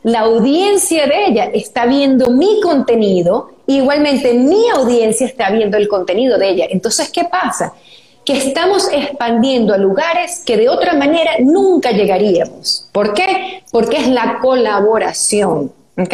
La 0.04 0.22
audiencia 0.22 1.08
de 1.08 1.26
ella 1.26 1.46
está 1.54 1.86
viendo 1.86 2.30
mi 2.30 2.62
contenido, 2.62 3.52
igualmente 3.68 4.34
mi 4.34 4.70
audiencia 4.70 5.26
está 5.26 5.50
viendo 5.50 5.78
el 5.78 5.88
contenido 5.88 6.38
de 6.38 6.50
ella. 6.50 6.68
Entonces, 6.70 7.10
¿qué 7.10 7.24
pasa? 7.26 7.74
Que 8.26 8.38
estamos 8.38 8.90
expandiendo 8.92 9.74
a 9.74 9.78
lugares 9.78 10.42
que 10.46 10.58
de 10.58 10.68
otra 10.68 10.94
manera 10.94 11.34
nunca 11.40 11.92
llegaríamos. 11.92 12.90
¿Por 12.92 13.14
qué? 13.14 13.64
Porque 13.72 13.98
es 13.98 14.08
la 14.08 14.40
colaboración. 14.42 15.72
¿ok? 15.98 16.14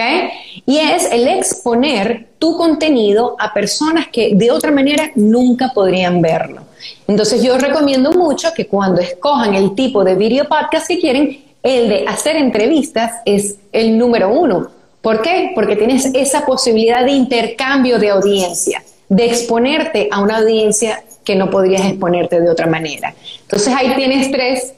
Y 0.66 0.78
es 0.78 1.12
el 1.12 1.28
exponer 1.28 2.28
tu 2.38 2.58
contenido 2.58 3.36
a 3.40 3.54
personas 3.54 4.08
que 4.08 4.34
de 4.36 4.52
otra 4.52 4.72
manera 4.72 5.12
nunca 5.16 5.72
podrían 5.74 6.22
verlo. 6.22 6.62
Entonces 7.08 7.44
yo 7.44 7.58
recomiendo 7.58 8.12
mucho 8.12 8.54
que 8.56 8.68
cuando 8.68 9.02
escojan 9.02 9.56
el 9.56 9.76
tipo 9.76 10.04
de 10.04 10.16
video 10.16 10.48
podcast 10.48 10.88
que 10.88 11.00
quieren, 11.00 11.44
el 11.64 11.90
de 11.90 12.08
hacer 12.08 12.36
entrevistas 12.36 13.14
es 13.26 13.58
el 13.72 13.98
número 13.98 14.34
uno. 14.34 14.70
¿Por 15.02 15.22
qué? 15.22 15.52
Porque 15.56 15.76
tienes 15.76 16.06
esa 16.14 16.46
posibilidad 16.46 17.04
de 17.04 17.12
intercambio 17.12 17.98
de 17.98 18.10
audiencia, 18.10 18.84
de 19.10 19.26
exponerte 19.26 20.08
a 20.12 20.22
una 20.22 20.38
audiencia 20.38 21.04
que 21.24 21.36
no 21.36 21.50
podrías 21.50 21.86
exponerte 21.86 22.40
de 22.40 22.50
otra 22.50 22.68
manera. 22.68 23.14
Entonces 23.42 23.74
ahí 23.76 23.94
tienes 23.96 24.32
tres. 24.32 24.74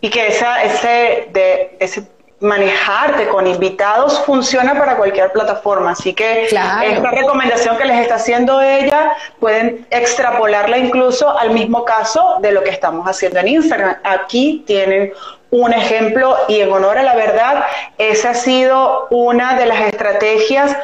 Y 0.00 0.10
que 0.10 0.28
esa, 0.28 0.62
ese, 0.62 1.28
de, 1.32 1.76
ese 1.80 2.06
manejarte 2.40 3.28
con 3.28 3.46
invitados 3.46 4.20
funciona 4.26 4.78
para 4.78 4.96
cualquier 4.96 5.32
plataforma. 5.32 5.92
Así 5.92 6.12
que 6.12 6.44
esta 6.44 7.10
recomendación 7.10 7.78
que 7.78 7.84
les 7.86 8.00
está 8.00 8.16
haciendo 8.16 8.60
ella 8.60 9.12
pueden 9.40 9.86
extrapolarla 9.90 10.78
incluso 10.78 11.36
al 11.38 11.50
mismo 11.50 11.84
caso 11.84 12.36
de 12.40 12.52
lo 12.52 12.62
que 12.62 12.70
estamos 12.70 13.06
haciendo 13.06 13.40
en 13.40 13.48
Instagram. 13.48 13.96
Aquí 14.04 14.64
tienen 14.66 15.12
un 15.50 15.72
ejemplo 15.72 16.36
y 16.48 16.60
en 16.60 16.70
honor 16.70 16.98
a 16.98 17.02
la 17.02 17.14
verdad, 17.14 17.64
esa 17.96 18.30
ha 18.30 18.34
sido 18.34 19.06
una 19.10 19.58
de 19.58 19.66
las 19.66 19.80
estrategias 19.82 20.76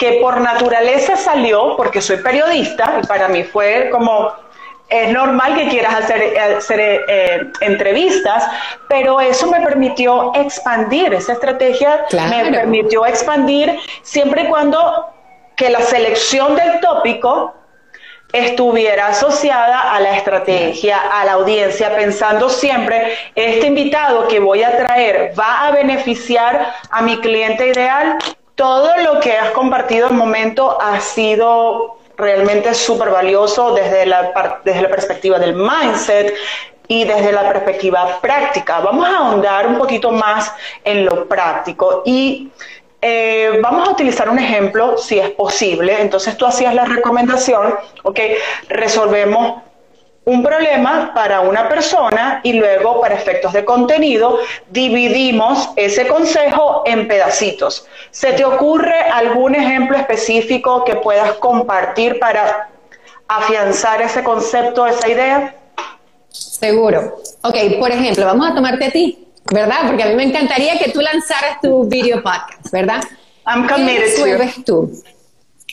que 0.00 0.12
por 0.12 0.40
naturaleza 0.40 1.14
salió, 1.14 1.76
porque 1.76 2.00
soy 2.00 2.16
periodista, 2.16 3.00
y 3.02 3.06
para 3.06 3.28
mí 3.28 3.44
fue 3.44 3.90
como, 3.92 4.32
es 4.88 5.12
normal 5.12 5.54
que 5.54 5.68
quieras 5.68 5.94
hacer, 5.94 6.38
hacer 6.38 6.80
eh, 6.80 7.52
entrevistas, 7.60 8.48
pero 8.88 9.20
eso 9.20 9.48
me 9.48 9.60
permitió 9.60 10.32
expandir, 10.34 11.12
esa 11.12 11.34
estrategia 11.34 12.06
me 12.30 12.50
permitió 12.50 13.04
expandir 13.04 13.78
siempre 14.00 14.44
y 14.44 14.46
cuando 14.46 15.06
que 15.54 15.68
la 15.68 15.82
selección 15.82 16.56
del 16.56 16.80
tópico 16.80 17.54
estuviera 18.32 19.08
asociada 19.08 19.92
a 19.94 20.00
la 20.00 20.16
estrategia, 20.16 20.98
a 21.12 21.26
la 21.26 21.32
audiencia, 21.32 21.94
pensando 21.94 22.48
siempre, 22.48 23.18
este 23.34 23.66
invitado 23.66 24.28
que 24.28 24.38
voy 24.38 24.62
a 24.62 24.78
traer 24.78 25.34
va 25.38 25.66
a 25.66 25.72
beneficiar 25.72 26.72
a 26.90 27.02
mi 27.02 27.18
cliente 27.18 27.68
ideal 27.68 28.16
todo 28.60 28.94
lo 28.98 29.20
que 29.20 29.32
has 29.32 29.52
compartido 29.52 30.10
en 30.10 30.16
momento 30.16 30.76
ha 30.82 31.00
sido 31.00 31.96
realmente 32.18 32.74
súper 32.74 33.08
valioso 33.08 33.72
desde 33.72 34.04
la, 34.04 34.60
desde 34.62 34.82
la 34.82 34.90
perspectiva 34.90 35.38
del 35.38 35.54
mindset 35.54 36.34
y 36.86 37.04
desde 37.04 37.32
la 37.32 37.50
perspectiva 37.50 38.18
práctica. 38.20 38.80
Vamos 38.80 39.08
a 39.08 39.16
ahondar 39.16 39.66
un 39.66 39.78
poquito 39.78 40.10
más 40.10 40.52
en 40.84 41.06
lo 41.06 41.26
práctico 41.26 42.02
y 42.04 42.50
eh, 43.00 43.58
vamos 43.62 43.88
a 43.88 43.92
utilizar 43.92 44.28
un 44.28 44.38
ejemplo 44.38 44.98
si 44.98 45.18
es 45.18 45.30
posible. 45.30 45.98
Entonces 45.98 46.36
tú 46.36 46.44
hacías 46.44 46.74
la 46.74 46.84
recomendación, 46.84 47.76
ok, 48.02 48.20
resolvemos 48.68 49.62
un 50.24 50.42
problema 50.42 51.12
para 51.14 51.40
una 51.40 51.68
persona 51.68 52.40
y 52.42 52.52
luego 52.52 53.00
para 53.00 53.14
efectos 53.14 53.52
de 53.52 53.64
contenido 53.64 54.38
dividimos 54.70 55.70
ese 55.76 56.06
consejo 56.06 56.82
en 56.84 57.08
pedacitos. 57.08 57.86
¿Se 58.10 58.32
te 58.32 58.44
ocurre 58.44 59.00
algún 59.12 59.54
ejemplo 59.54 59.96
específico 59.96 60.84
que 60.84 60.96
puedas 60.96 61.32
compartir 61.34 62.18
para 62.18 62.68
afianzar 63.28 64.02
ese 64.02 64.22
concepto, 64.22 64.86
esa 64.86 65.08
idea? 65.08 65.54
Seguro. 66.28 67.16
Ok, 67.42 67.56
por 67.78 67.90
ejemplo, 67.90 68.26
vamos 68.26 68.50
a 68.50 68.54
tomarte 68.54 68.84
a 68.86 68.90
ti, 68.90 69.26
¿verdad? 69.52 69.86
Porque 69.86 70.02
a 70.02 70.06
mí 70.06 70.14
me 70.14 70.24
encantaría 70.24 70.78
que 70.78 70.90
tú 70.90 71.00
lanzaras 71.00 71.60
tu 71.62 71.84
video 71.84 72.22
podcast, 72.22 72.70
¿verdad? 72.70 73.02
I'm 73.46 73.66
committed 73.66 74.14
¿Qué 74.22 74.30
eres 74.30 74.64
tú? 74.64 74.90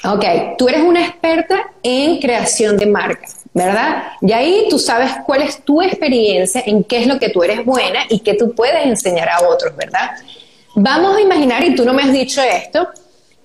Ok, 0.03 0.23
tú 0.57 0.69
eres 0.69 0.81
una 0.81 1.01
experta 1.05 1.71
en 1.83 2.19
creación 2.19 2.77
de 2.77 2.85
marcas. 2.85 3.36
¿Verdad? 3.57 4.03
Y 4.21 4.31
ahí 4.31 4.67
tú 4.69 4.77
sabes 4.77 5.11
cuál 5.25 5.41
es 5.41 5.63
tu 5.63 5.81
experiencia, 5.81 6.61
en 6.65 6.83
qué 6.83 6.99
es 6.99 7.07
lo 7.07 7.17
que 7.17 7.29
tú 7.29 7.43
eres 7.43 7.65
buena 7.65 8.01
y 8.07 8.19
qué 8.19 8.35
tú 8.35 8.53
puedes 8.53 8.85
enseñar 8.85 9.29
a 9.29 9.47
otros, 9.47 9.75
¿verdad? 9.75 10.11
Vamos 10.75 11.17
a 11.17 11.21
imaginar, 11.21 11.63
y 11.63 11.73
tú 11.73 11.83
no 11.83 11.93
me 11.93 12.03
has 12.03 12.13
dicho 12.13 12.41
esto, 12.41 12.87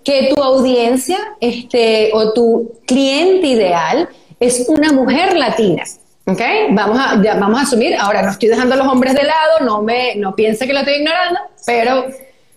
que 0.04 0.32
tu 0.34 0.42
audiencia 0.42 1.18
este, 1.40 2.10
o 2.12 2.32
tu 2.32 2.72
cliente 2.86 3.46
ideal 3.46 4.08
es 4.38 4.66
una 4.68 4.92
mujer 4.92 5.36
latina. 5.36 5.84
¿Ok? 6.24 6.40
Vamos 6.70 6.98
a, 6.98 7.16
vamos 7.16 7.58
a 7.58 7.62
asumir, 7.62 7.96
ahora 7.96 8.22
no 8.22 8.30
estoy 8.30 8.48
dejando 8.48 8.74
a 8.74 8.76
los 8.78 8.86
hombres 8.86 9.14
de 9.14 9.24
lado, 9.24 9.60
no, 9.64 9.82
me, 9.82 10.14
no 10.16 10.36
piense 10.36 10.66
que 10.66 10.72
lo 10.72 10.80
estoy 10.80 10.96
ignorando, 10.96 11.40
pero 11.66 12.06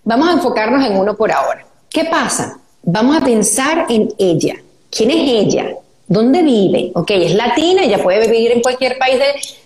vamos 0.03 0.29
a 0.29 0.33
enfocarnos 0.33 0.85
en 0.85 0.97
uno 0.97 1.15
por 1.15 1.31
ahora. 1.31 1.65
¿Qué 1.89 2.05
pasa? 2.05 2.59
Vamos 2.83 3.17
a 3.17 3.21
pensar 3.21 3.85
en 3.89 4.13
ella. 4.19 4.55
¿Quién 4.91 5.09
es 5.09 5.17
ella? 5.17 5.73
¿Dónde 6.07 6.43
vive? 6.43 6.91
Ok, 6.93 7.11
es 7.11 7.33
latina, 7.33 7.83
ella 7.83 8.01
puede 8.01 8.27
vivir 8.27 8.51
en 8.51 8.61
cualquier 8.61 8.97
país 8.97 9.19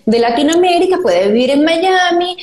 de, 0.05 0.19
Latinoamérica, 0.19 0.97
puede 1.01 1.27
vivir 1.27 1.51
en 1.51 1.63
Miami. 1.63 2.37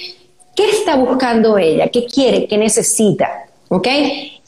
¿Qué 0.54 0.70
está 0.70 0.96
buscando 0.96 1.56
ella? 1.56 1.88
¿Qué 1.88 2.04
quiere? 2.04 2.46
¿Qué 2.46 2.58
necesita? 2.58 3.46
¿Ok? 3.68 3.88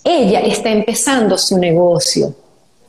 Ella 0.05 0.41
está 0.41 0.71
empezando 0.71 1.37
su 1.39 1.59
negocio. 1.59 2.35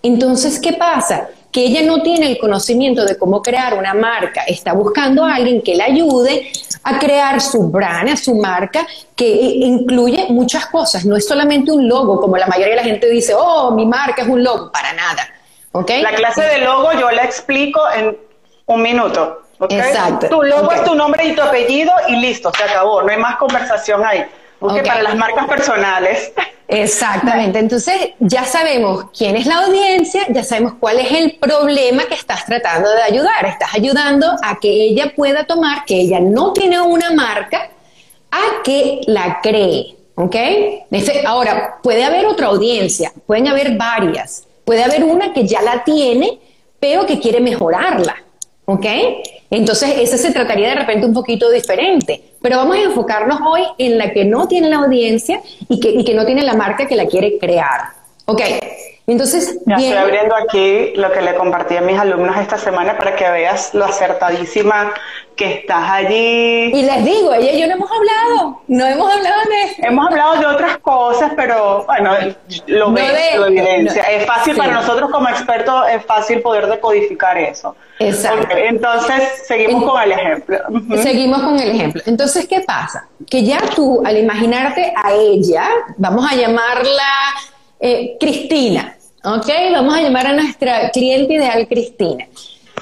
Entonces, 0.03 0.60
¿qué 0.60 0.74
pasa? 0.74 1.30
Que 1.51 1.66
ella 1.66 1.82
no 1.82 2.03
tiene 2.03 2.30
el 2.30 2.38
conocimiento 2.38 3.05
de 3.05 3.18
cómo 3.18 3.41
crear 3.41 3.78
una 3.78 3.93
marca, 3.93 4.43
está 4.43 4.74
buscando 4.74 5.26
a 5.26 5.36
alguien 5.36 5.62
que 5.62 5.76
le 5.76 5.84
ayude 5.84 6.51
a 6.84 6.99
crear 6.99 7.41
su 7.41 7.70
brand, 7.70 8.10
a 8.10 8.18
su 8.18 8.36
marca, 8.36 8.86
que 9.16 9.28
incluye 9.28 10.28
muchas 10.30 10.68
cosas, 10.68 11.05
no 11.05 11.16
es 11.16 11.28
solamente 11.28 11.72
un 11.72 11.88
logo, 11.88 12.22
como 12.22 12.38
la 12.38 12.47
mayoría 12.47 12.76
de 12.76 12.82
la 12.82 12.84
gente 12.84 13.10
dice, 13.10 13.34
oh, 13.36 13.72
mi 13.72 13.86
marca 13.86 14.22
es 14.22 14.28
un 14.28 14.43
logo, 14.43 14.72
para 14.72 14.93
nada 14.93 15.28
la 15.74 16.15
clase 16.15 16.41
de 16.41 16.59
logo 16.59 16.91
yo 16.93 17.11
la 17.11 17.24
explico 17.24 17.82
en 17.95 18.17
un 18.65 18.82
minuto. 18.82 19.41
Exacto. 19.70 20.30
Tu 20.30 20.43
logo 20.43 20.72
es 20.72 20.84
tu 20.84 20.95
nombre 20.95 21.26
y 21.26 21.36
tu 21.36 21.41
apellido 21.41 21.91
y 22.07 22.15
listo, 22.15 22.51
se 22.55 22.63
acabó. 22.63 23.01
No 23.01 23.11
hay 23.11 23.17
más 23.17 23.36
conversación 23.38 24.03
ahí. 24.05 24.26
Porque 24.59 24.84
para 24.84 25.01
las 25.01 25.15
marcas 25.15 25.47
personales. 25.47 26.32
Exactamente. 26.67 27.59
Entonces 27.59 28.11
ya 28.20 28.45
sabemos 28.45 29.05
quién 29.17 29.36
es 29.36 29.47
la 29.47 29.65
audiencia, 29.65 30.26
ya 30.30 30.43
sabemos 30.43 30.74
cuál 30.80 30.99
es 30.99 31.11
el 31.11 31.38
problema 31.38 32.03
que 32.05 32.13
estás 32.13 32.45
tratando 32.45 32.89
de 32.91 33.01
ayudar. 33.01 33.45
Estás 33.45 33.74
ayudando 33.74 34.36
a 34.43 34.59
que 34.59 34.70
ella 34.70 35.13
pueda 35.15 35.45
tomar, 35.45 35.86
que 35.86 35.95
ella 35.95 36.20
no 36.20 36.53
tiene 36.53 36.80
una 36.80 37.11
marca, 37.11 37.70
a 38.32 38.61
que 38.63 39.01
la 39.07 39.39
cree. 39.41 39.95
¿Ok? 40.15 40.36
Ahora, 41.26 41.78
puede 41.82 42.03
haber 42.03 42.26
otra 42.26 42.47
audiencia, 42.47 43.13
pueden 43.26 43.47
haber 43.47 43.78
varias 43.78 44.49
Puede 44.70 44.84
haber 44.84 45.03
una 45.03 45.34
que 45.34 45.47
ya 45.47 45.63
la 45.63 45.84
tiene, 45.84 46.38
pero 46.80 47.07
que 47.07 47.20
quiere 47.20 47.39
mejorarla. 47.39 48.15
¿Ok? 48.65 48.86
Entonces, 49.49 49.95
ese 49.97 50.20
se 50.20 50.32
trataría 50.32 50.70
de 50.70 50.76
repente 50.76 51.07
un 51.07 51.13
poquito 51.15 51.49
diferente. 51.49 52.36
Pero 52.39 52.57
vamos 52.57 52.78
a 52.78 52.82
enfocarnos 52.82 53.39
hoy 53.43 53.63
en 53.80 53.97
la 53.97 54.13
que 54.13 54.26
no 54.26 54.47
tiene 54.47 54.70
la 54.70 54.76
audiencia 54.76 55.41
y 55.67 55.80
que, 55.80 55.89
y 55.89 56.03
que 56.03 56.13
no 56.13 56.24
tiene 56.24 56.43
la 56.43 56.53
marca 56.53 56.86
que 56.86 56.95
la 56.95 57.07
quiere 57.07 57.39
crear. 57.39 57.82
¿Ok? 58.26 58.43
Entonces, 59.14 59.60
ya 59.66 59.76
estoy 59.76 59.97
abriendo 59.97 60.36
aquí 60.36 60.93
lo 60.95 61.12
que 61.12 61.22
le 61.22 61.36
compartí 61.36 61.78
a 61.78 61.82
mis 61.82 61.97
alumnos 61.97 62.38
esta 62.38 62.57
semana 62.57 62.97
para 62.97 63.16
que 63.16 63.30
veas 63.30 63.74
lo 63.74 63.86
acertadísima 63.86 64.93
que 65.36 65.53
estás 65.53 65.89
allí. 65.89 66.72
Y 66.74 66.82
les 66.84 67.05
digo, 67.05 67.34
ella 67.34 67.53
y 67.53 67.62
yo 67.62 67.68
no 67.68 67.76
hemos 67.76 67.89
hablado, 67.89 68.62
no 68.68 68.86
hemos 68.86 69.12
hablado 69.12 69.41
de 69.49 69.64
esto. 69.64 69.82
Hemos 69.88 70.07
hablado 70.07 70.39
de 70.39 70.45
otras 70.45 70.78
cosas, 70.80 71.32
pero 71.36 71.86
bueno, 71.86 72.12
lo 72.68 72.91
ves, 72.91 73.36
lo 73.36 73.47
evidencia. 73.47 74.03
es 74.03 74.26
fácil 74.26 74.57
para 74.57 74.74
nosotros 74.74 75.10
como 75.10 75.30
expertos, 75.30 75.86
es 75.91 76.05
fácil 76.05 76.41
poder 76.41 76.68
decodificar 76.68 77.38
eso. 77.38 77.76
Exacto. 77.99 78.55
entonces, 78.55 79.43
seguimos 79.45 79.89
con 79.89 80.01
el 80.01 80.12
ejemplo. 80.12 80.57
Seguimos 81.01 81.41
con 81.41 81.60
el 81.60 81.70
ejemplo. 81.72 82.01
Entonces, 82.05 82.47
¿qué 82.47 82.62
pasa? 82.62 83.07
Que 83.30 83.43
ya 83.43 83.60
tú, 83.76 84.01
al 84.05 84.18
imaginarte 84.18 84.93
a 84.95 85.14
ella, 85.14 85.70
vamos 85.97 86.30
a 86.30 86.36
llamarla 86.36 87.03
eh, 87.80 88.18
Cristina, 88.20 88.97
¿ok? 89.24 89.47
Vamos 89.74 89.95
a 89.95 90.01
llamar 90.01 90.28
a 90.28 90.34
nuestra 90.34 90.89
cliente 90.91 91.34
ideal 91.34 91.67
Cristina. 91.67 92.28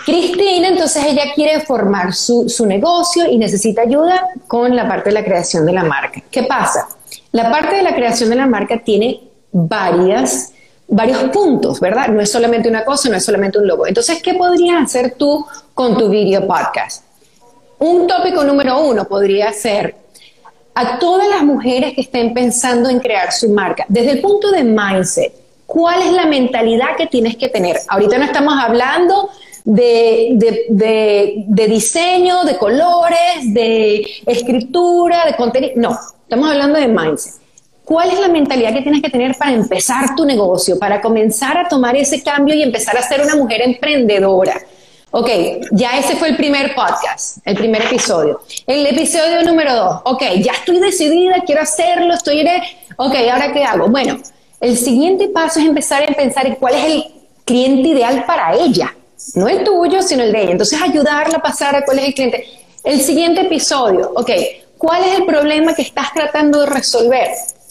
Cristina, 0.05 0.69
entonces 0.69 1.03
ella 1.05 1.33
quiere 1.35 1.61
formar 1.61 2.13
su, 2.13 2.47
su, 2.47 2.65
negocio 2.65 3.25
y 3.29 3.37
necesita 3.37 3.81
ayuda 3.81 4.27
con 4.47 4.75
la 4.75 4.87
parte 4.87 5.09
de 5.09 5.15
la 5.15 5.23
creación 5.23 5.65
de 5.65 5.73
la 5.73 5.83
marca. 5.83 6.21
¿Qué 6.31 6.43
pasa? 6.43 6.87
La 7.31 7.51
parte 7.51 7.75
de 7.75 7.83
la 7.83 7.95
creación 7.95 8.29
de 8.29 8.35
la 8.35 8.47
marca 8.47 8.79
tiene 8.83 9.21
varias, 9.51 10.53
varios 10.87 11.23
puntos, 11.31 11.79
¿verdad? 11.79 12.09
No 12.09 12.21
es 12.21 12.31
solamente 12.31 12.69
una 12.69 12.85
cosa, 12.85 13.09
no 13.09 13.17
es 13.17 13.25
solamente 13.25 13.57
un 13.57 13.67
logo. 13.67 13.87
Entonces, 13.87 14.21
¿qué 14.21 14.35
podrías 14.35 14.83
hacer 14.83 15.15
tú 15.17 15.45
con 15.73 15.97
tu 15.97 16.09
video 16.09 16.47
podcast? 16.47 17.03
Un 17.79 18.07
tópico 18.07 18.43
número 18.43 18.79
uno 18.79 19.05
podría 19.05 19.51
ser 19.51 19.95
a 20.73 20.99
todas 20.99 21.27
las 21.27 21.43
mujeres 21.43 21.95
que 21.95 22.01
estén 22.01 22.33
pensando 22.33 22.89
en 22.89 22.99
crear 22.99 23.33
su 23.33 23.49
marca, 23.49 23.85
desde 23.89 24.11
el 24.11 24.21
punto 24.21 24.51
de 24.51 24.63
mindset, 24.63 25.33
¿cuál 25.67 26.01
es 26.01 26.13
la 26.13 26.25
mentalidad 26.25 26.95
que 26.97 27.05
tienes 27.05 27.37
que 27.37 27.49
tener? 27.49 27.77
Ahorita 27.87 28.17
no 28.17 28.25
estamos 28.25 28.55
hablando 28.57 29.29
de, 29.63 31.45
diseño, 31.67 32.43
de 32.45 32.57
colores, 32.57 33.53
de 33.53 34.23
escritura, 34.25 35.25
de 35.25 35.35
contenido. 35.35 35.73
No, 35.75 35.99
estamos 36.23 36.49
hablando 36.49 36.79
de 36.79 36.87
mindset. 36.87 37.35
¿Cuál 37.85 38.11
es 38.11 38.19
la 38.19 38.27
mentalidad 38.27 38.73
que 38.73 38.81
tienes 38.81 39.01
que 39.01 39.09
tener 39.09 39.37
para 39.37 39.53
empezar 39.53 40.15
tu 40.15 40.25
negocio, 40.25 40.77
para 40.77 40.99
comenzar 40.99 41.57
a 41.57 41.69
tomar 41.69 41.95
ese 41.95 42.21
cambio 42.21 42.55
y 42.55 42.63
empezar 42.63 42.97
a 42.97 43.01
ser 43.01 43.21
una 43.21 43.35
mujer 43.35 43.61
emprendedora? 43.61 44.59
Ok, 45.11 45.29
ya 45.71 45.97
ese 45.97 46.17
fue 46.17 46.29
el 46.29 46.35
primer 46.35 46.75
podcast, 46.75 47.37
el 47.45 47.55
primer 47.55 47.83
episodio. 47.83 48.41
El 48.65 48.87
episodio 48.87 49.41
número 49.43 49.73
dos, 49.73 50.01
ok, 50.03 50.21
ya 50.41 50.51
estoy 50.51 50.79
decidida, 50.79 51.41
quiero 51.45 51.61
hacerlo, 51.61 52.13
estoy... 52.13 52.45
Ok, 52.97 53.15
¿ahora 53.31 53.53
qué 53.53 53.63
hago? 53.63 53.87
Bueno, 53.87 54.19
el 54.61 54.77
siguiente 54.77 55.27
paso 55.29 55.59
es 55.59 55.65
empezar 55.65 56.03
a 56.03 56.13
pensar 56.13 56.45
en 56.47 56.55
cuál 56.55 56.75
es 56.75 56.85
el 56.85 57.05
cliente 57.45 57.89
ideal 57.89 58.25
para 58.25 58.55
ella 58.55 58.93
no 59.35 59.47
el 59.47 59.63
tuyo, 59.63 60.01
sino 60.01 60.23
el 60.23 60.31
de 60.31 60.43
ella. 60.43 60.51
Entonces, 60.51 60.81
ayudarla 60.81 61.37
a 61.37 61.41
pasar 61.41 61.75
a 61.75 61.83
cuál 61.83 61.99
es 61.99 62.05
el 62.07 62.13
cliente. 62.13 62.45
El 62.83 63.01
siguiente 63.01 63.41
episodio, 63.41 64.11
ok, 64.15 64.29
¿cuál 64.77 65.03
es 65.03 65.19
el 65.19 65.25
problema 65.25 65.73
que 65.73 65.81
estás 65.81 66.13
tratando 66.13 66.61
de 66.61 66.67
resolver? 66.67 67.29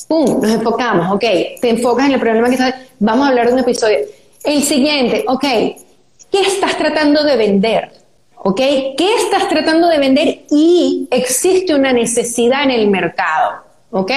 ¡Pum! 0.09 0.41
Nos 0.43 0.51
enfocamos, 0.51 1.15
ok, 1.15 1.25
te 1.61 1.71
enfocas 1.71 2.07
en 2.07 2.15
el 2.15 2.21
problema 2.21 2.49
que 2.49 2.55
estás... 2.55 2.75
Vamos 2.99 3.27
a 3.27 3.29
hablar 3.31 3.47
de 3.47 3.55
un 3.55 3.59
episodio. 3.61 3.99
El 4.45 4.63
siguiente, 4.63 5.25
ok, 5.27 5.43
¿qué 5.43 6.41
estás 6.47 6.77
tratando 6.77 7.25
de 7.25 7.37
vender? 7.37 7.93
¿Ok? 8.39 8.57
¿Qué 8.57 9.15
estás 9.25 9.49
tratando 9.49 9.89
de 9.89 9.99
vender? 9.99 10.45
Y 10.51 11.09
existe 11.11 11.75
una 11.75 11.93
necesidad 11.93 12.63
en 12.63 12.71
el 12.71 12.89
mercado. 12.89 13.66
¿Ok? 13.91 14.13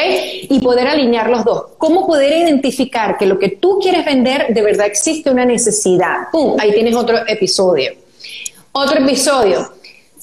Y 0.49 0.59
poder 0.59 0.87
alinear 0.87 1.29
los 1.29 1.43
dos. 1.45 1.63
¿Cómo 1.77 2.07
poder 2.07 2.31
identificar 2.45 3.17
que 3.17 3.25
lo 3.25 3.39
que 3.39 3.49
tú 3.49 3.79
quieres 3.79 4.05
vender 4.05 4.53
de 4.53 4.61
verdad 4.61 4.87
existe 4.87 5.29
una 5.29 5.45
necesidad? 5.45 6.29
¡Pum! 6.31 6.55
Ahí 6.59 6.71
tienes 6.71 6.95
otro 6.95 7.17
episodio. 7.27 7.93
Otro 8.71 8.99
episodio. 8.99 9.73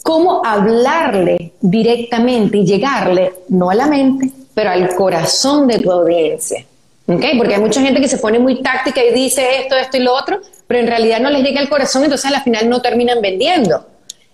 ¿Cómo 0.03 0.43
hablarle 0.45 1.53
directamente 1.61 2.59
y 2.59 2.65
llegarle, 2.65 3.33
no 3.49 3.71
a 3.71 3.75
la 3.75 3.87
mente, 3.87 4.31
pero 4.55 4.71
al 4.71 4.95
corazón 4.95 5.67
de 5.67 5.81
tu 5.81 5.91
audiencia? 5.91 6.65
¿Ok? 7.09 7.25
Porque 7.37 7.55
hay 7.55 7.61
mucha 7.61 7.81
gente 7.81 8.01
que 8.01 8.09
se 8.09 8.19
pone 8.19 8.39
muy 8.39 8.63
táctica 8.63 9.03
y 9.03 9.13
dice 9.13 9.61
esto, 9.61 9.77
esto 9.77 9.97
y 9.97 10.01
lo 10.01 10.15
otro, 10.15 10.41
pero 10.67 10.81
en 10.81 10.87
realidad 10.87 11.21
no 11.21 11.31
les 11.31 11.43
llega 11.43 11.61
al 11.61 11.69
corazón, 11.69 12.05
entonces 12.05 12.31
al 12.33 12.43
final 12.43 12.69
no 12.69 12.81
terminan 12.81 13.21
vendiendo. 13.21 13.85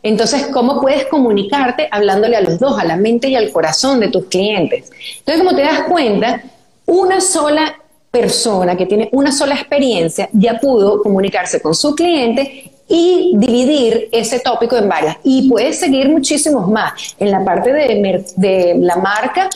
Entonces, 0.03 0.49
¿cómo 0.49 0.81
puedes 0.81 1.07
comunicarte 1.07 1.89
hablándole 1.91 2.37
a 2.37 2.41
los 2.41 2.59
dos, 2.59 2.79
a 2.79 2.85
la 2.85 2.97
mente 2.97 3.29
y 3.29 3.37
al 3.37 3.53
corazón 3.53 4.01
de 4.01 4.09
tus 4.09 4.27
clientes? 4.27 4.91
Entonces, 5.19 5.45
como 5.45 5.55
te 5.55 5.63
das 5.63 5.83
cuenta, 5.89 6.43
una 6.87 7.21
sola 7.21 7.77
persona 8.11 8.77
que 8.77 8.87
tiene 8.87 9.09
una 9.13 9.33
sola 9.33 9.55
experiencia 9.55 10.29
ya 10.33 10.61
pudo 10.61 11.03
comunicarse 11.03 11.63
con 11.63 11.75
su 11.75 11.95
cliente 11.95 12.71
y 12.87 13.33
dividir 13.37 14.09
ese 14.13 14.41
tópico 14.41 14.77
en 14.77 14.89
varias. 14.89 15.17
Y 15.23 15.49
puedes 15.49 15.79
seguir 15.79 16.09
muchísimos 16.11 16.69
más. 16.69 16.93
En 17.19 17.31
la 17.31 17.45
parte 17.45 17.73
de, 17.73 18.25
de 18.37 18.75
la 18.79 18.97
marca, 18.97 19.49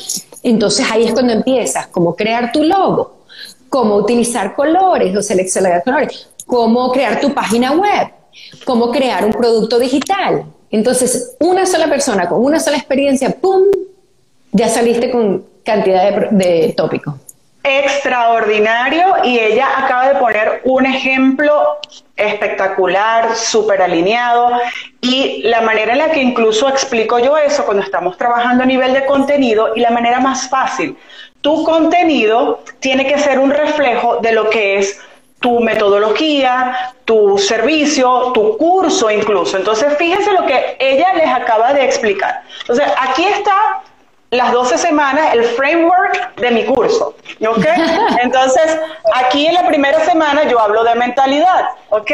entonces 0.43 0.87
ahí 0.91 1.05
es 1.05 1.13
cuando 1.13 1.33
empiezas, 1.33 1.89
cómo 1.89 2.15
crear 2.15 2.53
tu 2.53 2.63
logo, 2.63 3.17
cómo 3.69 3.97
utilizar 3.97 4.55
colores 4.55 5.15
o 5.15 5.21
seleccionar 5.21 5.83
colores, 5.83 6.29
cómo 6.47 6.91
crear 6.93 7.21
tu 7.21 7.35
página 7.35 7.73
web 7.73 8.09
cómo 8.65 8.91
crear 8.91 9.25
un 9.25 9.33
producto 9.33 9.79
digital. 9.79 10.45
Entonces, 10.71 11.37
una 11.41 11.67
sola 11.67 11.89
persona 11.89 12.29
con 12.29 12.45
una 12.45 12.61
sola 12.61 12.77
experiencia, 12.77 13.31
¡pum! 13.31 13.65
Ya 14.53 14.69
saliste 14.69 15.11
con 15.11 15.45
cantidad 15.65 16.11
de, 16.11 16.45
de 16.45 16.73
tópicos. 16.75 17.15
Extraordinario 17.63 19.05
y 19.25 19.39
ella 19.39 19.67
acaba 19.77 20.09
de 20.09 20.21
poner 20.21 20.61
un 20.65 20.87
ejemplo 20.87 21.79
espectacular, 22.17 23.35
súper 23.35 23.83
alineado 23.83 24.53
y 25.01 25.43
la 25.43 25.63
manera 25.63 25.93
en 25.93 25.99
la 25.99 26.11
que 26.11 26.23
incluso 26.23 26.69
explico 26.69 27.19
yo 27.19 27.37
eso 27.37 27.65
cuando 27.65 27.83
estamos 27.83 28.17
trabajando 28.17 28.63
a 28.63 28.67
nivel 28.67 28.93
de 28.93 29.05
contenido 29.05 29.75
y 29.75 29.81
la 29.81 29.91
manera 29.91 30.21
más 30.21 30.49
fácil. 30.49 30.97
Tu 31.41 31.65
contenido 31.65 32.61
tiene 32.79 33.07
que 33.07 33.19
ser 33.19 33.39
un 33.39 33.51
reflejo 33.51 34.19
de 34.19 34.33
lo 34.33 34.49
que 34.49 34.79
es 34.79 35.01
tu 35.47 35.61
metodología, 35.61 36.93
tu 37.05 37.39
servicio, 37.39 38.33
tu 38.35 38.59
curso 38.59 39.09
incluso. 39.09 39.57
Entonces, 39.57 39.97
fíjense 39.97 40.33
lo 40.33 40.45
que 40.45 40.77
ella 40.81 41.13
les 41.15 41.29
acaba 41.29 41.73
de 41.73 41.85
explicar. 41.85 42.43
Entonces, 42.63 42.85
aquí 43.01 43.25
está 43.27 43.55
las 44.31 44.51
12 44.51 44.77
semanas, 44.77 45.33
el 45.35 45.45
framework 45.45 46.35
de 46.35 46.51
mi 46.51 46.65
curso, 46.65 47.15
¿ok? 47.49 47.65
Entonces, 48.25 48.77
aquí 49.15 49.47
en 49.47 49.55
la 49.55 49.69
primera 49.69 50.01
semana 50.01 50.49
yo 50.49 50.59
hablo 50.59 50.83
de 50.83 50.97
mentalidad, 50.97 51.69
¿ok? 51.91 52.11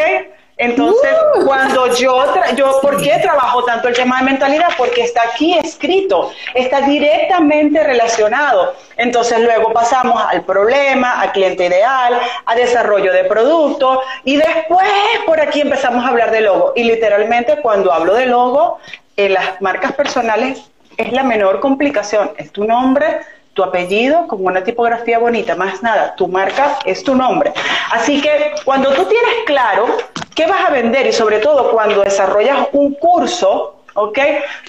Entonces, 0.57 1.11
uh. 1.35 1.45
cuando 1.45 1.95
yo, 1.95 2.25
yo, 2.55 2.81
¿por 2.81 3.03
qué 3.03 3.19
trabajo 3.23 3.65
tanto 3.65 3.89
el 3.89 3.95
tema 3.95 4.19
de 4.19 4.25
mentalidad? 4.25 4.69
Porque 4.77 5.03
está 5.03 5.23
aquí 5.33 5.55
escrito, 5.59 6.31
está 6.55 6.83
directamente 6.83 7.83
relacionado. 7.83 8.75
Entonces, 8.97 9.41
luego 9.41 9.73
pasamos 9.73 10.23
al 10.29 10.43
problema, 10.43 11.21
al 11.21 11.33
cliente 11.33 11.67
ideal, 11.67 12.21
a 12.45 12.55
desarrollo 12.55 13.13
de 13.13 13.25
producto 13.25 14.03
y 14.25 14.37
después 14.37 14.89
por 15.27 15.41
aquí 15.41 15.63
empezamos 15.63 16.05
a 16.05 16.09
hablar 16.09 16.31
de 16.31 16.43
logo. 16.43 16.73
Y 16.77 16.85
literalmente 16.85 17.57
cuando 17.63 17.93
hablo 17.93 18.15
de 18.15 18.27
logo, 18.27 18.79
en 19.17 19.35
las 19.35 19.61
marcas 19.61 19.93
personales 19.93 20.71
es 20.97 21.13
la 21.13 21.23
menor 21.23 21.61
complicación, 21.61 22.33
es 22.37 22.53
tu 22.53 22.65
nombre, 22.65 23.21
tu 23.55 23.63
apellido 23.63 24.27
con 24.27 24.45
una 24.45 24.65
tipografía 24.65 25.19
bonita, 25.19 25.55
más 25.55 25.83
nada, 25.83 26.15
tu 26.17 26.29
marca 26.29 26.79
es 26.85 27.05
tu 27.05 27.15
nombre. 27.15 27.53
Así 27.91 28.21
que 28.21 28.53
cuando 28.65 28.93
tú 28.95 29.05
tienes 29.05 29.35
claro 29.47 29.87
qué 30.35 30.47
vas 30.47 30.65
a 30.67 30.71
vender 30.71 31.07
y 31.07 31.13
sobre 31.13 31.39
todo 31.39 31.71
cuando 31.71 32.03
desarrollas 32.03 32.69
un 32.73 32.95
curso, 32.95 33.77
¿ok? 33.95 34.19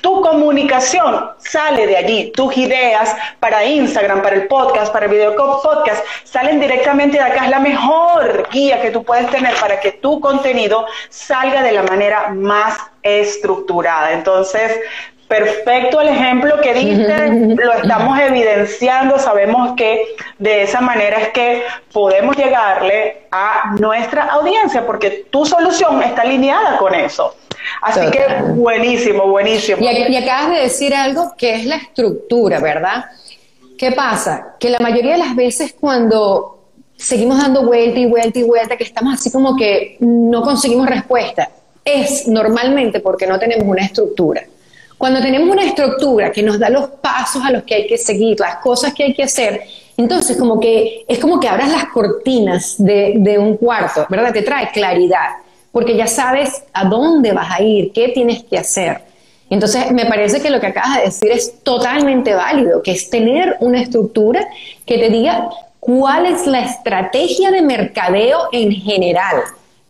Tu 0.01 0.21
comunicación 0.21 1.29
sale 1.37 1.87
de 1.87 1.97
allí, 1.97 2.31
tus 2.35 2.57
ideas 2.57 3.15
para 3.39 3.63
Instagram, 3.63 4.21
para 4.21 4.35
el 4.35 4.47
podcast, 4.47 4.91
para 4.91 5.05
el 5.05 5.11
video 5.11 5.35
podcast, 5.35 6.05
salen 6.23 6.59
directamente 6.59 7.17
de 7.17 7.23
acá. 7.23 7.45
Es 7.45 7.51
la 7.51 7.59
mejor 7.59 8.49
guía 8.51 8.81
que 8.81 8.91
tú 8.91 9.03
puedes 9.03 9.29
tener 9.29 9.55
para 9.55 9.79
que 9.79 9.93
tu 9.93 10.19
contenido 10.19 10.85
salga 11.09 11.61
de 11.61 11.71
la 11.71 11.83
manera 11.83 12.29
más 12.29 12.77
estructurada. 13.01 14.11
Entonces, 14.11 14.79
perfecto 15.27 16.01
el 16.01 16.09
ejemplo 16.09 16.59
que 16.61 16.73
diste, 16.73 17.27
lo 17.55 17.73
estamos 17.73 18.19
evidenciando, 18.19 19.17
sabemos 19.19 19.73
que 19.75 20.15
de 20.37 20.63
esa 20.63 20.81
manera 20.81 21.19
es 21.19 21.29
que 21.29 21.63
podemos 21.91 22.35
llegarle 22.37 23.27
a 23.31 23.75
nuestra 23.79 24.25
audiencia, 24.25 24.85
porque 24.85 25.25
tu 25.29 25.45
solución 25.45 26.01
está 26.03 26.21
alineada 26.21 26.77
con 26.77 26.93
eso. 26.93 27.35
Así 27.81 28.09
que 28.11 28.25
buenísimo, 28.55 29.27
buenísimo. 29.27 29.81
Y, 29.81 29.85
y 29.85 30.15
acabas 30.17 30.51
de 30.51 30.61
decir 30.61 30.93
algo 30.93 31.33
que 31.37 31.55
es 31.55 31.65
la 31.65 31.77
estructura, 31.77 32.59
¿verdad? 32.59 33.05
¿Qué 33.77 33.91
pasa? 33.91 34.55
Que 34.59 34.69
la 34.69 34.79
mayoría 34.79 35.13
de 35.13 35.17
las 35.19 35.35
veces 35.35 35.75
cuando 35.79 36.53
seguimos 36.95 37.37
dando 37.37 37.63
vuelta 37.63 37.99
y 37.99 38.05
vuelta 38.05 38.39
y 38.39 38.43
vuelta, 38.43 38.77
que 38.77 38.83
estamos 38.83 39.13
así 39.13 39.31
como 39.31 39.55
que 39.55 39.97
no 39.99 40.41
conseguimos 40.41 40.87
respuesta. 40.87 41.49
Es 41.83 42.27
normalmente 42.27 42.99
porque 43.01 43.27
no 43.27 43.37
tenemos 43.39 43.67
una 43.67 43.83
estructura. 43.83 44.43
Cuando 45.03 45.19
tenemos 45.19 45.49
una 45.49 45.65
estructura 45.65 46.31
que 46.31 46.41
nos 46.41 46.57
da 46.57 46.69
los 46.69 46.87
pasos 46.91 47.43
a 47.43 47.51
los 47.51 47.63
que 47.63 47.75
hay 47.75 47.87
que 47.87 47.97
seguir, 47.97 48.39
las 48.39 48.55
cosas 48.59 48.93
que 48.93 49.03
hay 49.03 49.13
que 49.13 49.23
hacer, 49.23 49.59
entonces 49.97 50.37
como 50.37 50.61
que 50.61 51.03
es 51.05 51.19
como 51.19 51.41
que 51.41 51.49
abras 51.49 51.69
las 51.69 51.87
cortinas 51.87 52.75
de, 52.77 53.15
de 53.17 53.37
un 53.37 53.57
cuarto, 53.57 54.07
¿verdad? 54.07 54.31
Te 54.31 54.43
trae 54.43 54.71
claridad, 54.71 55.31
porque 55.73 55.97
ya 55.97 56.07
sabes 56.07 56.63
a 56.71 56.85
dónde 56.85 57.33
vas 57.33 57.51
a 57.51 57.61
ir, 57.61 57.91
qué 57.91 58.13
tienes 58.13 58.43
que 58.43 58.57
hacer. 58.57 59.01
Entonces, 59.49 59.91
me 59.91 60.05
parece 60.05 60.39
que 60.41 60.49
lo 60.49 60.61
que 60.61 60.67
acabas 60.67 60.99
de 60.99 61.03
decir 61.03 61.31
es 61.33 61.61
totalmente 61.63 62.33
válido, 62.33 62.81
que 62.81 62.93
es 62.93 63.09
tener 63.09 63.57
una 63.59 63.81
estructura 63.81 64.47
que 64.85 64.99
te 64.99 65.09
diga 65.09 65.49
cuál 65.81 66.27
es 66.27 66.47
la 66.47 66.61
estrategia 66.61 67.51
de 67.51 67.61
mercadeo 67.61 68.47
en 68.53 68.71
general 68.71 69.43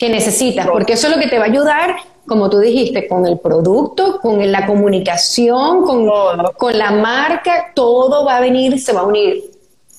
que 0.03 0.09
necesitas, 0.09 0.67
porque 0.67 0.93
eso 0.93 1.07
es 1.07 1.15
lo 1.15 1.21
que 1.21 1.29
te 1.29 1.39
va 1.39 1.45
a 1.45 1.47
ayudar, 1.47 1.95
como 2.27 2.49
tú 2.49 2.59
dijiste, 2.59 3.07
con 3.07 3.25
el 3.25 3.39
producto, 3.39 4.19
con 4.19 4.51
la 4.51 4.65
comunicación, 4.65 5.83
con, 5.83 6.09
con 6.57 6.77
la 6.77 6.91
marca, 6.91 7.71
todo 7.73 8.25
va 8.25 8.35
a 8.35 8.41
venir, 8.41 8.77
se 8.81 8.91
va 8.91 8.99
a 8.99 9.03
unir. 9.03 9.45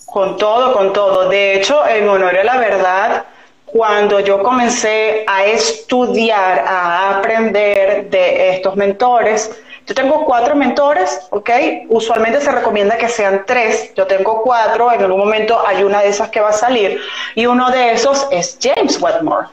Con 0.05 0.37
todo, 0.37 0.75
con 0.75 0.93
todo. 0.93 1.31
De 1.31 1.55
hecho, 1.55 1.87
en 1.89 2.07
honor 2.07 2.37
a 2.37 2.45
la 2.45 2.59
verdad, 2.59 3.25
cuando 3.65 4.21
yo 4.21 4.43
comencé 4.43 5.25
a 5.27 5.47
estudiar, 5.47 6.59
a 6.67 7.17
aprender 7.17 8.11
de 8.11 8.51
estos 8.51 8.77
mentores, 8.77 9.51
yo 9.87 9.95
tengo 9.95 10.27
cuatro 10.27 10.55
mentores, 10.55 11.19
¿ok? 11.31 11.51
Usualmente 11.89 12.43
se 12.43 12.53
recomienda 12.53 12.99
que 12.99 13.09
sean 13.09 13.45
tres. 13.47 13.95
Yo 13.95 14.07
tengo 14.07 14.43
cuatro, 14.43 14.93
en 14.93 15.01
algún 15.01 15.21
momento 15.21 15.67
hay 15.67 15.83
una 15.83 16.03
de 16.03 16.09
esas 16.09 16.29
que 16.29 16.41
va 16.41 16.51
a 16.51 16.53
salir. 16.53 17.01
Y 17.35 17.47
uno 17.47 17.71
de 17.71 17.93
esos 17.93 18.27
es 18.31 18.59
James 18.61 19.01
Wetmore. 19.01 19.49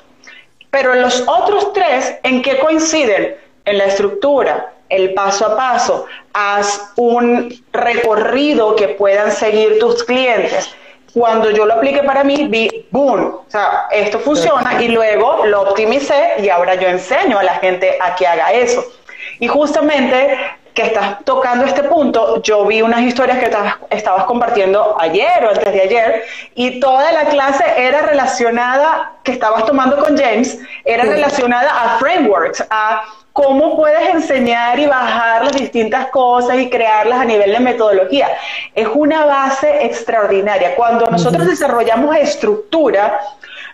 Pero 0.71 0.95
los 0.95 1.23
otros 1.27 1.73
tres, 1.73 2.15
¿en 2.23 2.41
qué 2.41 2.57
coinciden? 2.59 3.35
En 3.65 3.77
la 3.77 3.85
estructura, 3.85 4.73
el 4.89 5.13
paso 5.13 5.45
a 5.45 5.55
paso. 5.55 6.05
Haz 6.33 6.91
un 6.95 7.53
recorrido 7.71 8.75
que 8.75 8.87
puedan 8.89 9.31
seguir 9.31 9.77
tus 9.79 10.03
clientes 10.03 10.73
cuando 11.13 11.51
yo 11.51 11.65
lo 11.65 11.73
apliqué 11.73 12.03
para 12.03 12.23
mí, 12.23 12.47
vi, 12.47 12.85
boom, 12.89 13.41
o 13.45 13.45
sea, 13.47 13.87
esto 13.91 14.19
funciona 14.19 14.81
y 14.81 14.87
luego 14.89 15.45
lo 15.45 15.61
optimicé 15.61 16.35
y 16.39 16.49
ahora 16.49 16.75
yo 16.75 16.87
enseño 16.87 17.37
a 17.37 17.43
la 17.43 17.55
gente 17.55 17.97
a 17.99 18.15
que 18.15 18.25
haga 18.25 18.53
eso. 18.53 18.83
Y 19.39 19.47
justamente 19.47 20.37
que 20.73 20.83
estás 20.83 21.23
tocando 21.25 21.65
este 21.65 21.83
punto, 21.83 22.41
yo 22.41 22.65
vi 22.65 22.81
unas 22.81 23.01
historias 23.01 23.39
que 23.39 23.51
estabas, 23.89 24.23
compartiendo 24.25 24.95
ayer 24.99 25.43
o 25.43 25.49
antes 25.49 25.73
de 25.73 25.81
ayer 25.81 26.23
y 26.55 26.79
toda 26.79 27.11
la 27.11 27.25
clase 27.25 27.63
era 27.77 28.01
relacionada, 28.01 29.13
que 29.23 29.33
estabas 29.33 29.65
tomando 29.65 29.97
con 29.97 30.17
James, 30.17 30.57
era 30.85 31.03
relacionada 31.03 31.69
a 31.69 31.99
frameworks, 31.99 32.65
a 32.69 33.03
cómo 33.33 33.75
puedes 33.75 34.09
enseñar 34.09 34.79
y 34.79 34.85
bajar 34.85 35.43
las 35.43 35.53
distintas 35.53 36.07
cosas 36.07 36.57
y 36.57 36.69
crearlas 36.69 37.19
a 37.19 37.25
nivel 37.25 37.51
de 37.51 37.59
metodología. 37.59 38.29
Es 38.73 38.87
una 38.93 39.25
base 39.25 39.85
extraordinaria. 39.85 40.75
Cuando 40.75 41.07
nosotros 41.07 41.47
desarrollamos 41.47 42.15
estructura, 42.15 43.19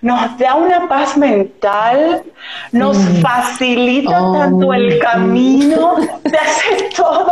nos 0.01 0.37
da 0.37 0.55
una 0.55 0.87
paz 0.87 1.17
mental, 1.17 2.23
nos 2.71 2.97
facilita 3.21 4.11
tanto 4.11 4.73
el 4.73 4.99
camino, 4.99 5.95
te 6.23 6.37
hace 6.37 6.89
todo 6.95 7.31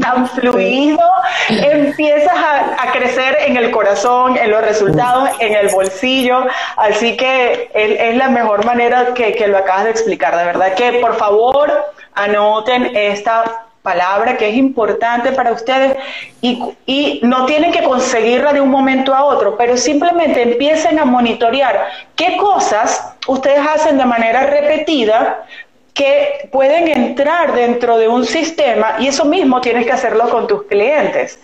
tan 0.00 0.28
fluido, 0.28 1.00
empiezas 1.48 2.34
a, 2.34 2.92
crecer 2.92 3.36
en 3.46 3.56
el 3.56 3.70
corazón, 3.70 4.38
en 4.38 4.50
los 4.50 4.62
resultados, 4.62 5.30
en 5.40 5.54
el 5.54 5.68
bolsillo, 5.68 6.46
así 6.76 7.16
que 7.16 7.70
es, 7.74 8.16
la 8.16 8.28
mejor 8.28 8.64
manera 8.64 9.12
que, 9.14 9.34
que 9.34 9.48
lo 9.48 9.58
acabas 9.58 9.84
de 9.84 9.90
explicar, 9.90 10.36
de 10.36 10.44
verdad 10.44 10.74
que 10.74 10.92
por 10.94 11.16
favor 11.16 11.70
anoten 12.14 12.96
esta 12.96 13.66
palabra 13.86 14.36
que 14.36 14.48
es 14.48 14.56
importante 14.56 15.30
para 15.30 15.52
ustedes 15.52 15.96
y, 16.40 16.60
y, 16.86 17.20
no 17.22 17.46
tienen 17.46 17.70
que 17.70 17.84
conseguirla 17.84 18.52
de 18.52 18.60
un 18.60 18.68
momento 18.68 19.14
a 19.14 19.22
otro, 19.24 19.56
pero 19.56 19.76
simplemente 19.76 20.42
empiecen 20.42 20.98
a 20.98 21.04
monitorear 21.04 21.86
qué 22.16 22.36
cosas 22.36 23.14
ustedes 23.28 23.64
hacen 23.64 23.96
de 23.96 24.04
manera 24.04 24.40
repetida 24.46 25.46
que 25.94 26.48
pueden 26.52 26.88
entrar 26.88 27.54
dentro 27.54 27.96
de 27.96 28.08
un 28.08 28.26
sistema 28.26 28.96
y 28.98 29.06
eso 29.06 29.24
mismo 29.24 29.60
tienes 29.60 29.86
que 29.86 29.92
hacerlo 29.92 30.28
con 30.28 30.46
tus 30.46 30.64
clientes 30.64 31.38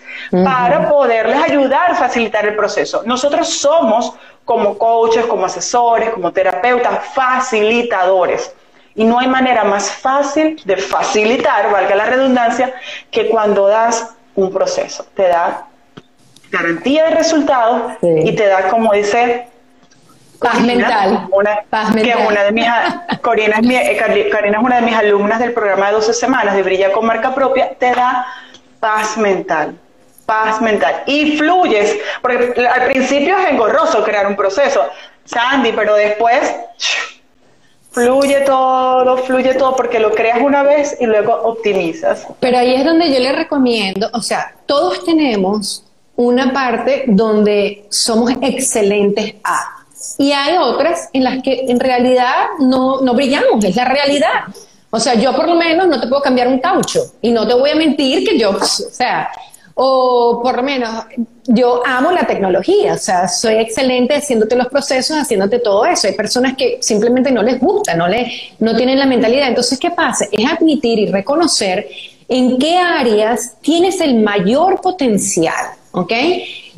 para 0.45 0.91
poderles 0.91 1.39
ayudar, 1.49 1.93
a 1.93 1.95
facilitar 1.95 2.45
el 2.45 2.57
proceso. 2.57 3.03
Nosotros 3.07 3.49
somos 3.49 4.13
como 4.45 4.77
coaches, 4.77 5.25
como 5.27 5.47
asesores, 5.47 6.11
como 6.11 6.33
terapeutas, 6.33 7.07
facilitadores. 7.15 8.53
Y 8.95 9.05
no 9.05 9.19
hay 9.19 9.27
manera 9.27 9.65
más 9.65 9.91
fácil 9.91 10.61
de 10.65 10.77
facilitar, 10.77 11.71
valga 11.71 11.95
la 11.95 12.07
redundancia, 12.07 12.75
que 13.11 13.29
cuando 13.29 13.67
das 13.67 14.15
un 14.35 14.53
proceso. 14.53 15.07
Te 15.15 15.29
da 15.29 15.67
garantía 16.51 17.05
de 17.07 17.11
resultados 17.13 17.93
y 18.03 18.33
te 18.33 18.47
da, 18.47 18.69
como 18.69 18.93
dice, 18.93 19.49
paz 20.39 20.61
mental. 20.61 21.29
que 22.03 22.15
una 22.17 22.45
de 22.45 22.53
mis, 22.53 22.67
Corina 23.23 23.59
es, 23.59 23.89
eh, 23.89 24.29
Karina 24.31 24.59
es 24.59 24.65
una 24.65 24.77
de 24.77 24.83
mis 24.83 24.95
alumnas 24.95 25.39
del 25.39 25.53
programa 25.53 25.87
de 25.87 25.93
12 25.95 26.13
semanas 26.13 26.55
de 26.55 26.63
Brilla 26.63 26.93
con 26.93 27.07
Marca 27.07 27.35
Propia, 27.35 27.75
te 27.79 27.93
da 27.93 28.27
paz 28.81 29.17
mental. 29.17 29.79
Paz 30.27 30.61
mental. 30.61 31.03
Y 31.07 31.37
fluyes, 31.37 31.99
porque 32.21 32.67
al 32.67 32.87
principio 32.87 33.37
es 33.39 33.51
engorroso 33.51 34.05
crear 34.05 34.27
un 34.27 34.37
proceso, 34.37 34.89
Sandy, 35.25 35.73
pero 35.73 35.95
después 35.95 36.55
Fluye 37.93 38.41
todo, 38.41 39.19
fluye 39.19 39.55
todo, 39.55 39.77
porque 39.77 40.01
lo 40.01 40.13
creas 40.13 40.41
una 40.41 40.63
vez 40.63 40.97
y 40.99 41.07
luego 41.07 41.35
optimizas. 41.35 42.27
Pero 42.41 42.59
ahí 42.59 42.75
es 42.75 42.85
donde 42.85 43.13
yo 43.13 43.21
le 43.21 43.33
recomiendo, 43.33 44.09
o 44.15 44.23
sea, 44.23 44.55
todos 44.65 45.05
tenemos 45.05 45.85
una 46.17 46.53
parte 46.53 47.05
donde 47.07 47.87
somos 47.91 48.33
excelentes 48.41 49.35
a. 49.45 49.85
Y 50.19 50.33
hay 50.33 50.57
otras 50.57 51.11
en 51.13 51.25
las 51.25 51.43
que 51.43 51.67
en 51.69 51.79
realidad 51.79 52.35
no, 52.59 53.03
no 53.03 53.15
brillamos, 53.15 53.63
es 53.65 53.77
la 53.77 53.85
realidad. 53.85 54.45
O 54.91 54.99
sea, 54.99 55.15
yo 55.15 55.35
por 55.35 55.47
lo 55.47 55.55
menos 55.55 55.87
no 55.87 56.01
te 56.01 56.07
puedo 56.07 56.23
cambiar 56.23 56.49
un 56.49 56.59
caucho 56.59 57.01
y 57.21 57.31
no 57.31 57.47
te 57.47 57.55
voy 57.55 57.71
a 57.71 57.77
mentir 57.77 58.29
que 58.29 58.39
yo, 58.39 58.51
o 58.51 58.65
sea, 58.65 59.31
o 59.75 60.41
por 60.43 60.57
lo 60.57 60.63
menos 60.63 61.05
yo 61.47 61.83
amo 61.85 62.13
la 62.13 62.27
tecnología, 62.27 62.95
o 62.95 62.99
sea, 62.99 63.29
soy 63.29 63.55
excelente 63.55 64.15
haciéndote 64.15 64.55
los 64.57 64.69
procesos, 64.69 65.17
haciéndote 65.17 65.59
todo 65.59 65.85
eso. 65.85 66.07
Hay 66.07 66.15
personas 66.15 66.57
que 66.57 66.79
simplemente 66.81 67.31
no 67.31 67.43
les 67.43 67.59
gusta, 67.59 67.95
no, 67.95 68.07
les, 68.07 68.33
no 68.61 68.77
tienen 68.77 68.99
la 68.99 69.07
mentalidad. 69.07 69.49
Entonces, 69.49 69.79
¿qué 69.79 69.91
pasa? 69.91 70.27
Es 70.31 70.51
admitir 70.51 70.99
y 70.99 71.07
reconocer 71.07 71.89
en 72.29 72.59
qué 72.59 72.79
áreas 72.79 73.55
tienes 73.61 74.01
el 74.01 74.21
mayor 74.21 74.81
potencial, 74.81 75.67
¿ok? 75.93 76.13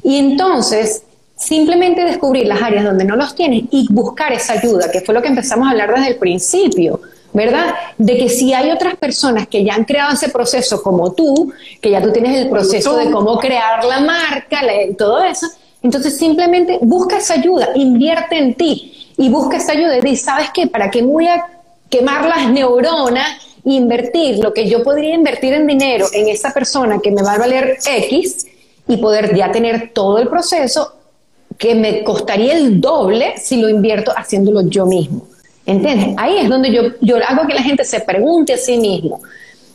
Y 0.02 0.18
entonces, 0.18 1.02
simplemente 1.36 2.04
descubrir 2.04 2.46
las 2.46 2.62
áreas 2.62 2.84
donde 2.84 3.04
no 3.04 3.16
los 3.16 3.34
tienes 3.34 3.64
y 3.70 3.86
buscar 3.90 4.32
esa 4.32 4.54
ayuda, 4.54 4.90
que 4.90 5.00
fue 5.00 5.14
lo 5.14 5.22
que 5.22 5.28
empezamos 5.28 5.68
a 5.68 5.72
hablar 5.72 5.94
desde 5.94 6.08
el 6.08 6.16
principio. 6.16 7.00
¿Verdad? 7.34 7.74
De 7.98 8.16
que 8.16 8.28
si 8.28 8.54
hay 8.54 8.70
otras 8.70 8.94
personas 8.94 9.48
que 9.48 9.64
ya 9.64 9.74
han 9.74 9.84
creado 9.84 10.14
ese 10.14 10.28
proceso 10.28 10.80
como 10.82 11.12
tú, 11.12 11.52
que 11.82 11.90
ya 11.90 12.00
tú 12.00 12.12
tienes 12.12 12.38
el 12.38 12.48
proceso 12.48 12.96
de 12.96 13.10
cómo 13.10 13.38
crear 13.38 13.84
la 13.84 14.00
marca, 14.00 14.60
todo 14.96 15.22
eso, 15.22 15.48
entonces 15.82 16.16
simplemente 16.16 16.78
busca 16.80 17.18
esa 17.18 17.34
ayuda, 17.34 17.70
invierte 17.74 18.38
en 18.38 18.54
ti 18.54 19.10
y 19.16 19.28
busca 19.28 19.56
esa 19.56 19.72
ayuda 19.72 19.98
y 19.98 20.00
dice, 20.00 20.24
¿sabes 20.24 20.50
qué? 20.54 20.68
¿Para 20.68 20.90
qué 20.90 21.02
voy 21.02 21.26
a 21.26 21.44
quemar 21.90 22.24
las 22.26 22.48
neuronas 22.48 23.28
e 23.66 23.72
invertir 23.72 24.38
lo 24.38 24.54
que 24.54 24.68
yo 24.68 24.84
podría 24.84 25.14
invertir 25.14 25.54
en 25.54 25.66
dinero 25.66 26.06
en 26.12 26.28
esa 26.28 26.52
persona 26.52 27.00
que 27.02 27.10
me 27.10 27.22
va 27.22 27.32
a 27.32 27.38
valer 27.38 27.78
X 27.84 28.46
y 28.86 28.96
poder 28.98 29.34
ya 29.34 29.50
tener 29.50 29.90
todo 29.92 30.18
el 30.18 30.28
proceso 30.28 30.94
que 31.58 31.74
me 31.74 32.04
costaría 32.04 32.56
el 32.56 32.80
doble 32.80 33.34
si 33.38 33.60
lo 33.60 33.68
invierto 33.68 34.12
haciéndolo 34.16 34.62
yo 34.68 34.86
mismo? 34.86 35.33
¿Entiendes? 35.66 36.14
Ahí 36.18 36.38
es 36.38 36.48
donde 36.48 36.70
yo, 36.70 36.82
yo 37.00 37.16
hago 37.26 37.46
que 37.46 37.54
la 37.54 37.62
gente 37.62 37.84
se 37.84 38.00
pregunte 38.00 38.52
a 38.52 38.58
sí 38.58 38.76
mismo. 38.76 39.22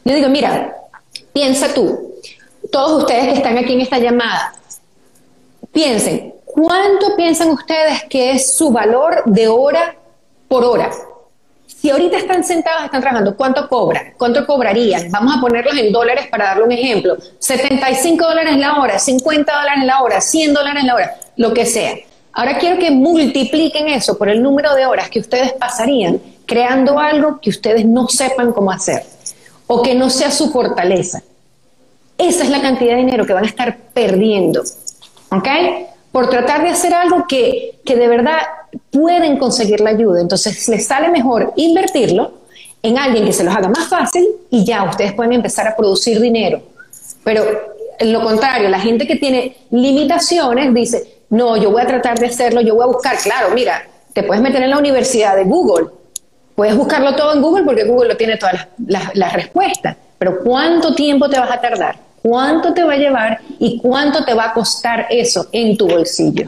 Yo 0.05 0.13
digo, 0.13 0.29
mira, 0.29 0.75
piensa 1.33 1.73
tú, 1.73 2.13
todos 2.71 3.03
ustedes 3.03 3.25
que 3.25 3.33
están 3.33 3.57
aquí 3.57 3.73
en 3.73 3.81
esta 3.81 3.97
llamada, 3.97 4.53
piensen, 5.71 6.35
¿cuánto 6.45 7.15
piensan 7.15 7.49
ustedes 7.49 8.03
que 8.09 8.31
es 8.31 8.55
su 8.55 8.71
valor 8.71 9.23
de 9.25 9.47
hora 9.47 9.95
por 10.47 10.63
hora? 10.63 10.91
Si 11.65 11.89
ahorita 11.89 12.17
están 12.17 12.43
sentados, 12.43 12.83
están 12.83 13.01
trabajando, 13.01 13.37
¿cuánto 13.37 13.69
cobran? 13.69 14.13
¿Cuánto 14.17 14.45
cobrarían? 14.45 15.09
Vamos 15.11 15.37
a 15.37 15.39
ponerlos 15.39 15.77
en 15.77 15.93
dólares 15.93 16.27
para 16.29 16.45
darle 16.45 16.63
un 16.65 16.71
ejemplo. 16.73 17.17
75 17.39 18.25
dólares 18.25 18.57
la 18.57 18.79
hora, 18.79 18.99
50 18.99 19.51
dólares 19.51 19.85
la 19.85 20.01
hora, 20.01 20.19
100 20.19 20.53
dólares 20.53 20.83
la 20.83 20.95
hora, 20.95 21.15
lo 21.37 21.53
que 21.53 21.65
sea. 21.65 21.95
Ahora 22.31 22.57
quiero 22.57 22.79
que 22.79 22.91
multipliquen 22.91 23.89
eso 23.89 24.17
por 24.17 24.29
el 24.29 24.41
número 24.41 24.73
de 24.75 24.85
horas 24.85 25.09
que 25.09 25.19
ustedes 25.19 25.53
pasarían 25.53 26.21
creando 26.45 26.99
algo 26.99 27.39
que 27.41 27.49
ustedes 27.49 27.85
no 27.85 28.07
sepan 28.07 28.53
cómo 28.53 28.71
hacer 28.71 29.03
o 29.67 29.81
que 29.81 29.95
no 29.95 30.09
sea 30.09 30.31
su 30.31 30.51
fortaleza. 30.51 31.21
Esa 32.17 32.43
es 32.43 32.49
la 32.49 32.61
cantidad 32.61 32.95
de 32.95 33.01
dinero 33.01 33.25
que 33.25 33.33
van 33.33 33.43
a 33.45 33.47
estar 33.47 33.77
perdiendo. 33.93 34.63
¿Ok? 35.31 35.47
por 36.11 36.29
tratar 36.29 36.63
de 36.63 36.69
hacer 36.69 36.93
algo 36.93 37.25
que, 37.27 37.79
que 37.85 37.95
de 37.95 38.07
verdad 38.07 38.39
pueden 38.91 39.37
conseguir 39.37 39.79
la 39.81 39.91
ayuda. 39.91 40.21
Entonces 40.21 40.67
les 40.67 40.85
sale 40.85 41.09
mejor 41.09 41.53
invertirlo 41.55 42.33
en 42.81 42.97
alguien 42.97 43.25
que 43.25 43.33
se 43.33 43.43
los 43.43 43.55
haga 43.55 43.69
más 43.69 43.87
fácil 43.87 44.27
y 44.49 44.65
ya 44.65 44.83
ustedes 44.83 45.13
pueden 45.13 45.33
empezar 45.33 45.67
a 45.67 45.75
producir 45.75 46.19
dinero. 46.19 46.61
Pero 47.23 47.43
en 47.99 48.13
lo 48.13 48.23
contrario, 48.23 48.69
la 48.69 48.79
gente 48.79 49.05
que 49.05 49.17
tiene 49.17 49.57
limitaciones 49.71 50.73
dice, 50.73 51.18
no, 51.29 51.57
yo 51.57 51.71
voy 51.71 51.81
a 51.81 51.87
tratar 51.87 52.17
de 52.17 52.27
hacerlo, 52.27 52.61
yo 52.61 52.75
voy 52.75 52.83
a 52.83 52.87
buscar, 52.87 53.17
claro, 53.17 53.49
mira, 53.53 53.83
te 54.13 54.23
puedes 54.23 54.41
meter 54.41 54.63
en 54.63 54.71
la 54.71 54.77
universidad 54.77 55.35
de 55.35 55.43
Google, 55.43 55.89
puedes 56.55 56.75
buscarlo 56.75 57.15
todo 57.15 57.33
en 57.33 57.41
Google 57.41 57.63
porque 57.63 57.83
Google 57.83 58.09
lo 58.09 58.17
tiene 58.17 58.37
todas 58.37 58.67
las, 58.87 59.33
respuestas, 59.33 59.95
pero 60.17 60.39
¿cuánto 60.43 60.95
tiempo 60.95 61.29
te 61.29 61.39
vas 61.39 61.51
a 61.51 61.61
tardar? 61.61 61.95
¿Cuánto 62.21 62.73
te 62.73 62.83
va 62.83 62.93
a 62.93 62.97
llevar 62.97 63.39
y 63.59 63.79
cuánto 63.79 64.25
te 64.25 64.33
va 64.33 64.45
a 64.45 64.53
costar 64.53 65.07
eso 65.09 65.47
en 65.51 65.77
tu 65.77 65.87
bolsillo? 65.87 66.47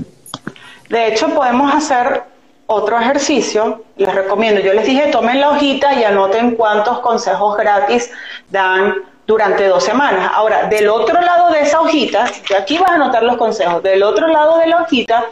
De 0.90 1.08
hecho, 1.08 1.30
podemos 1.30 1.74
hacer 1.74 2.24
otro 2.66 3.00
ejercicio, 3.00 3.86
les 3.96 4.14
recomiendo, 4.14 4.60
yo 4.62 4.74
les 4.74 4.86
dije, 4.86 5.08
tomen 5.12 5.40
la 5.40 5.52
hojita 5.52 5.94
y 5.94 6.04
anoten 6.04 6.56
cuántos 6.56 7.00
consejos 7.00 7.56
gratis 7.58 8.12
dan 8.50 8.96
durante 9.28 9.68
dos 9.68 9.84
semanas. 9.84 10.32
Ahora, 10.34 10.68
del 10.68 10.90
otro 10.90 11.20
lado 11.22 11.52
de 11.52 11.62
esa 11.62 11.82
hojita, 11.82 12.30
aquí 12.58 12.78
vas 12.78 12.92
a 12.92 12.96
anotar 12.96 13.24
los 13.24 13.38
consejos, 13.38 13.82
del 13.84 14.04
otro 14.04 14.28
lado 14.28 14.58
de 14.58 14.68
la 14.68 14.78
hojita 14.82 15.26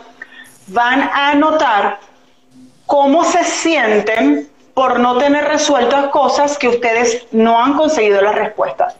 van 0.67 1.01
a 1.01 1.31
anotar 1.31 1.99
cómo 2.85 3.23
se 3.23 3.43
sienten 3.43 4.49
por 4.73 4.99
no 4.99 5.17
tener 5.17 5.45
resueltas 5.45 6.07
cosas 6.07 6.57
que 6.57 6.67
ustedes 6.67 7.27
no 7.31 7.61
han 7.61 7.73
conseguido 7.73 8.21
la 8.21 8.31
respuesta. 8.31 8.93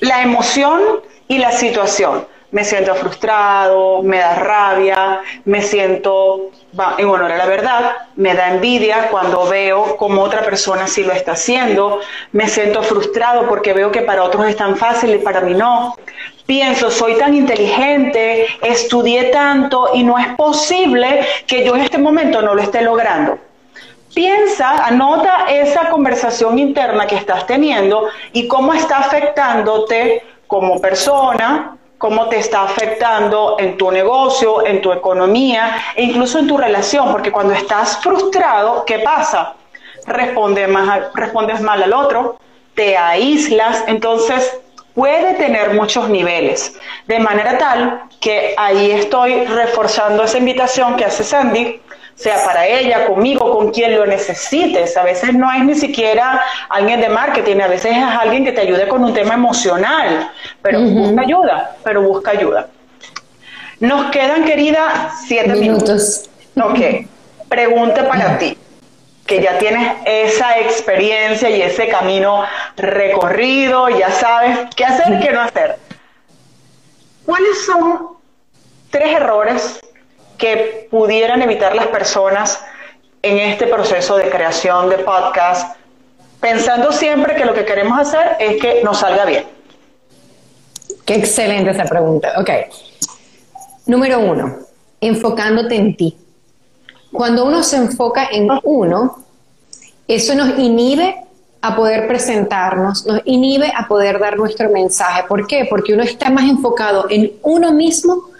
La 0.00 0.22
emoción 0.22 0.80
y 1.28 1.38
la 1.38 1.52
situación 1.52 2.26
me 2.50 2.64
siento 2.64 2.94
frustrado, 2.94 4.02
me 4.02 4.18
da 4.18 4.34
rabia, 4.34 5.20
me 5.44 5.60
siento, 5.60 6.50
en 6.96 7.06
honor 7.06 7.32
a 7.32 7.36
la 7.36 7.46
verdad, 7.46 7.92
me 8.16 8.34
da 8.34 8.54
envidia 8.54 9.08
cuando 9.10 9.46
veo 9.46 9.96
como 9.96 10.22
otra 10.22 10.42
persona 10.42 10.86
sí 10.86 11.04
lo 11.04 11.12
está 11.12 11.32
haciendo, 11.32 12.00
me 12.32 12.48
siento 12.48 12.82
frustrado 12.82 13.46
porque 13.48 13.74
veo 13.74 13.90
que 13.90 14.02
para 14.02 14.24
otros 14.24 14.46
es 14.46 14.56
tan 14.56 14.76
fácil 14.76 15.14
y 15.14 15.18
para 15.18 15.40
mí 15.40 15.54
no. 15.54 15.96
Pienso, 16.46 16.90
soy 16.90 17.16
tan 17.18 17.34
inteligente, 17.34 18.46
estudié 18.62 19.24
tanto 19.24 19.90
y 19.92 20.02
no 20.02 20.18
es 20.18 20.28
posible 20.28 21.26
que 21.46 21.66
yo 21.66 21.76
en 21.76 21.82
este 21.82 21.98
momento 21.98 22.40
no 22.40 22.54
lo 22.54 22.62
esté 22.62 22.80
logrando. 22.80 23.38
Piensa, 24.14 24.86
anota 24.86 25.44
esa 25.50 25.90
conversación 25.90 26.58
interna 26.58 27.06
que 27.06 27.16
estás 27.16 27.46
teniendo 27.46 28.08
y 28.32 28.48
cómo 28.48 28.72
está 28.72 29.00
afectándote 29.00 30.22
como 30.46 30.80
persona, 30.80 31.76
cómo 31.98 32.28
te 32.28 32.38
está 32.38 32.62
afectando 32.62 33.56
en 33.58 33.76
tu 33.76 33.90
negocio, 33.90 34.64
en 34.64 34.80
tu 34.80 34.92
economía 34.92 35.76
e 35.94 36.04
incluso 36.04 36.38
en 36.38 36.46
tu 36.46 36.56
relación, 36.56 37.10
porque 37.10 37.32
cuando 37.32 37.52
estás 37.52 37.98
frustrado, 37.98 38.84
¿qué 38.86 39.00
pasa? 39.00 39.54
Responde 40.06 40.66
más, 40.68 41.12
respondes 41.14 41.60
mal 41.60 41.82
al 41.82 41.92
otro, 41.92 42.38
te 42.74 42.96
aíslas, 42.96 43.84
entonces 43.88 44.58
puede 44.94 45.34
tener 45.34 45.74
muchos 45.74 46.08
niveles, 46.08 46.78
de 47.06 47.18
manera 47.18 47.58
tal 47.58 48.02
que 48.20 48.54
ahí 48.56 48.92
estoy 48.92 49.44
reforzando 49.44 50.22
esa 50.22 50.38
invitación 50.38 50.96
que 50.96 51.04
hace 51.04 51.24
Sandy, 51.24 51.80
sea 52.18 52.44
para 52.44 52.66
ella, 52.66 53.06
conmigo, 53.06 53.56
con 53.56 53.70
quien 53.70 53.96
lo 53.96 54.04
necesites. 54.04 54.96
A 54.96 55.04
veces 55.04 55.34
no 55.34 55.52
es 55.52 55.64
ni 55.64 55.74
siquiera 55.76 56.42
alguien 56.68 57.00
de 57.00 57.08
marketing, 57.08 57.60
a 57.60 57.68
veces 57.68 57.96
es 57.96 58.02
alguien 58.02 58.44
que 58.44 58.52
te 58.52 58.60
ayude 58.60 58.88
con 58.88 59.04
un 59.04 59.14
tema 59.14 59.34
emocional, 59.34 60.30
pero 60.60 60.80
busca 60.80 61.20
ayuda, 61.20 61.76
pero 61.84 62.02
busca 62.02 62.32
ayuda. 62.32 62.68
Nos 63.78 64.10
quedan, 64.10 64.44
querida, 64.44 65.12
siete 65.26 65.54
minutos. 65.54 66.28
Ok, 66.60 67.06
pregunta 67.48 68.08
para 68.08 68.36
ti, 68.36 68.58
que 69.24 69.40
ya 69.40 69.56
tienes 69.58 69.98
esa 70.04 70.58
experiencia 70.58 71.48
y 71.48 71.62
ese 71.62 71.86
camino 71.86 72.42
recorrido, 72.76 73.88
ya 73.90 74.10
sabes 74.10 74.58
qué 74.74 74.84
hacer 74.84 75.20
qué 75.20 75.30
no 75.30 75.42
hacer. 75.42 75.78
¿Cuáles 77.24 77.64
son 77.64 78.08
tres 78.90 79.14
errores 79.14 79.80
que 80.38 80.88
pudieran 80.90 81.42
evitar 81.42 81.74
las 81.74 81.88
personas 81.88 82.60
en 83.22 83.38
este 83.38 83.66
proceso 83.66 84.16
de 84.16 84.30
creación 84.30 84.88
de 84.88 84.98
podcast, 84.98 85.76
pensando 86.40 86.92
siempre 86.92 87.34
que 87.34 87.44
lo 87.44 87.52
que 87.52 87.64
queremos 87.64 87.98
hacer 87.98 88.36
es 88.38 88.60
que 88.60 88.82
nos 88.84 89.00
salga 89.00 89.24
bien? 89.24 89.44
Qué 91.04 91.16
excelente 91.16 91.70
esa 91.70 91.84
pregunta. 91.84 92.34
Ok. 92.38 92.50
Número 93.86 94.20
uno, 94.20 94.58
enfocándote 95.00 95.74
en 95.74 95.96
ti. 95.96 96.16
Cuando 97.12 97.44
uno 97.44 97.62
se 97.62 97.76
enfoca 97.76 98.28
en 98.30 98.48
uno, 98.62 99.24
eso 100.06 100.34
nos 100.34 100.58
inhibe 100.58 101.16
a 101.60 101.74
poder 101.74 102.06
presentarnos, 102.06 103.04
nos 103.06 103.22
inhibe 103.24 103.72
a 103.74 103.88
poder 103.88 104.18
dar 104.18 104.36
nuestro 104.36 104.70
mensaje. 104.70 105.24
¿Por 105.26 105.46
qué? 105.46 105.66
Porque 105.68 105.94
uno 105.94 106.02
está 106.02 106.30
más 106.30 106.44
enfocado 106.44 107.06
en 107.10 107.32
uno 107.42 107.72
mismo 107.72 108.30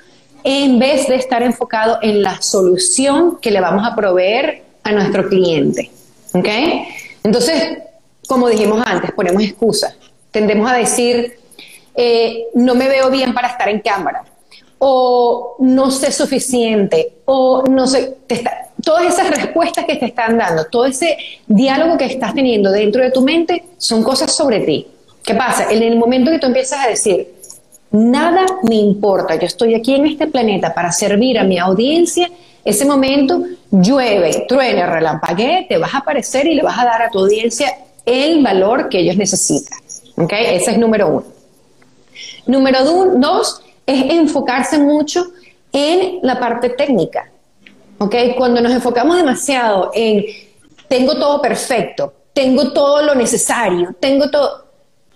en 0.50 0.78
vez 0.78 1.06
de 1.08 1.16
estar 1.16 1.42
enfocado 1.42 1.98
en 2.00 2.22
la 2.22 2.40
solución 2.40 3.38
que 3.38 3.50
le 3.50 3.60
vamos 3.60 3.86
a 3.86 3.94
proveer 3.94 4.62
a 4.82 4.92
nuestro 4.92 5.28
cliente. 5.28 5.90
¿Ok? 6.32 6.48
Entonces, 7.22 7.80
como 8.26 8.48
dijimos 8.48 8.82
antes, 8.86 9.12
ponemos 9.12 9.42
excusas. 9.42 9.94
Tendemos 10.30 10.70
a 10.70 10.74
decir, 10.74 11.38
eh, 11.94 12.46
no 12.54 12.74
me 12.74 12.88
veo 12.88 13.10
bien 13.10 13.34
para 13.34 13.48
estar 13.48 13.68
en 13.68 13.80
cámara, 13.80 14.24
o 14.78 15.56
no 15.58 15.90
sé 15.90 16.12
suficiente, 16.12 17.16
o 17.26 17.64
no 17.68 17.86
sé, 17.86 18.16
todas 18.82 19.04
esas 19.04 19.28
respuestas 19.30 19.84
que 19.84 19.96
te 19.96 20.06
están 20.06 20.38
dando, 20.38 20.64
todo 20.64 20.86
ese 20.86 21.18
diálogo 21.46 21.98
que 21.98 22.06
estás 22.06 22.34
teniendo 22.34 22.70
dentro 22.70 23.02
de 23.02 23.10
tu 23.10 23.20
mente 23.20 23.64
son 23.76 24.02
cosas 24.02 24.34
sobre 24.34 24.60
ti. 24.60 24.86
¿Qué 25.22 25.34
pasa? 25.34 25.70
En 25.70 25.82
el 25.82 25.96
momento 25.96 26.30
que 26.30 26.38
tú 26.38 26.46
empiezas 26.46 26.86
a 26.86 26.88
decir, 26.88 27.37
Nada 27.90 28.44
me 28.64 28.74
importa, 28.76 29.36
yo 29.36 29.46
estoy 29.46 29.74
aquí 29.74 29.94
en 29.94 30.06
este 30.06 30.26
planeta 30.26 30.74
para 30.74 30.92
servir 30.92 31.38
a 31.38 31.44
mi 31.44 31.58
audiencia. 31.58 32.30
Ese 32.64 32.84
momento 32.84 33.42
llueve, 33.70 34.44
truene, 34.46 34.84
relampaguee, 34.84 35.66
te 35.68 35.78
vas 35.78 35.94
a 35.94 35.98
aparecer 35.98 36.46
y 36.46 36.54
le 36.54 36.62
vas 36.62 36.78
a 36.78 36.84
dar 36.84 37.02
a 37.02 37.10
tu 37.10 37.20
audiencia 37.20 37.72
el 38.04 38.42
valor 38.42 38.88
que 38.88 39.00
ellos 39.00 39.16
necesitan. 39.16 39.78
¿Ok? 40.16 40.32
Ese 40.32 40.72
es 40.72 40.78
número 40.78 41.08
uno. 41.08 41.24
Número 42.46 42.84
dos 42.84 43.62
es 43.86 44.10
enfocarse 44.10 44.78
mucho 44.78 45.24
en 45.72 46.18
la 46.22 46.38
parte 46.38 46.70
técnica. 46.70 47.30
¿Ok? 47.98 48.14
Cuando 48.36 48.60
nos 48.60 48.72
enfocamos 48.72 49.16
demasiado 49.16 49.90
en 49.94 50.24
tengo 50.88 51.18
todo 51.18 51.40
perfecto, 51.40 52.12
tengo 52.32 52.72
todo 52.72 53.02
lo 53.02 53.14
necesario, 53.14 53.94
tengo 54.00 54.30
todo 54.30 54.67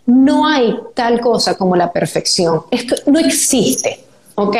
no 0.06 0.46
hay 0.46 0.76
tal 0.94 1.20
cosa 1.20 1.56
como 1.56 1.76
la 1.76 1.92
perfección. 1.92 2.62
Esto 2.70 2.96
no 3.06 3.18
existe. 3.18 4.00
¿Ok? 4.34 4.56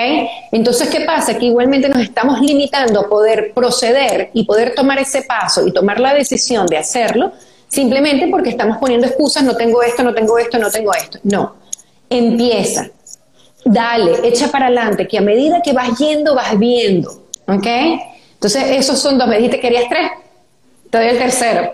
Entonces, 0.53 0.88
¿qué 0.90 1.01
pasa? 1.01 1.38
Que 1.38 1.47
igualmente 1.47 1.88
nos 1.88 2.03
estamos 2.03 2.40
limitando 2.40 3.01
a 3.01 3.09
poder 3.09 3.53
proceder 3.55 4.30
y 4.34 4.45
poder 4.45 4.74
tomar 4.74 4.99
ese 4.99 5.22
paso 5.22 5.66
y 5.66 5.72
tomar 5.72 5.99
la 5.99 6.12
decisión 6.12 6.66
de 6.66 6.76
hacerlo 6.76 7.32
simplemente 7.68 8.28
porque 8.28 8.51
estamos 8.51 8.76
poniendo 8.76 9.07
excusas, 9.07 9.43
no 9.43 9.57
tengo 9.57 9.82
esto, 9.82 10.03
no 10.03 10.12
tengo 10.12 10.38
esto, 10.38 10.59
no 10.59 10.70
tengo 10.70 10.93
esto. 10.93 11.18
No, 11.22 11.55
empieza, 12.11 12.90
dale, 13.64 14.28
echa 14.28 14.49
para 14.49 14.66
adelante, 14.66 15.09
que 15.09 15.16
a 15.16 15.22
medida 15.22 15.62
que 15.62 15.72
vas 15.72 15.99
yendo, 15.99 16.34
vas 16.34 16.59
viendo. 16.59 17.11
¿Ok? 17.49 17.66
Entonces, 18.34 18.64
esos 18.70 18.99
son 18.99 19.18
dos. 19.18 19.26
Me 19.26 19.36
dijiste 19.36 19.57
que 19.57 19.68
querías 19.68 19.88
tres, 19.88 20.11
te 20.90 20.99
doy 20.99 21.09
el 21.09 21.18
tercero. 21.18 21.72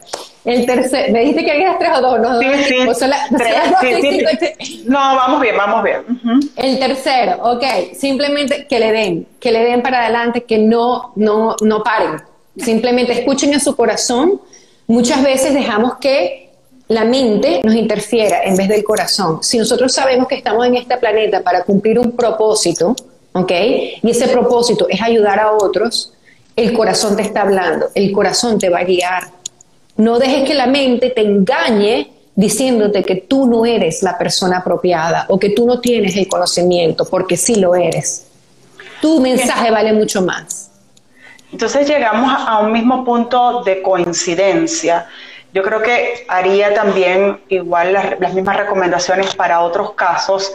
El 0.49 0.65
tercer, 0.65 1.13
me 1.13 1.21
dijiste 1.21 1.45
que 1.45 1.53
había 1.53 1.77
tres 1.79 1.91
o 1.99 2.01
dos, 2.01 2.21
¿no? 2.21 2.41
Sí, 2.41 2.47
sí, 2.65 4.25
tres, 4.39 4.85
No, 4.87 4.99
vamos 4.99 5.43
bien, 5.43 5.55
vamos 5.59 5.85
bien. 5.85 6.51
El 6.57 6.79
tercero, 6.79 7.37
ok, 7.43 7.65
simplemente 7.95 8.67
que 8.67 8.81
le 8.81 8.91
den, 8.91 9.27
que 9.39 9.53
le 9.53 9.63
den 9.63 9.83
para 9.83 10.05
adelante, 10.05 10.45
que 10.45 10.57
no, 10.57 11.13
no, 11.17 11.55
no 11.61 11.83
paren. 11.83 12.23
Simplemente 12.57 13.13
escuchen 13.13 13.55
a 13.55 13.61
su 13.61 13.77
corazón. 13.77 14.41
Muchas 14.87 15.23
veces 15.23 15.53
dejamos 15.53 15.99
que 15.99 16.49
la 16.89 17.05
mente 17.05 17.61
nos 17.63 17.75
interfiera 17.75 18.43
en 18.43 18.57
vez 18.57 18.69
del 18.69 18.83
corazón. 18.83 19.43
Si 19.43 19.59
nosotros 19.59 19.93
sabemos 19.93 20.29
que 20.29 20.37
estamos 20.37 20.67
en 20.67 20.77
este 20.77 20.97
planeta 20.97 21.43
para 21.43 21.63
cumplir 21.63 21.99
un 21.99 22.13
propósito, 22.13 22.97
¿ok? 23.35 23.53
Y 24.03 24.11
ese 24.11 24.29
propósito 24.29 24.89
es 24.89 25.03
ayudar 25.03 25.41
a 25.41 25.53
otros, 25.53 26.15
el 26.57 26.73
corazón 26.73 27.17
te 27.17 27.23
está 27.23 27.43
hablando, 27.43 27.91
el 27.95 28.11
corazón 28.13 28.59
te 28.59 28.71
va 28.71 28.79
a 28.79 28.85
guiar. 28.85 29.38
No 29.99 30.19
dejes 30.19 30.49
que 30.49 30.55
la 30.55 30.67
mente 30.67 31.11
te 31.11 31.21
engañe 31.21 32.11
diciéndote 32.37 33.03
que 33.03 33.17
tú 33.17 33.49
no 33.49 33.67
eres 33.67 34.01
la 34.05 34.17
persona 34.17 34.59
apropiada 34.59 35.27
o 35.29 35.41
que 35.41 35.51
tú 35.51 35.67
no 35.67 35.81
tienes 35.81 36.17
el 36.17 36.29
conocimiento, 36.29 37.05
porque 37.05 37.37
sí 37.37 37.57
lo 37.57 37.75
eres. 37.75 38.29
Tu 39.03 39.21
mensaje 39.21 39.73
vale 39.73 39.93
mucho 39.93 40.23
más. 40.23 40.71
Entonces 41.51 41.89
llegamos 41.89 42.33
a 42.33 42.61
un 42.61 42.71
mismo 42.71 43.05
punto 43.05 43.65
de 43.65 43.83
coincidencia. 43.83 45.09
Yo 45.53 45.65
creo 45.65 45.83
que 45.83 46.25
haría 46.29 46.73
también 46.75 47.41
igual 47.49 47.93
las, 47.93 48.33
mismas 48.35 48.57
recomendaciones 48.57 49.35
para 49.35 49.63
otros 49.63 49.95
casos 49.95 50.53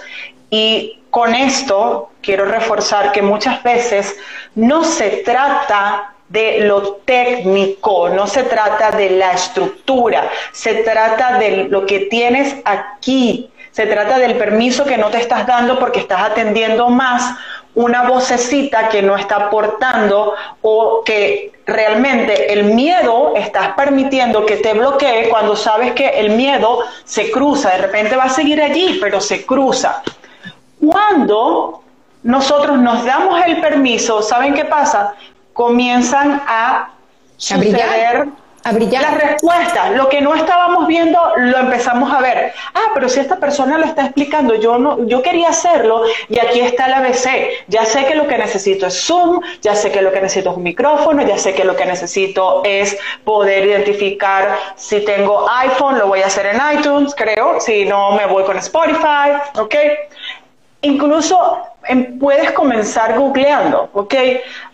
y 0.50 1.02
con 1.10 1.36
esto 1.36 2.12
quiero 2.22 2.46
reforzar 2.46 3.12
que 3.12 3.22
muchas 3.22 3.62
veces 3.62 4.16
no 4.56 4.86
se 4.86 5.24
trata 5.26 6.13
de 6.30 6.62
lo 6.62 6.96
técnico, 7.06 8.10
no 8.10 8.28
se 8.28 8.44
trata 8.44 8.92
de 8.92 9.12
la 9.12 9.34
estructura, 9.34 10.30
se 10.52 10.76
trata 10.76 11.38
de 11.38 11.66
lo 11.70 11.86
que 11.86 12.02
tienes 12.02 12.56
aquí, 12.66 13.50
se 13.72 13.86
trata 13.88 14.18
del 14.20 14.36
permiso 14.36 14.86
que 14.86 14.98
no 14.98 15.10
te 15.10 15.18
estás 15.18 15.46
dando 15.46 15.80
porque 15.80 16.00
estás 16.00 16.22
atendiendo 16.22 16.90
más 16.90 17.36
una 17.76 18.04
vocecita 18.04 18.90
que 18.90 19.02
no 19.02 19.16
está 19.16 19.48
aportando 19.48 20.34
o 20.62 21.04
que 21.04 21.52
realmente 21.66 22.54
el 22.54 22.66
miedo 22.66 23.34
estás 23.36 23.70
permitiendo 23.70 24.46
que 24.46 24.58
te 24.58 24.74
bloquee 24.74 25.30
cuando 25.30 25.56
sabes 25.56 25.94
que 25.94 26.08
el 26.08 26.32
miedo 26.32 26.80
se 27.04 27.32
cruza, 27.32 27.72
de 27.72 27.80
repente 27.80 28.16
va 28.16 28.26
a 28.26 28.30
seguir 28.30 28.62
allí, 28.62 29.00
pero 29.02 29.20
se 29.22 29.46
cruza. 29.46 30.04
Cuando 30.80 31.82
nosotros 32.24 32.78
nos 32.78 33.04
damos 33.06 33.44
el 33.46 33.60
permiso, 33.60 34.22
¿saben 34.22 34.54
qué 34.54 34.66
pasa? 34.66 35.16
Comienzan 35.54 36.42
a 36.48 36.90
suceder 37.38 38.28
a 38.64 38.72
brillar. 38.72 39.02
Las 39.02 39.22
respuestas, 39.22 39.92
lo 39.92 40.08
que 40.10 40.22
no 40.22 40.36
estábamos 40.36 40.88
viendo, 40.88 41.20
lo 41.36 41.58
empezamos 41.58 42.12
a 42.14 42.22
ver. 42.22 42.54
Ah, 42.74 42.92
pero 42.94 43.10
si 43.10 43.20
esta 43.20 43.38
persona 43.38 43.78
lo 43.78 43.86
está 43.86 44.06
explicando, 44.06 44.56
yo 44.56 44.78
no, 44.78 45.06
yo 45.06 45.22
quería 45.22 45.50
hacerlo 45.50 46.04
y 46.30 46.40
aquí 46.40 46.62
está 46.62 46.86
el 46.88 46.94
ABC. 46.94 47.66
Ya 47.68 47.86
sé 47.86 48.06
que 48.06 48.16
lo 48.16 48.28
que 48.28 48.38
necesito 48.38 48.88
es 48.88 49.06
Zoom, 49.06 49.42
ya 49.62 49.76
sé 49.76 49.92
que 49.92 50.02
lo 50.02 50.12
que 50.12 50.22
necesito 50.22 50.52
es 50.52 50.58
un 50.58 50.64
micrófono, 50.64 51.24
ya 51.24 51.38
sé 51.38 51.54
que 51.54 51.64
lo 51.64 51.76
que 51.76 51.86
necesito 51.86 52.62
es 52.64 52.98
poder 53.24 53.66
identificar 53.66 54.58
si 54.76 55.02
tengo 55.02 55.46
iPhone, 55.50 56.00
lo 56.00 56.08
voy 56.08 56.22
a 56.22 56.28
hacer 56.28 56.46
en 56.46 56.62
iTunes, 56.78 57.14
creo, 57.16 57.60
si 57.60 57.86
no 57.86 58.12
me 58.12 58.26
voy 58.28 58.44
con 58.44 58.58
Spotify, 58.58 59.32
¿ok? 59.60 59.76
Incluso 60.84 61.58
em, 61.86 62.20
puedes 62.20 62.52
comenzar 62.52 63.18
googleando, 63.18 63.90
¿ok? 63.94 64.14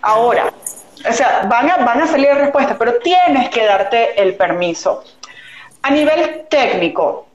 Ahora, 0.01 0.51
o 1.07 1.14
sea, 1.14 1.45
van 1.47 1.70
a, 1.70 1.78
van 1.78 2.01
a 2.01 2.07
salir 2.07 2.30
respuestas, 2.34 2.76
pero 2.78 2.95
tienes 2.95 3.49
que 3.49 3.66
darte 3.66 4.22
el 4.22 4.36
permiso. 4.36 5.03
A 5.84 5.91
nivel 5.91 6.45
técnico, 6.49 7.28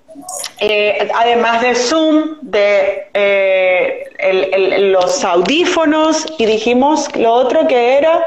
eh, 0.58 1.08
además 1.14 1.62
de 1.62 1.74
Zoom, 1.74 2.36
de 2.42 3.08
eh, 3.14 4.90
los 4.92 5.24
audífonos, 5.24 6.26
y 6.38 6.46
dijimos 6.46 7.14
lo 7.16 7.32
otro 7.32 7.66
que 7.66 7.96
era... 7.96 8.24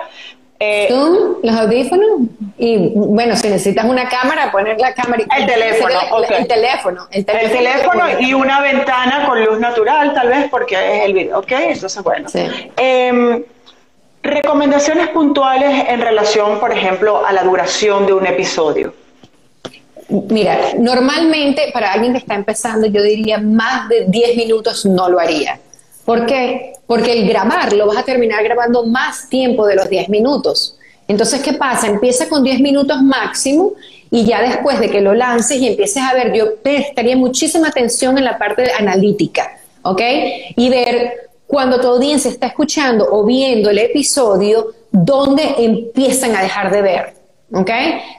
Eh, 0.60 0.88
Zoom, 0.89 1.36
los 1.43 1.55
audífonos, 1.55 2.10
y 2.58 2.91
bueno, 2.95 3.36
si 3.36 3.47
necesitas 3.47 3.86
una 3.86 4.10
cámara, 4.10 4.51
poner 4.51 4.80
la 4.80 4.93
cámara. 4.93 5.24
El 5.38 5.45
teléfono, 5.45 5.99
el, 6.30 6.47
teléfono, 6.47 7.08
el 7.12 7.26
teléfono. 7.26 7.43
El 7.43 7.51
teléfono 7.51 8.20
y 8.20 8.34
una 8.34 8.62
ventana 8.62 9.28
con 9.28 9.43
luz 9.45 9.60
natural, 9.60 10.14
tal 10.16 10.30
vez, 10.30 10.47
porque 10.49 10.76
es 10.76 11.05
el 11.05 11.14
video, 11.14 11.39
¿ok? 11.39 11.51
Entonces, 11.51 12.03
bueno. 12.03 12.28
Sí. 12.28 12.47
Em, 12.76 13.43
Recomendaciones 14.28 15.08
puntuales 15.10 15.86
en 15.88 16.01
relación, 16.01 16.60
por 16.60 16.74
ejemplo, 16.74 17.26
a 17.26 17.32
la 17.32 17.43
duración 17.43 18.05
de 18.05 18.12
un 18.12 18.26
episodio. 18.26 18.93
Mira, 20.10 20.58
normalmente 20.78 21.70
para 21.74 21.93
alguien 21.93 22.12
que 22.12 22.20
está 22.20 22.36
empezando, 22.36 22.88
yo 22.88 23.01
diría 23.03 23.38
más 23.38 23.88
de 23.88 24.05
10 24.08 24.36
minutos 24.36 24.86
no 24.86 25.08
lo 25.08 25.20
haría. 25.20 25.60
¿Por 26.08 26.26
qué? 26.26 26.72
Porque 26.86 27.12
el 27.12 27.28
grabar 27.28 27.74
lo 27.74 27.86
vas 27.86 27.97
a 27.97 28.03
terminar 28.03 28.41
grabando 28.41 28.86
más 28.86 29.28
tiempo 29.28 29.68
de 29.68 29.76
los 29.76 29.89
10 29.89 30.08
minutos. 30.08 30.78
Entonces, 31.05 31.41
¿qué 31.41 31.51
pasa? 31.51 31.88
Empieza 31.88 32.30
con 32.30 32.45
10 32.45 32.62
minutos 32.62 33.01
máximo 33.01 33.74
y 34.10 34.24
ya 34.24 34.41
después 34.41 34.80
de 34.80 34.89
que 34.89 35.01
lo 35.01 35.14
lances 35.14 35.60
y 35.60 35.68
empieces 35.68 36.01
a 36.01 36.14
ver, 36.14 36.34
yo 36.34 36.55
prestaría 36.64 37.18
muchísima 37.18 37.68
atención 37.68 38.18
en 38.18 38.24
la 38.24 38.38
parte 38.38 38.72
analítica, 38.72 39.58
¿ok? 39.82 40.01
Y 40.55 40.70
ver 40.70 41.12
cuando 41.45 41.82
tu 41.82 41.88
audiencia 41.88 42.32
está 42.32 42.47
escuchando 42.47 43.05
o 43.12 43.26
viendo 43.26 43.70
el 43.70 43.80
episodio, 43.80 44.76
¿dónde 44.89 45.55
empiezan 45.58 46.38
a 46.38 46.41
dejar 46.41 46.72
de 46.72 46.82
ver. 46.84 47.14
¿Ok? 47.51 47.72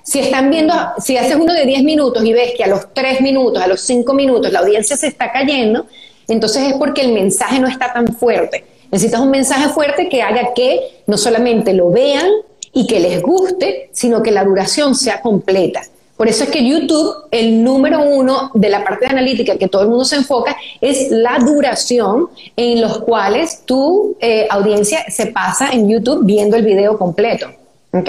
Si 0.05 0.20
están 0.20 0.51
viendo, 0.51 0.74
si 0.99 1.16
haces 1.16 1.36
uno 1.36 1.55
de 1.55 1.64
10 1.64 1.84
minutos 1.84 2.22
y 2.22 2.34
ves 2.34 2.53
que 2.55 2.64
a 2.64 2.66
los 2.66 2.93
3 2.93 3.22
minutos, 3.22 3.62
a 3.62 3.66
los 3.66 3.80
5 3.80 4.12
minutos 4.12 4.53
la 4.53 4.59
audiencia 4.59 4.95
se 4.95 5.07
está 5.07 5.32
cayendo, 5.32 5.86
entonces 6.34 6.68
es 6.68 6.74
porque 6.74 7.02
el 7.02 7.12
mensaje 7.12 7.58
no 7.58 7.68
está 7.68 7.92
tan 7.92 8.08
fuerte. 8.08 8.64
Necesitas 8.90 9.20
un 9.20 9.30
mensaje 9.30 9.68
fuerte 9.68 10.08
que 10.08 10.22
haga 10.22 10.54
que 10.54 11.02
no 11.06 11.18
solamente 11.18 11.74
lo 11.74 11.90
vean 11.90 12.28
y 12.72 12.86
que 12.86 13.00
les 13.00 13.20
guste, 13.22 13.90
sino 13.92 14.22
que 14.22 14.30
la 14.30 14.44
duración 14.44 14.94
sea 14.94 15.20
completa. 15.20 15.82
Por 16.16 16.26
eso 16.26 16.44
es 16.44 16.50
que 16.50 16.68
YouTube, 16.68 17.28
el 17.30 17.62
número 17.62 18.02
uno 18.02 18.50
de 18.52 18.68
la 18.68 18.82
parte 18.82 19.06
de 19.06 19.12
analítica 19.12 19.56
que 19.56 19.68
todo 19.68 19.82
el 19.82 19.88
mundo 19.88 20.04
se 20.04 20.16
enfoca, 20.16 20.56
es 20.80 21.10
la 21.10 21.38
duración 21.38 22.28
en 22.56 22.80
los 22.80 22.98
cuales 22.98 23.62
tu 23.64 24.16
eh, 24.20 24.48
audiencia 24.50 25.04
se 25.10 25.26
pasa 25.26 25.70
en 25.70 25.88
YouTube 25.88 26.24
viendo 26.24 26.56
el 26.56 26.64
video 26.64 26.98
completo. 26.98 27.46
¿Ok? 27.92 28.08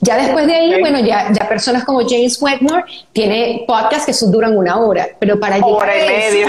Ya 0.00 0.16
después 0.16 0.46
de 0.46 0.54
ahí, 0.54 0.80
bueno, 0.80 1.00
ya, 1.00 1.32
ya 1.32 1.48
personas 1.48 1.84
como 1.84 2.00
James 2.06 2.40
Wetmore 2.40 2.84
tiene 3.12 3.64
podcasts 3.66 4.06
que 4.06 4.26
duran 4.26 4.56
una 4.56 4.78
hora, 4.78 5.08
pero 5.18 5.40
para 5.40 5.56
llegar, 5.56 5.88
a 5.88 5.96
eso, 5.96 6.48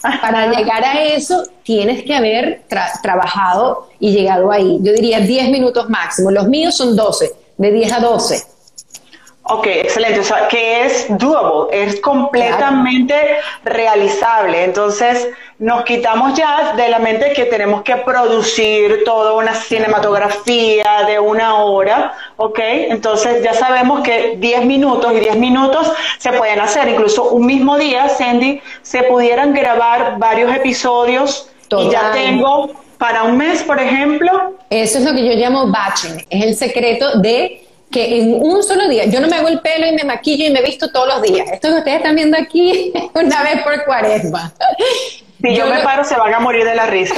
para 0.00 0.50
llegar 0.50 0.84
a 0.84 1.02
eso 1.02 1.44
tienes 1.62 2.02
que 2.04 2.14
haber 2.14 2.62
trabajado 3.02 3.88
y 3.98 4.12
llegado 4.12 4.50
ahí. 4.50 4.78
Yo 4.82 4.92
diría 4.92 5.20
10 5.20 5.50
minutos 5.50 5.88
máximo. 5.88 6.30
Los 6.30 6.48
míos 6.48 6.76
son 6.76 6.96
12, 6.96 7.32
de 7.56 7.72
10 7.72 7.92
a 7.92 8.00
12. 8.00 8.42
Ok, 9.52 9.66
excelente. 9.66 10.20
O 10.20 10.24
sea, 10.24 10.46
que 10.46 10.84
es 10.84 11.06
doable, 11.08 11.82
es 11.82 12.00
completamente 12.00 13.16
realizable. 13.64 14.62
Entonces, 14.62 15.28
nos 15.58 15.82
quitamos 15.82 16.34
ya 16.34 16.74
de 16.76 16.88
la 16.88 17.00
mente 17.00 17.32
que 17.32 17.46
tenemos 17.46 17.82
que 17.82 17.96
producir 17.96 19.02
toda 19.04 19.32
una 19.32 19.52
cinematografía 19.52 21.02
de 21.04 21.18
una 21.18 21.56
hora, 21.56 22.12
¿ok? 22.36 22.60
Entonces, 22.60 23.42
ya 23.42 23.52
sabemos 23.52 24.02
que 24.02 24.36
10 24.38 24.66
minutos 24.66 25.12
y 25.14 25.18
10 25.18 25.36
minutos 25.38 25.90
se 26.18 26.32
pueden 26.32 26.60
hacer. 26.60 26.88
Incluso 26.88 27.30
un 27.30 27.44
mismo 27.44 27.76
día, 27.76 28.08
Sandy, 28.08 28.62
se 28.82 29.02
pudieran 29.02 29.52
grabar 29.52 30.14
varios 30.18 30.54
episodios 30.54 31.50
y 31.76 31.90
ya 31.90 32.12
tengo 32.12 32.70
para 32.98 33.24
un 33.24 33.36
mes, 33.36 33.64
por 33.64 33.80
ejemplo. 33.80 34.54
Eso 34.70 34.98
es 34.98 35.04
lo 35.04 35.12
que 35.12 35.26
yo 35.26 35.32
llamo 35.32 35.66
batching. 35.66 36.24
Es 36.30 36.44
el 36.44 36.54
secreto 36.54 37.18
de 37.18 37.66
que 37.90 38.18
en 38.18 38.34
un 38.34 38.62
solo 38.62 38.88
día, 38.88 39.06
yo 39.06 39.20
no 39.20 39.28
me 39.28 39.36
hago 39.36 39.48
el 39.48 39.60
pelo 39.60 39.86
y 39.86 39.92
me 39.92 40.04
maquillo 40.04 40.46
y 40.46 40.50
me 40.50 40.62
visto 40.62 40.90
todos 40.90 41.08
los 41.08 41.22
días. 41.22 41.48
Esto 41.52 41.68
que 41.68 41.74
ustedes 41.74 41.96
están 41.98 42.14
viendo 42.14 42.36
aquí 42.36 42.92
una 43.14 43.42
vez 43.42 43.62
por 43.62 43.84
cuaresma. 43.84 44.52
Si 45.42 45.54
yo, 45.54 45.66
me 45.66 45.80
paro, 45.80 46.04
se 46.04 46.16
van 46.16 46.34
a 46.34 46.40
morir 46.40 46.64
de 46.64 46.74
la 46.74 46.86
risa. 46.86 47.14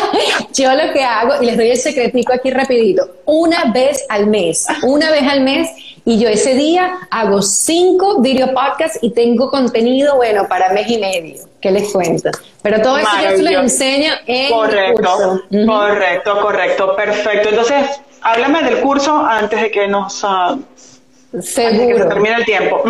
yo 0.54 0.74
lo 0.74 0.92
que 0.92 1.04
hago, 1.04 1.42
y 1.42 1.46
les 1.46 1.56
doy 1.56 1.70
el 1.70 1.76
secretico 1.76 2.32
aquí 2.32 2.50
rapidito, 2.50 3.08
una 3.26 3.72
vez 3.72 4.04
al 4.08 4.26
mes, 4.26 4.66
una 4.82 5.10
vez 5.10 5.22
al 5.22 5.42
mes, 5.42 5.68
y 6.04 6.18
yo 6.18 6.28
ese 6.28 6.54
día 6.54 6.98
hago 7.10 7.42
cinco 7.42 8.20
video 8.20 8.52
podcasts 8.52 8.98
y 9.02 9.10
tengo 9.10 9.50
contenido, 9.50 10.16
bueno, 10.16 10.48
para 10.48 10.72
mes 10.72 10.88
y 10.88 10.98
medio. 10.98 11.44
¿Qué 11.60 11.70
les 11.70 11.92
cuento? 11.92 12.30
Pero 12.62 12.80
todo 12.80 12.98
eso 12.98 13.10
yo 13.22 13.36
se 13.36 13.42
lo 13.42 13.60
enseño 13.60 14.12
en 14.26 14.50
Correcto, 14.50 15.42
correcto, 15.66 16.40
correcto, 16.40 16.96
perfecto. 16.96 17.48
Entonces, 17.50 18.00
háblame 18.22 18.62
del 18.62 18.80
curso 18.80 19.16
antes 19.16 19.60
de 19.60 19.70
que 19.70 19.86
nos... 19.86 20.24
Uh, 20.24 20.60
Seguro. 21.38 22.08
termine 22.08 22.34
el 22.34 22.44
tiempo. 22.44 22.82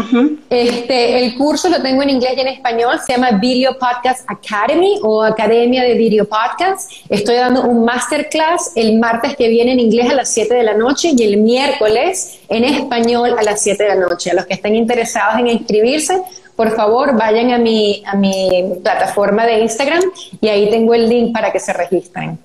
este, 0.49 1.24
el 1.24 1.36
curso 1.36 1.68
lo 1.68 1.82
tengo 1.82 2.03
en 2.03 2.11
inglés 2.11 2.32
y 2.36 2.41
en 2.41 2.49
español. 2.49 2.99
Se 3.05 3.12
llama 3.12 3.32
Video 3.32 3.76
Podcast 3.78 4.24
Academy 4.26 4.99
o 5.03 5.22
Academia 5.22 5.82
de 5.82 5.95
Video 5.95 6.24
Podcast. 6.24 6.91
Estoy 7.11 7.36
dando 7.36 7.62
un 7.62 7.84
masterclass 7.84 8.72
el 8.76 8.99
martes 8.99 9.36
que 9.36 9.49
viene 9.49 9.72
en 9.72 9.80
inglés 9.80 10.11
a 10.11 10.14
las 10.14 10.32
7 10.32 10.55
de 10.55 10.62
la 10.62 10.74
noche 10.74 11.12
y 11.14 11.22
el 11.22 11.36
miércoles 11.36 12.41
en 12.49 12.64
español 12.64 13.36
a 13.38 13.43
las 13.43 13.62
7 13.62 13.82
de 13.82 13.88
la 13.91 13.97
noche. 13.97 14.30
A 14.30 14.34
los 14.34 14.47
que 14.47 14.55
estén 14.55 14.74
interesados 14.74 15.38
en 15.38 15.47
inscribirse, 15.47 16.22
por 16.57 16.74
favor 16.74 17.16
vayan 17.16 17.53
a 17.53 17.59
mi, 17.59 18.03
a 18.07 18.16
mi 18.16 18.74
plataforma 18.82 19.45
de 19.45 19.61
Instagram 19.61 20.03
y 20.41 20.49
ahí 20.49 20.70
tengo 20.70 20.95
el 20.95 21.11
link 21.11 21.34
para 21.34 21.53
que 21.53 21.61
se 21.61 21.74
registren. 21.74 22.38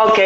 Ok, 0.00 0.18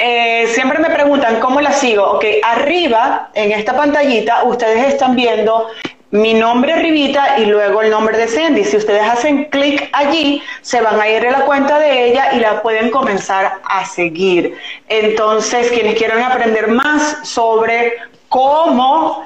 eh, 0.00 0.48
siempre 0.48 0.80
me 0.80 0.90
preguntan 0.90 1.38
cómo 1.38 1.60
la 1.60 1.72
sigo. 1.72 2.02
Ok, 2.04 2.24
arriba 2.42 3.30
en 3.34 3.52
esta 3.52 3.76
pantallita 3.76 4.42
ustedes 4.42 4.88
están 4.88 5.14
viendo 5.14 5.68
mi 6.10 6.34
nombre 6.34 6.72
arribita 6.72 7.38
y 7.38 7.46
luego 7.46 7.82
el 7.82 7.90
nombre 7.90 8.18
de 8.18 8.26
Sandy. 8.26 8.64
Si 8.64 8.76
ustedes 8.76 9.02
hacen 9.02 9.44
clic 9.44 9.88
allí, 9.92 10.42
se 10.60 10.80
van 10.80 11.00
a 11.00 11.08
ir 11.08 11.24
a 11.24 11.30
la 11.30 11.44
cuenta 11.44 11.78
de 11.78 12.08
ella 12.08 12.32
y 12.32 12.40
la 12.40 12.62
pueden 12.62 12.90
comenzar 12.90 13.60
a 13.64 13.86
seguir. 13.86 14.58
Entonces, 14.88 15.70
quienes 15.70 15.94
quieran 15.94 16.22
aprender 16.24 16.66
más 16.66 17.18
sobre 17.22 17.94
cómo 18.28 19.24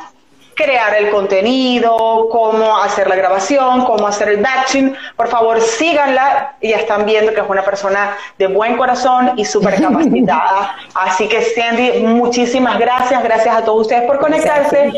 crear 0.56 0.96
el 0.96 1.10
contenido, 1.10 2.28
cómo 2.30 2.78
hacer 2.78 3.08
la 3.08 3.14
grabación, 3.14 3.84
cómo 3.84 4.06
hacer 4.06 4.30
el 4.30 4.42
batching. 4.42 4.96
Por 5.14 5.28
favor, 5.28 5.60
síganla. 5.60 6.56
Ya 6.62 6.78
están 6.78 7.04
viendo 7.04 7.32
que 7.32 7.40
es 7.40 7.48
una 7.48 7.62
persona 7.62 8.16
de 8.38 8.46
buen 8.48 8.76
corazón 8.76 9.32
y 9.36 9.44
súper 9.44 9.80
capacitada. 9.80 10.74
Así 10.94 11.28
que, 11.28 11.42
Sandy, 11.42 12.00
muchísimas 12.00 12.78
gracias. 12.78 13.22
Gracias 13.22 13.54
a 13.54 13.64
todos 13.64 13.82
ustedes 13.82 14.04
por 14.04 14.18
conectarse. 14.18 14.92